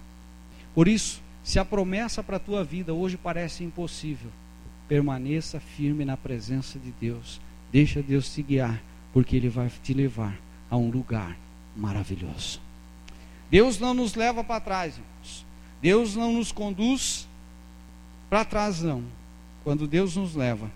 Por 0.74 0.88
isso, 0.88 1.22
se 1.45 1.59
a 1.59 1.64
promessa 1.64 2.22
para 2.22 2.38
a 2.38 2.40
tua 2.40 2.64
vida 2.64 2.95
hoje 2.95 3.18
parece 3.18 3.62
impossível, 3.62 4.30
permaneça 4.88 5.61
firme 5.61 6.03
na 6.03 6.16
presença 6.16 6.78
de 6.78 6.90
Deus. 6.92 7.38
Deixa 7.70 8.03
Deus 8.03 8.32
te 8.32 8.42
guiar, 8.42 8.82
porque 9.12 9.36
Ele 9.36 9.51
vai 9.51 9.70
te 9.82 9.92
levar 9.92 10.36
a 10.70 10.76
um 10.76 10.90
lugar 10.90 11.36
maravilhoso. 11.76 12.61
Deus 13.51 13.78
não 13.78 13.92
nos 13.92 14.14
leva 14.14 14.42
para 14.42 14.59
trás, 14.59 14.95
irmãos. 14.95 15.47
Deus 15.82 16.16
não 16.16 16.32
nos 16.32 16.51
conduz 16.51 17.28
para 18.30 18.42
trás, 18.42 18.80
não. 18.80 19.05
Quando 19.62 19.86
Deus 19.86 20.16
nos 20.16 20.34
leva, 20.34 20.70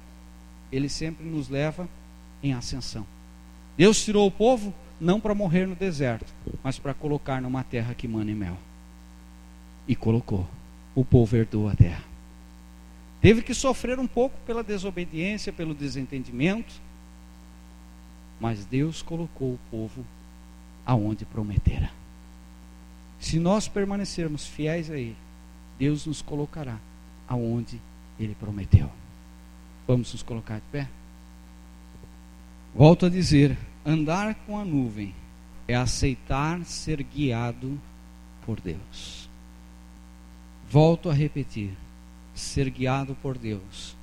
Ele 0.70 0.90
sempre 0.90 1.24
nos 1.24 1.48
leva 1.48 1.88
em 2.42 2.52
ascensão. 2.52 3.06
Deus 3.74 4.04
tirou 4.04 4.26
o 4.26 4.30
povo 4.30 4.74
não 5.00 5.18
para 5.18 5.34
morrer 5.34 5.66
no 5.66 5.74
deserto, 5.74 6.30
mas 6.62 6.78
para 6.78 6.92
colocar 6.92 7.40
numa 7.40 7.64
terra 7.64 7.94
que 7.94 8.06
mana 8.06 8.30
e 8.30 8.34
mel. 8.34 8.58
E 9.86 9.96
colocou. 9.96 10.46
O 10.98 11.04
povo 11.04 11.36
herdou 11.36 11.68
a 11.68 11.76
terra. 11.76 12.02
Teve 13.20 13.40
que 13.40 13.54
sofrer 13.54 14.00
um 14.00 14.06
pouco 14.08 14.36
pela 14.44 14.64
desobediência, 14.64 15.52
pelo 15.52 15.72
desentendimento, 15.72 16.74
mas 18.40 18.64
Deus 18.64 19.00
colocou 19.00 19.52
o 19.52 19.60
povo 19.70 20.04
aonde 20.84 21.24
prometera. 21.24 21.92
Se 23.20 23.38
nós 23.38 23.68
permanecermos 23.68 24.44
fiéis 24.44 24.90
a 24.90 24.96
Ele, 24.98 25.16
Deus 25.78 26.04
nos 26.04 26.20
colocará 26.20 26.80
aonde 27.28 27.80
Ele 28.18 28.34
prometeu. 28.34 28.90
Vamos 29.86 30.12
nos 30.12 30.24
colocar 30.24 30.56
de 30.56 30.66
pé? 30.72 30.88
Volto 32.74 33.06
a 33.06 33.08
dizer: 33.08 33.56
andar 33.86 34.34
com 34.34 34.58
a 34.58 34.64
nuvem 34.64 35.14
é 35.68 35.76
aceitar 35.76 36.64
ser 36.64 37.04
guiado 37.04 37.80
por 38.44 38.60
Deus. 38.60 39.27
Volto 40.70 41.08
a 41.08 41.14
repetir: 41.14 41.70
ser 42.34 42.68
guiado 42.70 43.14
por 43.16 43.38
Deus 43.38 43.96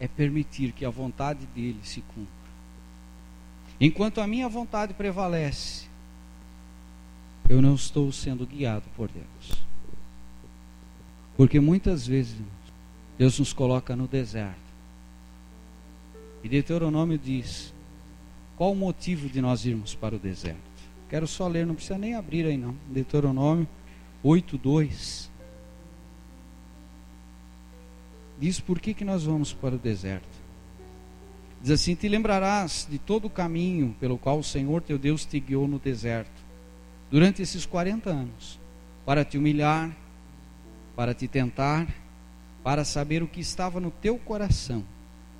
é 0.00 0.08
permitir 0.08 0.72
que 0.72 0.84
a 0.84 0.90
vontade 0.90 1.46
dele 1.54 1.80
se 1.82 2.00
cumpra. 2.00 2.44
Enquanto 3.80 4.20
a 4.20 4.26
minha 4.26 4.48
vontade 4.48 4.94
prevalece, 4.94 5.86
eu 7.48 7.62
não 7.62 7.74
estou 7.74 8.10
sendo 8.10 8.46
guiado 8.46 8.84
por 8.96 9.08
Deus. 9.08 9.64
Porque 11.36 11.60
muitas 11.60 12.06
vezes 12.06 12.36
Deus 13.18 13.38
nos 13.38 13.52
coloca 13.52 13.94
no 13.94 14.06
deserto. 14.08 14.58
E 16.42 16.48
Deuteronômio 16.48 17.18
diz: 17.18 17.72
qual 18.56 18.72
o 18.72 18.76
motivo 18.76 19.28
de 19.28 19.40
nós 19.40 19.64
irmos 19.64 19.94
para 19.94 20.16
o 20.16 20.18
deserto? 20.18 20.58
Quero 21.08 21.26
só 21.26 21.46
ler, 21.46 21.66
não 21.66 21.74
precisa 21.74 21.98
nem 21.98 22.14
abrir 22.14 22.46
aí 22.46 22.56
não. 22.56 22.74
Deuteronômio 22.90 23.68
8:2 24.24 25.28
diz 28.44 28.60
por 28.60 28.78
que, 28.78 28.92
que 28.92 29.06
nós 29.06 29.24
vamos 29.24 29.54
para 29.54 29.74
o 29.74 29.78
deserto. 29.78 30.28
Diz 31.62 31.70
assim: 31.70 31.94
Te 31.94 32.06
lembrarás 32.06 32.86
de 32.90 32.98
todo 32.98 33.24
o 33.24 33.30
caminho 33.30 33.96
pelo 33.98 34.18
qual 34.18 34.38
o 34.38 34.44
Senhor 34.44 34.82
teu 34.82 34.98
Deus 34.98 35.24
te 35.24 35.40
guiou 35.40 35.66
no 35.66 35.78
deserto 35.78 36.44
durante 37.10 37.40
esses 37.40 37.64
40 37.64 38.10
anos 38.10 38.60
para 39.06 39.24
te 39.24 39.38
humilhar, 39.38 39.96
para 40.94 41.14
te 41.14 41.26
tentar, 41.26 41.88
para 42.62 42.84
saber 42.84 43.22
o 43.22 43.26
que 43.26 43.40
estava 43.40 43.80
no 43.80 43.90
teu 43.90 44.18
coração, 44.18 44.84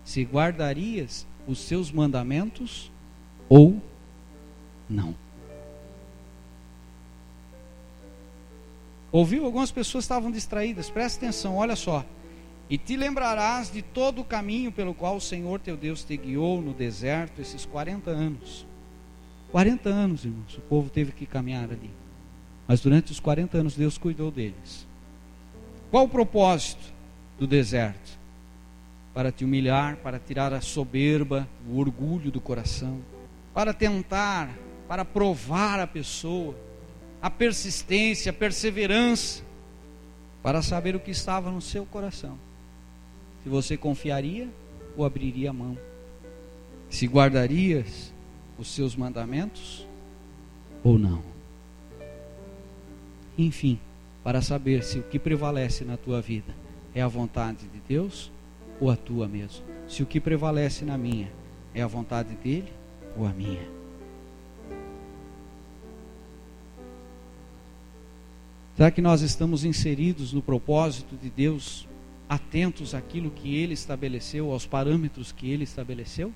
se 0.03 0.23
guardarias 0.23 1.27
os 1.47 1.59
seus 1.59 1.93
mandamentos 1.93 2.91
ou 3.51 3.83
não. 4.89 5.15
Ouviu? 9.13 9.45
Algumas 9.45 9.71
pessoas 9.71 10.05
estavam 10.05 10.31
distraídas, 10.31 10.89
presta 10.89 11.27
atenção, 11.27 11.57
olha 11.57 11.77
só. 11.77 12.03
E 12.69 12.79
te 12.79 12.97
lembrarás 12.97 13.71
de 13.71 13.83
todo 13.83 14.23
o 14.23 14.25
caminho 14.25 14.73
pelo 14.73 14.95
qual 14.95 15.17
o 15.17 15.21
Senhor 15.21 15.61
teu 15.61 15.77
Deus 15.77 16.03
te 16.03 16.17
guiou 16.17 16.63
no 16.63 16.73
deserto 16.73 17.41
esses 17.41 17.67
40 17.67 18.11
anos 18.11 18.67
40 19.55 19.89
anos, 19.89 20.25
irmãos, 20.25 20.59
o 20.59 20.61
povo 20.63 20.91
teve 20.91 21.13
que 21.13 21.25
caminhar 21.25 21.71
ali. 21.71 21.93
Mas 22.67 22.81
durante 22.81 23.13
os 23.13 23.21
40 23.21 23.57
anos 23.59 23.77
Deus 23.77 23.97
cuidou 23.97 24.29
deles. 24.29 24.85
Qual 25.93 26.07
o 26.07 26.09
propósito 26.09 26.93
do 27.39 27.47
deserto? 27.47 28.19
Para 29.15 29.31
te 29.31 29.45
humilhar, 29.45 29.99
para 29.99 30.19
tirar 30.19 30.53
a 30.53 30.61
soberba, 30.61 31.49
o 31.69 31.79
orgulho 31.79 32.33
do 32.33 32.41
coração, 32.41 33.01
para 33.55 33.73
tentar, 33.73 34.59
para 34.89 35.05
provar 35.05 35.79
a 35.79 35.87
pessoa, 35.87 36.57
a 37.23 37.31
persistência, 37.31 38.31
a 38.31 38.33
perseverança, 38.33 39.45
para 40.43 40.63
saber 40.63 40.97
o 40.97 41.01
que 41.01 41.13
estava 41.13 41.49
no 41.53 41.61
seu 41.61 41.87
coração. 41.87 42.37
Se 43.45 43.49
você 43.51 43.77
confiaria 43.77 44.49
ou 44.97 45.05
abriria 45.05 45.51
a 45.51 45.53
mão. 45.53 45.79
Se 46.89 47.07
guardarias 47.07 48.13
os 48.59 48.69
seus 48.69 48.97
mandamentos 48.97 49.87
ou 50.83 50.99
não. 50.99 51.23
enfim, 53.37 53.81
para 54.23 54.41
saber 54.41 54.85
se 54.85 54.99
o 54.99 55.03
que 55.03 55.19
prevalece 55.19 55.85
na 55.85 55.97
tua 55.97 56.21
vida 56.21 56.55
é 56.95 57.03
a 57.03 57.09
vontade 57.09 57.67
de 57.67 57.81
Deus 57.87 58.31
ou 58.81 58.91
a 58.91 58.97
tua 58.97 59.27
mesmo. 59.27 59.65
Se 59.89 60.03
o 60.03 60.07
que 60.07 60.21
prevalece 60.21 60.85
na 60.85 60.97
minha 60.97 61.31
é 61.75 61.83
a 61.83 61.87
vontade 61.87 62.35
dele 62.37 62.73
ou 63.17 63.27
a 63.27 63.31
minha. 63.31 63.67
Será 68.77 68.91
que 68.91 69.03
nós 69.03 69.21
estamos 69.21 69.65
inseridos 69.65 70.33
no 70.33 70.43
propósito 70.43 71.17
de 71.17 71.31
Deus, 71.31 71.87
atentos 72.29 72.95
àquilo 72.95 73.31
que 73.31 73.57
Ele 73.57 73.75
estabeleceu, 73.75 74.51
aos 74.51 74.67
parâmetros 74.67 75.33
que 75.33 75.51
Ele 75.51 75.65
estabeleceu? 75.65 76.33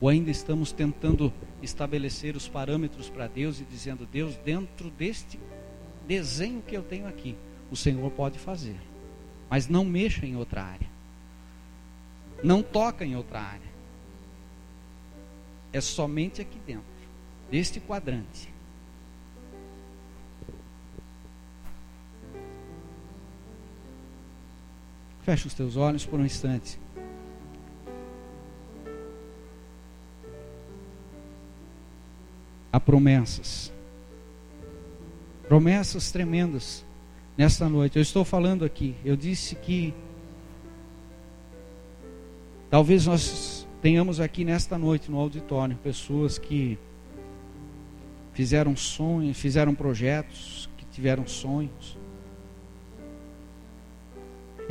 Ou 0.00 0.08
ainda 0.08 0.30
estamos 0.30 0.72
tentando 0.72 1.32
estabelecer 1.62 2.36
os 2.36 2.48
parâmetros 2.48 3.08
para 3.08 3.28
Deus 3.28 3.60
e 3.60 3.64
dizendo, 3.64 4.06
Deus, 4.10 4.36
dentro 4.44 4.90
deste 4.90 5.38
desenho 6.06 6.62
que 6.62 6.76
eu 6.76 6.82
tenho 6.82 7.06
aqui, 7.06 7.36
o 7.70 7.76
Senhor 7.76 8.10
pode 8.10 8.38
fazer, 8.38 8.76
mas 9.48 9.68
não 9.68 9.84
mexa 9.84 10.26
em 10.26 10.36
outra 10.36 10.62
área, 10.62 10.88
não 12.42 12.62
toca 12.62 13.04
em 13.04 13.14
outra 13.14 13.40
área, 13.40 13.72
é 15.72 15.80
somente 15.80 16.40
aqui 16.40 16.58
dentro, 16.66 16.84
deste 17.50 17.80
quadrante. 17.80 18.51
Feche 25.32 25.46
os 25.46 25.54
teus 25.54 25.76
olhos 25.78 26.04
por 26.04 26.20
um 26.20 26.26
instante. 26.26 26.78
Há 32.70 32.78
promessas. 32.78 33.72
Promessas 35.48 36.12
tremendas 36.12 36.84
nesta 37.34 37.66
noite. 37.66 37.96
Eu 37.96 38.02
estou 38.02 38.26
falando 38.26 38.62
aqui. 38.62 38.94
Eu 39.02 39.16
disse 39.16 39.54
que 39.54 39.94
talvez 42.68 43.06
nós 43.06 43.66
tenhamos 43.80 44.20
aqui 44.20 44.44
nesta 44.44 44.76
noite 44.76 45.10
no 45.10 45.18
auditório 45.18 45.78
pessoas 45.78 46.36
que 46.36 46.78
fizeram 48.34 48.76
sonhos, 48.76 49.38
fizeram 49.38 49.74
projetos, 49.74 50.68
que 50.76 50.84
tiveram 50.84 51.26
sonhos 51.26 52.01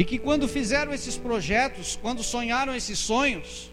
e 0.02 0.04
que 0.04 0.18
quando 0.18 0.48
fizeram 0.48 0.92
esses 0.92 1.16
projetos, 1.16 1.96
quando 1.96 2.24
sonharam 2.24 2.74
esses 2.74 2.98
sonhos, 2.98 3.72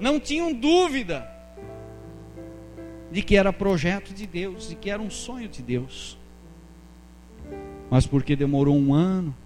não 0.00 0.18
tinham 0.18 0.50
dúvida 0.50 1.30
de 3.12 3.20
que 3.20 3.36
era 3.36 3.52
projeto 3.52 4.14
de 4.14 4.26
Deus, 4.26 4.70
de 4.70 4.74
que 4.74 4.88
era 4.88 5.02
um 5.02 5.10
sonho 5.10 5.46
de 5.46 5.60
Deus. 5.60 6.16
Mas 7.90 8.06
porque 8.06 8.34
demorou 8.34 8.74
um 8.74 8.94
ano, 8.94 9.36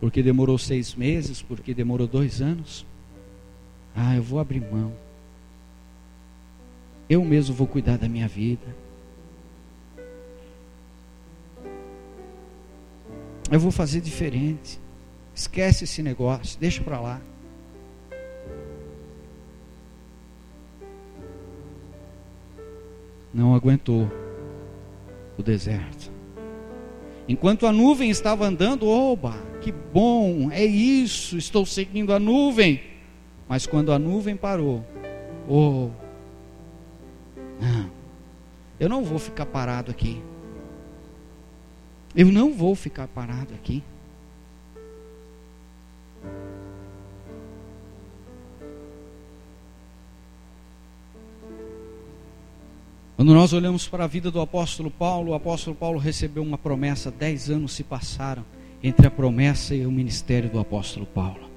porque 0.00 0.22
demorou 0.22 0.56
seis 0.56 0.94
meses, 0.94 1.42
porque 1.42 1.74
demorou 1.74 2.06
dois 2.06 2.40
anos, 2.40 2.86
ah, 3.94 4.16
eu 4.16 4.22
vou 4.22 4.40
abrir 4.40 4.62
mão. 4.62 4.94
Eu 7.06 7.22
mesmo 7.22 7.54
vou 7.54 7.66
cuidar 7.66 7.98
da 7.98 8.08
minha 8.08 8.28
vida. 8.28 8.74
Eu 13.52 13.60
vou 13.60 13.70
fazer 13.70 14.00
diferente. 14.00 14.80
Esquece 15.34 15.84
esse 15.84 16.02
negócio, 16.02 16.58
deixa 16.58 16.82
para 16.82 16.98
lá. 16.98 17.20
Não 23.32 23.54
aguentou 23.54 24.10
o 25.36 25.42
deserto. 25.42 26.10
Enquanto 27.28 27.66
a 27.66 27.72
nuvem 27.72 28.08
estava 28.08 28.46
andando, 28.46 28.88
oba, 28.88 29.34
que 29.60 29.70
bom, 29.70 30.50
é 30.50 30.64
isso, 30.64 31.36
estou 31.36 31.66
seguindo 31.66 32.14
a 32.14 32.18
nuvem. 32.18 32.82
Mas 33.46 33.66
quando 33.66 33.92
a 33.92 33.98
nuvem 33.98 34.34
parou, 34.34 34.82
oh, 35.46 35.90
não, 37.60 37.90
eu 38.80 38.88
não 38.88 39.04
vou 39.04 39.18
ficar 39.18 39.44
parado 39.44 39.90
aqui. 39.90 40.22
Eu 42.14 42.26
não 42.26 42.52
vou 42.52 42.74
ficar 42.74 43.08
parado 43.08 43.54
aqui. 43.54 43.82
Quando 53.16 53.34
nós 53.34 53.52
olhamos 53.52 53.86
para 53.86 54.04
a 54.04 54.06
vida 54.08 54.30
do 54.30 54.40
apóstolo 54.40 54.90
Paulo, 54.90 55.30
o 55.30 55.34
apóstolo 55.34 55.76
Paulo 55.76 55.98
recebeu 55.98 56.42
uma 56.42 56.58
promessa, 56.58 57.10
dez 57.10 57.48
anos 57.48 57.72
se 57.72 57.84
passaram 57.84 58.44
entre 58.82 59.06
a 59.06 59.10
promessa 59.10 59.74
e 59.74 59.86
o 59.86 59.92
ministério 59.92 60.50
do 60.50 60.58
apóstolo 60.58 61.06
Paulo. 61.06 61.48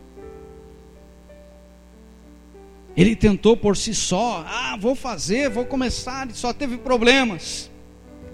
Ele 2.96 3.16
tentou 3.16 3.58
por 3.58 3.76
si 3.76 3.94
só, 3.94 4.46
ah, 4.48 4.78
vou 4.80 4.96
fazer, 4.96 5.50
vou 5.50 5.66
começar, 5.66 6.30
só 6.32 6.54
teve 6.54 6.78
problemas. 6.78 7.70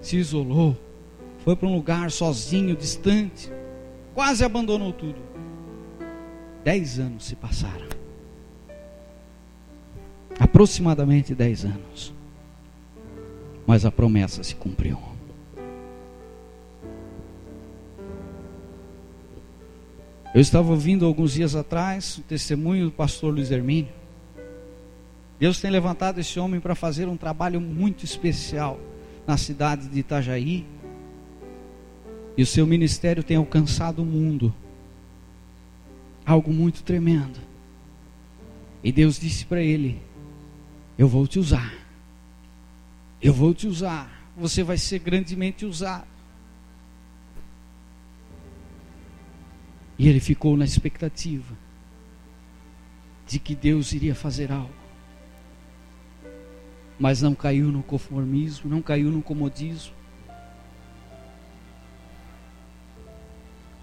Se 0.01 0.17
isolou, 0.17 0.77
foi 1.43 1.55
para 1.55 1.67
um 1.67 1.75
lugar 1.75 2.11
sozinho, 2.11 2.75
distante, 2.75 3.51
quase 4.13 4.43
abandonou 4.43 4.93
tudo. 4.93 5.19
Dez 6.63 6.99
anos 6.99 7.25
se 7.25 7.35
passaram. 7.35 7.87
Aproximadamente 10.39 11.33
dez 11.33 11.65
anos. 11.65 12.13
Mas 13.65 13.85
a 13.85 13.91
promessa 13.91 14.43
se 14.43 14.55
cumpriu. 14.55 14.99
Eu 20.33 20.39
estava 20.39 20.71
ouvindo 20.71 21.05
alguns 21.05 21.33
dias 21.33 21.55
atrás 21.55 22.17
o 22.17 22.21
testemunho 22.21 22.85
do 22.85 22.91
pastor 22.91 23.33
Luiz 23.33 23.51
Hermínio. 23.51 23.91
Deus 25.39 25.59
tem 25.59 25.71
levantado 25.71 26.19
esse 26.19 26.39
homem 26.39 26.59
para 26.59 26.75
fazer 26.75 27.07
um 27.07 27.17
trabalho 27.17 27.59
muito 27.59 28.05
especial 28.05 28.79
na 29.25 29.37
cidade 29.37 29.87
de 29.87 29.99
Itajaí, 29.99 30.65
e 32.37 32.43
o 32.43 32.45
seu 32.45 32.65
ministério 32.65 33.23
tem 33.23 33.37
alcançado 33.37 34.01
o 34.01 34.05
mundo. 34.05 34.53
Algo 36.25 36.53
muito 36.53 36.83
tremendo. 36.83 37.39
E 38.83 38.91
Deus 38.91 39.19
disse 39.19 39.45
para 39.45 39.61
ele: 39.61 40.01
Eu 40.97 41.07
vou 41.07 41.27
te 41.27 41.39
usar. 41.39 41.73
Eu 43.21 43.33
vou 43.33 43.53
te 43.53 43.67
usar. 43.67 44.09
Você 44.37 44.63
vai 44.63 44.77
ser 44.77 44.99
grandemente 44.99 45.65
usado. 45.65 46.07
E 49.99 50.07
ele 50.07 50.19
ficou 50.19 50.57
na 50.57 50.65
expectativa 50.65 51.55
de 53.27 53.37
que 53.37 53.53
Deus 53.53 53.93
iria 53.93 54.15
fazer 54.15 54.51
algo. 54.51 54.73
Mas 56.97 57.21
não 57.21 57.35
caiu 57.35 57.71
no 57.71 57.83
conformismo, 57.83 58.69
não 58.69 58.81
caiu 58.81 59.11
no 59.11 59.21
comodismo. 59.21 60.00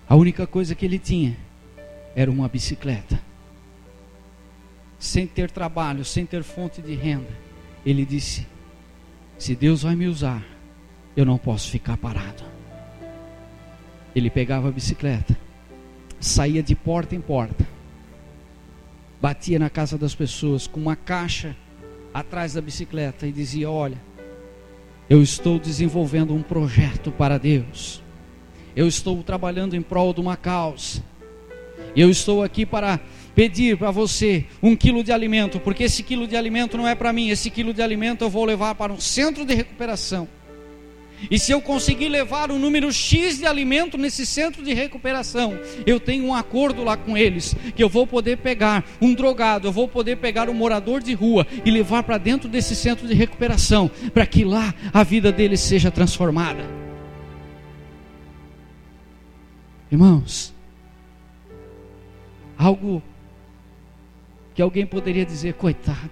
A 0.09 0.17
única 0.17 0.47
coisa 0.47 0.75
que 0.75 0.87
ele 0.87 0.99
tinha 0.99 1.37
era 2.17 2.31
uma 2.31 2.49
bicicleta. 2.49 3.21
Sem 4.99 5.27
ter 5.27 5.51
trabalho, 5.51 6.03
sem 6.03 6.25
ter 6.25 6.43
fonte 6.43 6.81
de 6.81 6.95
renda, 6.95 7.29
ele 7.85 8.07
disse: 8.07 8.47
Se 9.39 9.55
Deus 9.55 9.83
vai 9.83 9.95
me 9.95 10.07
usar, 10.07 10.43
eu 11.15 11.27
não 11.27 11.37
posso 11.37 11.71
ficar 11.71 11.99
parado. 11.99 12.43
Ele 14.17 14.31
pegava 14.31 14.69
a 14.69 14.73
bicicleta, 14.73 15.37
saía 16.19 16.63
de 16.63 16.75
porta 16.75 17.15
em 17.15 17.21
porta, 17.21 17.69
batia 19.21 19.59
na 19.59 19.69
casa 19.69 19.99
das 19.99 20.15
pessoas 20.15 20.67
com 20.67 20.81
uma 20.81 20.97
caixa 20.97 21.55
atrás 22.15 22.55
da 22.55 22.63
bicicleta 22.63 23.27
e 23.27 23.31
dizia: 23.31 23.71
Olha, 23.71 23.99
eu 25.09 25.23
estou 25.23 25.59
desenvolvendo 25.59 26.35
um 26.35 26.43
projeto 26.43 27.13
para 27.13 27.39
Deus 27.39 28.03
eu 28.79 28.87
estou 28.87 29.21
trabalhando 29.25 29.75
em 29.75 29.83
prol 29.83 30.15
de 30.15 30.21
uma 30.21 30.37
causa. 30.37 31.03
Eu 31.97 32.09
estou 32.09 32.45
aqui 32.45 32.65
para 32.65 33.01
pedir 33.35 33.77
para 33.77 33.91
você 33.91 34.45
um 34.63 34.77
quilo 34.77 35.03
de 35.03 35.11
alimento, 35.11 35.59
porque 35.59 35.83
esse 35.83 36.01
quilo 36.01 36.29
de 36.29 36.37
alimento 36.37 36.77
não 36.77 36.87
é 36.87 36.95
para 36.95 37.13
mim, 37.13 37.29
esse 37.29 37.51
quilo 37.51 37.75
de 37.75 37.83
alimento 37.83 38.23
eu 38.23 38.31
vou 38.31 38.45
levar 38.45 38.77
para 38.77 38.93
um 38.93 39.01
centro 39.01 39.45
de 39.45 39.53
recuperação. 39.53 40.29
E 41.29 41.41
se 41.41 41.51
eu 41.51 41.61
conseguir 41.61 42.09
levar 42.09 42.53
um 42.53 42.59
número 42.61 42.93
X 42.93 43.39
de 43.39 43.47
alimento 43.47 43.99
nesse 43.99 44.25
centro 44.25 44.63
de 44.63 44.73
recuperação, 44.73 45.59
eu 45.85 45.99
tenho 45.99 46.27
um 46.27 46.33
acordo 46.33 46.85
lá 46.85 46.97
com 46.97 47.17
eles, 47.17 47.57
que 47.75 47.83
eu 47.83 47.89
vou 47.89 48.07
poder 48.07 48.37
pegar 48.37 48.85
um 49.01 49.13
drogado, 49.13 49.67
eu 49.67 49.73
vou 49.73 49.89
poder 49.89 50.19
pegar 50.19 50.49
um 50.49 50.55
morador 50.55 51.03
de 51.03 51.15
rua 51.15 51.45
e 51.65 51.71
levar 51.73 52.05
para 52.05 52.17
dentro 52.17 52.49
desse 52.49 52.77
centro 52.77 53.09
de 53.09 53.15
recuperação, 53.15 53.91
para 54.15 54.25
que 54.25 54.45
lá 54.45 54.73
a 54.95 55.03
vida 55.03 55.33
deles 55.33 55.59
seja 55.59 55.91
transformada. 55.91 56.78
Irmãos, 59.91 60.55
algo 62.59 63.03
que 64.55 64.61
alguém 64.61 64.87
poderia 64.87 65.25
dizer, 65.25 65.55
coitado. 65.55 66.11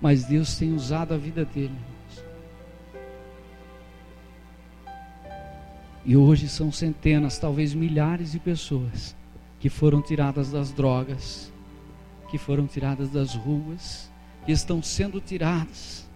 Mas 0.00 0.24
Deus 0.24 0.56
tem 0.56 0.72
usado 0.74 1.14
a 1.14 1.16
vida 1.16 1.44
dele. 1.44 1.78
E 6.04 6.16
hoje 6.16 6.48
são 6.48 6.72
centenas, 6.72 7.38
talvez 7.38 7.74
milhares 7.74 8.32
de 8.32 8.38
pessoas 8.38 9.14
que 9.60 9.68
foram 9.68 10.00
tiradas 10.00 10.50
das 10.50 10.72
drogas, 10.72 11.52
que 12.30 12.38
foram 12.38 12.66
tiradas 12.66 13.10
das 13.10 13.34
ruas, 13.34 14.10
que 14.46 14.52
estão 14.52 14.82
sendo 14.82 15.20
tiradas. 15.20 16.07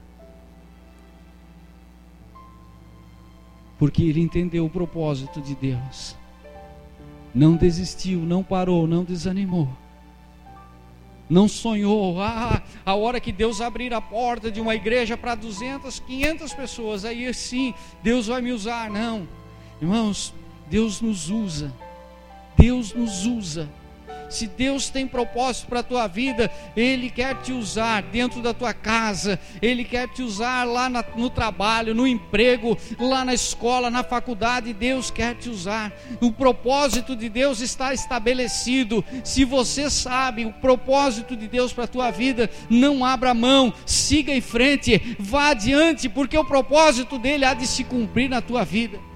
Porque 3.83 4.05
ele 4.05 4.20
entendeu 4.20 4.64
o 4.64 4.70
propósito 4.70 5.41
de 5.41 5.57
Deus. 5.57 6.16
Não 7.35 7.57
desistiu, 7.57 8.20
não 8.20 8.41
parou, 8.41 8.87
não 8.87 9.03
desanimou. 9.03 9.68
Não 11.28 11.49
sonhou, 11.49 12.20
ah, 12.20 12.62
a 12.87 12.95
hora 12.95 13.18
que 13.18 13.33
Deus 13.33 13.61
abrir 13.61 13.93
a 13.93 14.01
porta 14.01 14.53
de 14.53 14.61
uma 14.61 14.76
igreja 14.76 15.16
para 15.16 15.35
200, 15.35 15.99
500 15.99 16.55
pessoas, 16.55 17.05
aí 17.05 17.35
sim, 17.35 17.74
Deus 18.05 18.28
vai 18.28 18.41
me 18.41 18.53
usar. 18.53 18.89
Não, 18.89 19.26
irmãos, 19.80 20.33
Deus 20.70 21.01
nos 21.01 21.28
usa, 21.28 21.74
Deus 22.57 22.95
nos 22.95 23.26
usa 23.26 23.68
se 24.33 24.47
Deus 24.47 24.89
tem 24.89 25.07
propósito 25.07 25.68
para 25.68 25.80
a 25.80 25.85
tua 25.85 26.07
vida, 26.07 26.51
Ele 26.76 27.11
quer 27.11 27.37
te 27.37 27.53
usar 27.53 28.03
dentro 28.03 28.41
da 28.41 28.53
tua 28.53 28.72
casa, 28.72 29.39
Ele 29.61 29.85
quer 29.85 30.09
te 30.09 30.22
usar 30.22 30.64
lá 30.64 30.89
na, 30.89 31.05
no 31.16 31.30
trabalho, 31.30 31.95
no 31.95 32.07
emprego, 32.07 32.76
lá 32.99 33.24
na 33.24 33.35
escola, 33.35 33.91
na 33.91 34.03
faculdade, 34.03 34.72
Deus 34.72 35.11
quer 35.11 35.35
te 35.37 35.49
usar. 35.49 35.93
O 36.20 36.33
propósito 36.33 37.14
de 37.14 37.28
Deus 37.28 37.61
está 37.61 37.93
estabelecido. 37.95 39.05
Se 39.22 39.45
você 39.45 39.91
sabe 39.91 40.45
o 40.45 40.53
propósito 40.53 41.37
de 41.37 41.47
Deus 41.47 41.72
para 41.72 41.85
a 41.85 41.89
tua 41.89 42.11
vida, 42.11 42.51
não 42.68 43.05
abra 43.05 43.35
mão, 43.35 43.72
siga 43.87 44.35
em 44.35 44.41
frente, 44.41 45.16
vá 45.18 45.51
adiante, 45.51 46.09
porque 46.09 46.37
o 46.37 46.45
propósito 46.45 47.18
dele 47.18 47.45
há 47.45 47.55
de 47.55 47.66
se 47.66 47.85
cumprir 47.85 48.28
na 48.28 48.41
tua 48.41 48.64
vida. 48.64 49.12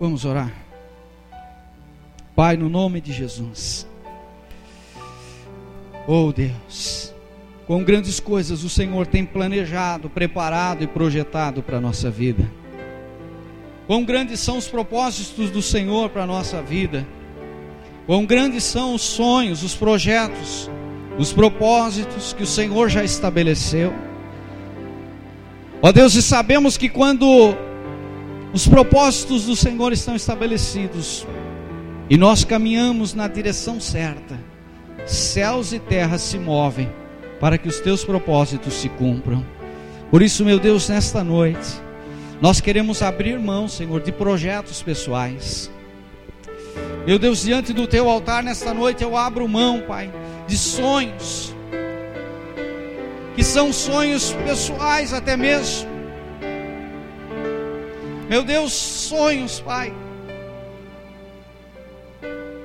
Vamos 0.00 0.24
orar. 0.24 0.52
Pai, 2.36 2.56
no 2.56 2.68
nome 2.68 3.00
de 3.00 3.12
Jesus. 3.12 3.84
Oh 6.06 6.32
Deus, 6.32 7.12
quão 7.66 7.82
grandes 7.82 8.18
coisas 8.20 8.62
o 8.62 8.70
Senhor 8.70 9.06
tem 9.06 9.26
planejado, 9.26 10.08
preparado 10.08 10.84
e 10.84 10.86
projetado 10.86 11.62
para 11.62 11.78
a 11.78 11.80
nossa 11.80 12.10
vida. 12.10 12.48
Quão 13.86 14.04
grandes 14.04 14.38
são 14.40 14.56
os 14.56 14.68
propósitos 14.68 15.50
do 15.50 15.60
Senhor 15.60 16.10
para 16.10 16.22
a 16.22 16.26
nossa 16.26 16.62
vida. 16.62 17.06
Quão 18.06 18.24
grandes 18.24 18.64
são 18.64 18.94
os 18.94 19.02
sonhos, 19.02 19.62
os 19.62 19.74
projetos, 19.74 20.70
os 21.18 21.32
propósitos 21.32 22.32
que 22.32 22.44
o 22.44 22.46
Senhor 22.46 22.88
já 22.88 23.02
estabeleceu. 23.02 23.92
Ó 25.82 25.90
Deus, 25.90 26.14
e 26.14 26.22
sabemos 26.22 26.76
que 26.76 26.88
quando 26.88 27.54
os 28.52 28.66
propósitos 28.66 29.44
do 29.44 29.54
Senhor 29.54 29.92
estão 29.92 30.16
estabelecidos 30.16 31.26
e 32.08 32.16
nós 32.16 32.44
caminhamos 32.44 33.12
na 33.12 33.28
direção 33.28 33.80
certa. 33.80 34.38
Céus 35.04 35.72
e 35.72 35.78
terras 35.78 36.22
se 36.22 36.38
movem 36.38 36.88
para 37.38 37.58
que 37.58 37.68
os 37.68 37.80
teus 37.80 38.04
propósitos 38.04 38.74
se 38.74 38.88
cumpram. 38.88 39.44
Por 40.10 40.22
isso, 40.22 40.44
meu 40.44 40.58
Deus, 40.58 40.88
nesta 40.88 41.22
noite, 41.22 41.80
nós 42.40 42.60
queremos 42.60 43.02
abrir 43.02 43.38
mão, 43.38 43.68
Senhor, 43.68 44.00
de 44.00 44.10
projetos 44.10 44.82
pessoais. 44.82 45.70
Meu 47.06 47.18
Deus, 47.18 47.42
diante 47.42 47.72
do 47.72 47.86
teu 47.86 48.08
altar 48.08 48.42
nesta 48.42 48.72
noite 48.72 49.02
eu 49.02 49.16
abro 49.16 49.46
mão, 49.46 49.82
Pai, 49.86 50.10
de 50.46 50.56
sonhos, 50.56 51.54
que 53.34 53.44
são 53.44 53.72
sonhos 53.72 54.32
pessoais 54.44 55.12
até 55.12 55.36
mesmo 55.36 55.97
meu 58.28 58.44
Deus, 58.44 58.72
sonhos, 58.72 59.58
Pai, 59.60 59.92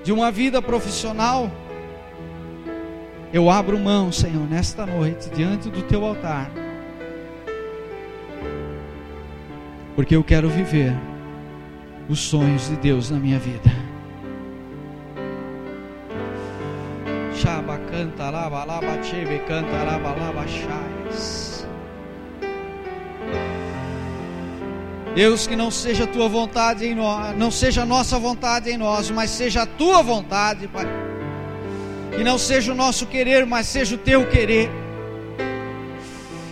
de 0.03 0.11
uma 0.11 0.29
vida 0.29 0.61
profissional. 0.61 1.49
Eu 3.31 3.49
abro 3.49 3.79
mão, 3.79 4.11
Senhor, 4.11 4.47
nesta 4.47 4.85
noite, 4.85 5.29
diante 5.29 5.69
do 5.69 5.81
teu 5.83 6.05
altar, 6.05 6.51
porque 9.95 10.15
eu 10.15 10.23
quero 10.23 10.49
viver 10.49 10.93
os 12.09 12.19
sonhos 12.19 12.69
de 12.69 12.75
Deus 12.75 13.09
na 13.09 13.17
minha 13.17 13.39
vida. 13.39 13.71
Shaba 17.33 17.77
canta 17.89 18.29
lava 18.29 18.63
lava 18.63 19.03
chebe 19.03 19.39
canta 19.47 19.83
lava 19.83 20.13
lava 20.15 20.47
chais. 20.47 21.52
Deus, 25.15 25.45
que 25.45 25.55
não 25.55 25.69
seja 25.69 26.05
a 26.05 26.07
tua 26.07 26.27
vontade 26.27 26.85
em 26.85 26.95
nós, 26.95 27.37
não 27.37 27.51
seja 27.51 27.83
a 27.83 27.85
nossa 27.85 28.17
vontade 28.17 28.71
em 28.71 28.77
nós, 28.77 29.11
mas 29.11 29.29
seja 29.29 29.61
a 29.61 29.65
tua 29.65 30.01
vontade, 30.01 30.67
Pai. 30.67 30.87
Que 32.15 32.23
não 32.23 32.37
seja 32.37 32.71
o 32.71 32.75
nosso 32.75 33.05
querer, 33.05 33.45
mas 33.45 33.67
seja 33.67 33.95
o 33.95 33.97
teu 33.97 34.27
querer. 34.27 34.69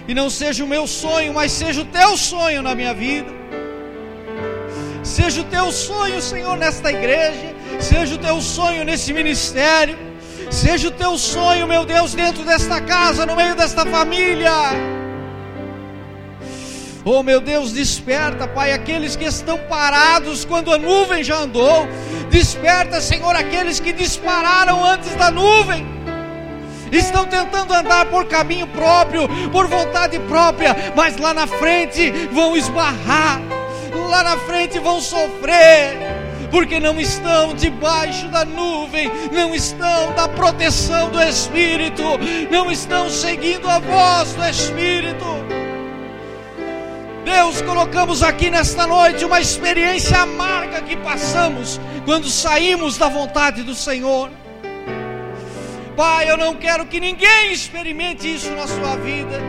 E 0.08 0.14
não 0.14 0.30
seja 0.30 0.64
o 0.64 0.68
meu 0.68 0.86
sonho, 0.86 1.34
mas 1.34 1.52
seja 1.52 1.82
o 1.82 1.86
teu 1.86 2.16
sonho 2.18 2.62
na 2.62 2.76
minha 2.76 2.94
vida. 2.94 3.32
Seja 5.04 5.42
o 5.42 5.44
teu 5.46 5.72
sonho, 5.72 6.22
Senhor, 6.22 6.56
nesta 6.58 6.92
igreja. 6.92 7.56
Seja 7.80 8.16
o 8.16 8.18
teu 8.18 8.42
sonho 8.42 8.84
nesse 8.84 9.12
ministério. 9.12 9.98
Seja 10.52 10.90
o 10.90 10.92
teu 10.92 11.18
sonho, 11.18 11.68
meu 11.68 11.86
Deus, 11.86 12.14
dentro 12.14 12.44
desta 12.44 12.82
casa, 12.82 13.26
no 13.26 13.36
meio 13.36 13.56
desta 13.56 13.86
família. 13.86 14.52
Oh 17.04 17.24
meu 17.24 17.42
Deus, 17.42 17.72
desperta, 17.72 18.48
Pai, 18.48 18.72
aqueles 18.72 19.16
que 19.16 19.26
estão 19.26 19.58
parados 19.58 20.46
quando 20.46 20.72
a 20.72 20.78
nuvem 20.78 21.24
já 21.24 21.38
andou. 21.38 21.88
Desperta, 22.30 23.02
Senhor, 23.02 23.36
aqueles 23.36 23.80
que 23.80 23.92
dispararam 23.92 24.86
antes 24.86 25.16
da 25.16 25.32
nuvem. 25.32 25.84
Estão 26.92 27.26
tentando 27.26 27.74
andar 27.74 28.06
por 28.06 28.26
caminho 28.26 28.68
próprio, 28.68 29.28
por 29.50 29.68
vontade 29.68 30.20
própria, 30.20 30.76
mas 30.96 31.18
lá 31.18 31.34
na 31.34 31.48
frente 31.48 32.12
vão 32.32 32.56
esbarrar, 32.56 33.42
lá 34.10 34.24
na 34.24 34.38
frente 34.38 34.78
vão 34.78 35.02
sofrer, 35.02 35.98
porque 36.52 36.80
não 36.80 37.00
estão 37.00 37.56
debaixo 37.56 38.28
da 38.28 38.46
nuvem, 38.46 39.10
não 39.32 39.56
estão 39.56 40.14
da 40.14 40.28
proteção 40.28 41.10
do 41.10 41.22
Espírito, 41.22 42.04
não 42.52 42.70
estão 42.70 43.10
seguindo 43.10 43.68
a 43.70 43.80
voz 43.80 44.34
do 44.34 44.46
Espírito. 44.46 45.61
Deus, 47.24 47.62
colocamos 47.62 48.24
aqui 48.24 48.50
nesta 48.50 48.88
noite 48.88 49.24
uma 49.24 49.40
experiência 49.40 50.22
amarga 50.22 50.82
que 50.82 50.98
passamos 50.98 51.80
quando 52.04 52.28
saímos 52.28 52.98
da 52.98 53.08
vontade 53.08 53.62
do 53.64 53.76
Senhor. 53.76 54.32
Pai, 55.96 56.30
eu 56.30 56.38
não 56.38 56.56
quero 56.56 56.86
que 56.88 57.00
ninguém 57.00 57.52
experimente 57.52 58.34
isso 58.34 58.50
na 58.52 58.66
sua 58.66 58.96
vida. 58.98 59.40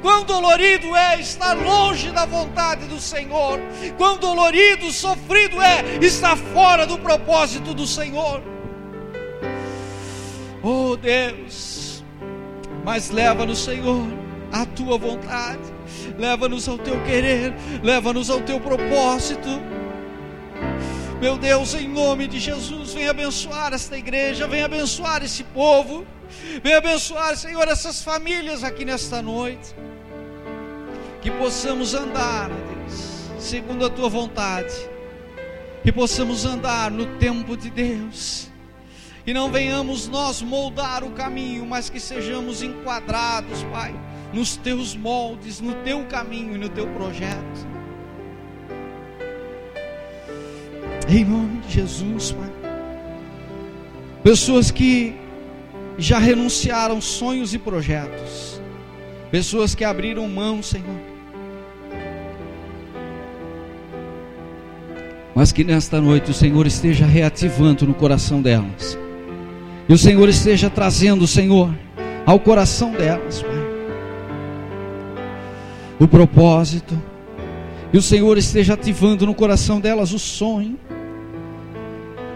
Quão 0.00 0.24
dolorido 0.24 0.94
é 0.94 1.20
estar 1.20 1.54
longe 1.54 2.10
da 2.10 2.24
vontade 2.24 2.86
do 2.86 3.00
Senhor. 3.00 3.60
Quão 3.98 4.16
dolorido, 4.16 4.90
sofrido 4.92 5.60
é 5.60 5.98
estar 6.00 6.36
fora 6.36 6.86
do 6.86 6.96
propósito 6.98 7.74
do 7.74 7.86
Senhor. 7.86 8.40
Oh 10.62 10.96
Deus, 10.96 12.04
mas 12.84 13.10
leva-nos, 13.10 13.64
Senhor, 13.64 14.06
a 14.52 14.64
tua 14.66 14.98
vontade 14.98 15.79
leva-nos 16.20 16.68
ao 16.68 16.78
teu 16.78 17.02
querer, 17.02 17.54
leva-nos 17.82 18.28
ao 18.28 18.40
teu 18.42 18.60
propósito. 18.60 19.48
Meu 21.20 21.38
Deus, 21.38 21.74
em 21.74 21.88
nome 21.88 22.26
de 22.26 22.38
Jesus, 22.38 22.92
vem 22.92 23.08
abençoar 23.08 23.72
esta 23.72 23.96
igreja, 23.96 24.46
vem 24.46 24.62
abençoar 24.62 25.22
esse 25.24 25.42
povo, 25.42 26.06
vem 26.62 26.74
abençoar, 26.74 27.36
Senhor, 27.36 27.66
essas 27.66 28.02
famílias 28.02 28.62
aqui 28.62 28.84
nesta 28.84 29.20
noite. 29.22 29.74
Que 31.22 31.30
possamos 31.30 31.94
andar, 31.94 32.48
Deus, 32.48 33.30
segundo 33.38 33.84
a 33.84 33.90
tua 33.90 34.08
vontade, 34.08 34.72
que 35.82 35.90
possamos 35.90 36.44
andar 36.44 36.90
no 36.90 37.06
tempo 37.18 37.56
de 37.56 37.70
Deus 37.70 38.50
que 39.24 39.34
não 39.34 39.50
venhamos 39.50 40.08
nós 40.08 40.42
moldar 40.42 41.04
o 41.04 41.10
caminho, 41.10 41.66
mas 41.66 41.90
que 41.90 42.00
sejamos 42.00 42.62
enquadrados, 42.62 43.62
Pai, 43.64 43.94
nos 44.32 44.56
teus 44.56 44.94
moldes, 44.94 45.60
no 45.60 45.74
teu 45.82 46.04
caminho 46.04 46.54
e 46.54 46.58
no 46.58 46.68
teu 46.68 46.86
projeto. 46.88 47.66
Em 51.08 51.24
nome 51.24 51.60
de 51.60 51.74
Jesus, 51.74 52.32
Pai. 52.32 52.50
Pessoas 54.22 54.70
que 54.70 55.14
já 55.98 56.18
renunciaram 56.18 57.00
sonhos 57.00 57.52
e 57.52 57.58
projetos. 57.58 58.60
Pessoas 59.30 59.74
que 59.74 59.84
abriram 59.84 60.28
mão, 60.28 60.62
Senhor. 60.62 61.00
Mas 65.34 65.52
que 65.52 65.64
nesta 65.64 66.00
noite 66.00 66.30
o 66.30 66.34
Senhor 66.34 66.66
esteja 66.66 67.06
reativando 67.06 67.86
no 67.86 67.94
coração 67.94 68.42
delas 68.42 68.98
E 69.88 69.92
o 69.92 69.96
Senhor 69.96 70.28
esteja 70.28 70.68
trazendo, 70.68 71.26
Senhor, 71.26 71.72
ao 72.26 72.38
coração 72.38 72.92
delas, 72.92 73.42
Pai, 73.42 73.59
o 76.00 76.08
propósito. 76.08 77.00
E 77.92 77.98
o 77.98 78.02
Senhor 78.02 78.36
esteja 78.38 78.74
ativando 78.74 79.26
no 79.26 79.34
coração 79.34 79.78
delas 79.78 80.12
o 80.12 80.18
sonho. 80.18 80.78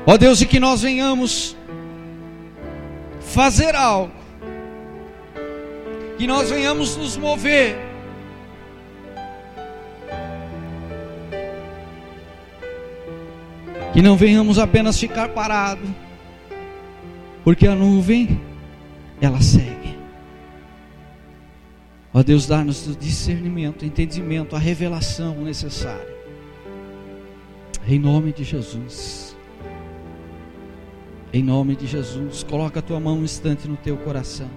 Ó 0.07 0.17
Deus, 0.17 0.41
e 0.41 0.47
que 0.47 0.61
nós 0.61 0.83
venhamos 0.83 1.57
fazer 3.21 3.75
algo. 3.75 4.13
Que 6.19 6.27
nós 6.27 6.51
venhamos 6.51 6.97
nos 6.97 7.17
mover. 7.17 7.77
Que 13.93 14.03
não 14.03 14.17
venhamos 14.17 14.59
apenas 14.59 14.99
ficar 14.99 15.31
parados 15.31 15.89
porque 17.45 17.67
a 17.67 17.75
nuvem, 17.75 18.41
ela 19.21 19.41
segue. 19.43 19.84
Ó 22.17 22.23
Deus, 22.23 22.47
dá-nos 22.47 22.87
o 22.87 22.95
discernimento, 22.95 23.83
o 23.83 23.85
entendimento, 23.85 24.55
a 24.55 24.59
revelação 24.59 25.35
necessária. 25.43 26.15
Em 27.89 27.99
nome 27.99 28.33
de 28.33 28.45
Jesus. 28.45 29.37
Em 31.33 31.43
nome 31.43 31.75
de 31.75 31.89
Jesus. 31.89 32.45
Coloca 32.45 32.79
a 32.79 32.83
tua 32.83 33.01
mão 33.01 33.19
um 33.19 33.25
instante 33.25 33.67
no 33.67 33.77
teu 33.77 33.97
coração. 33.97 34.49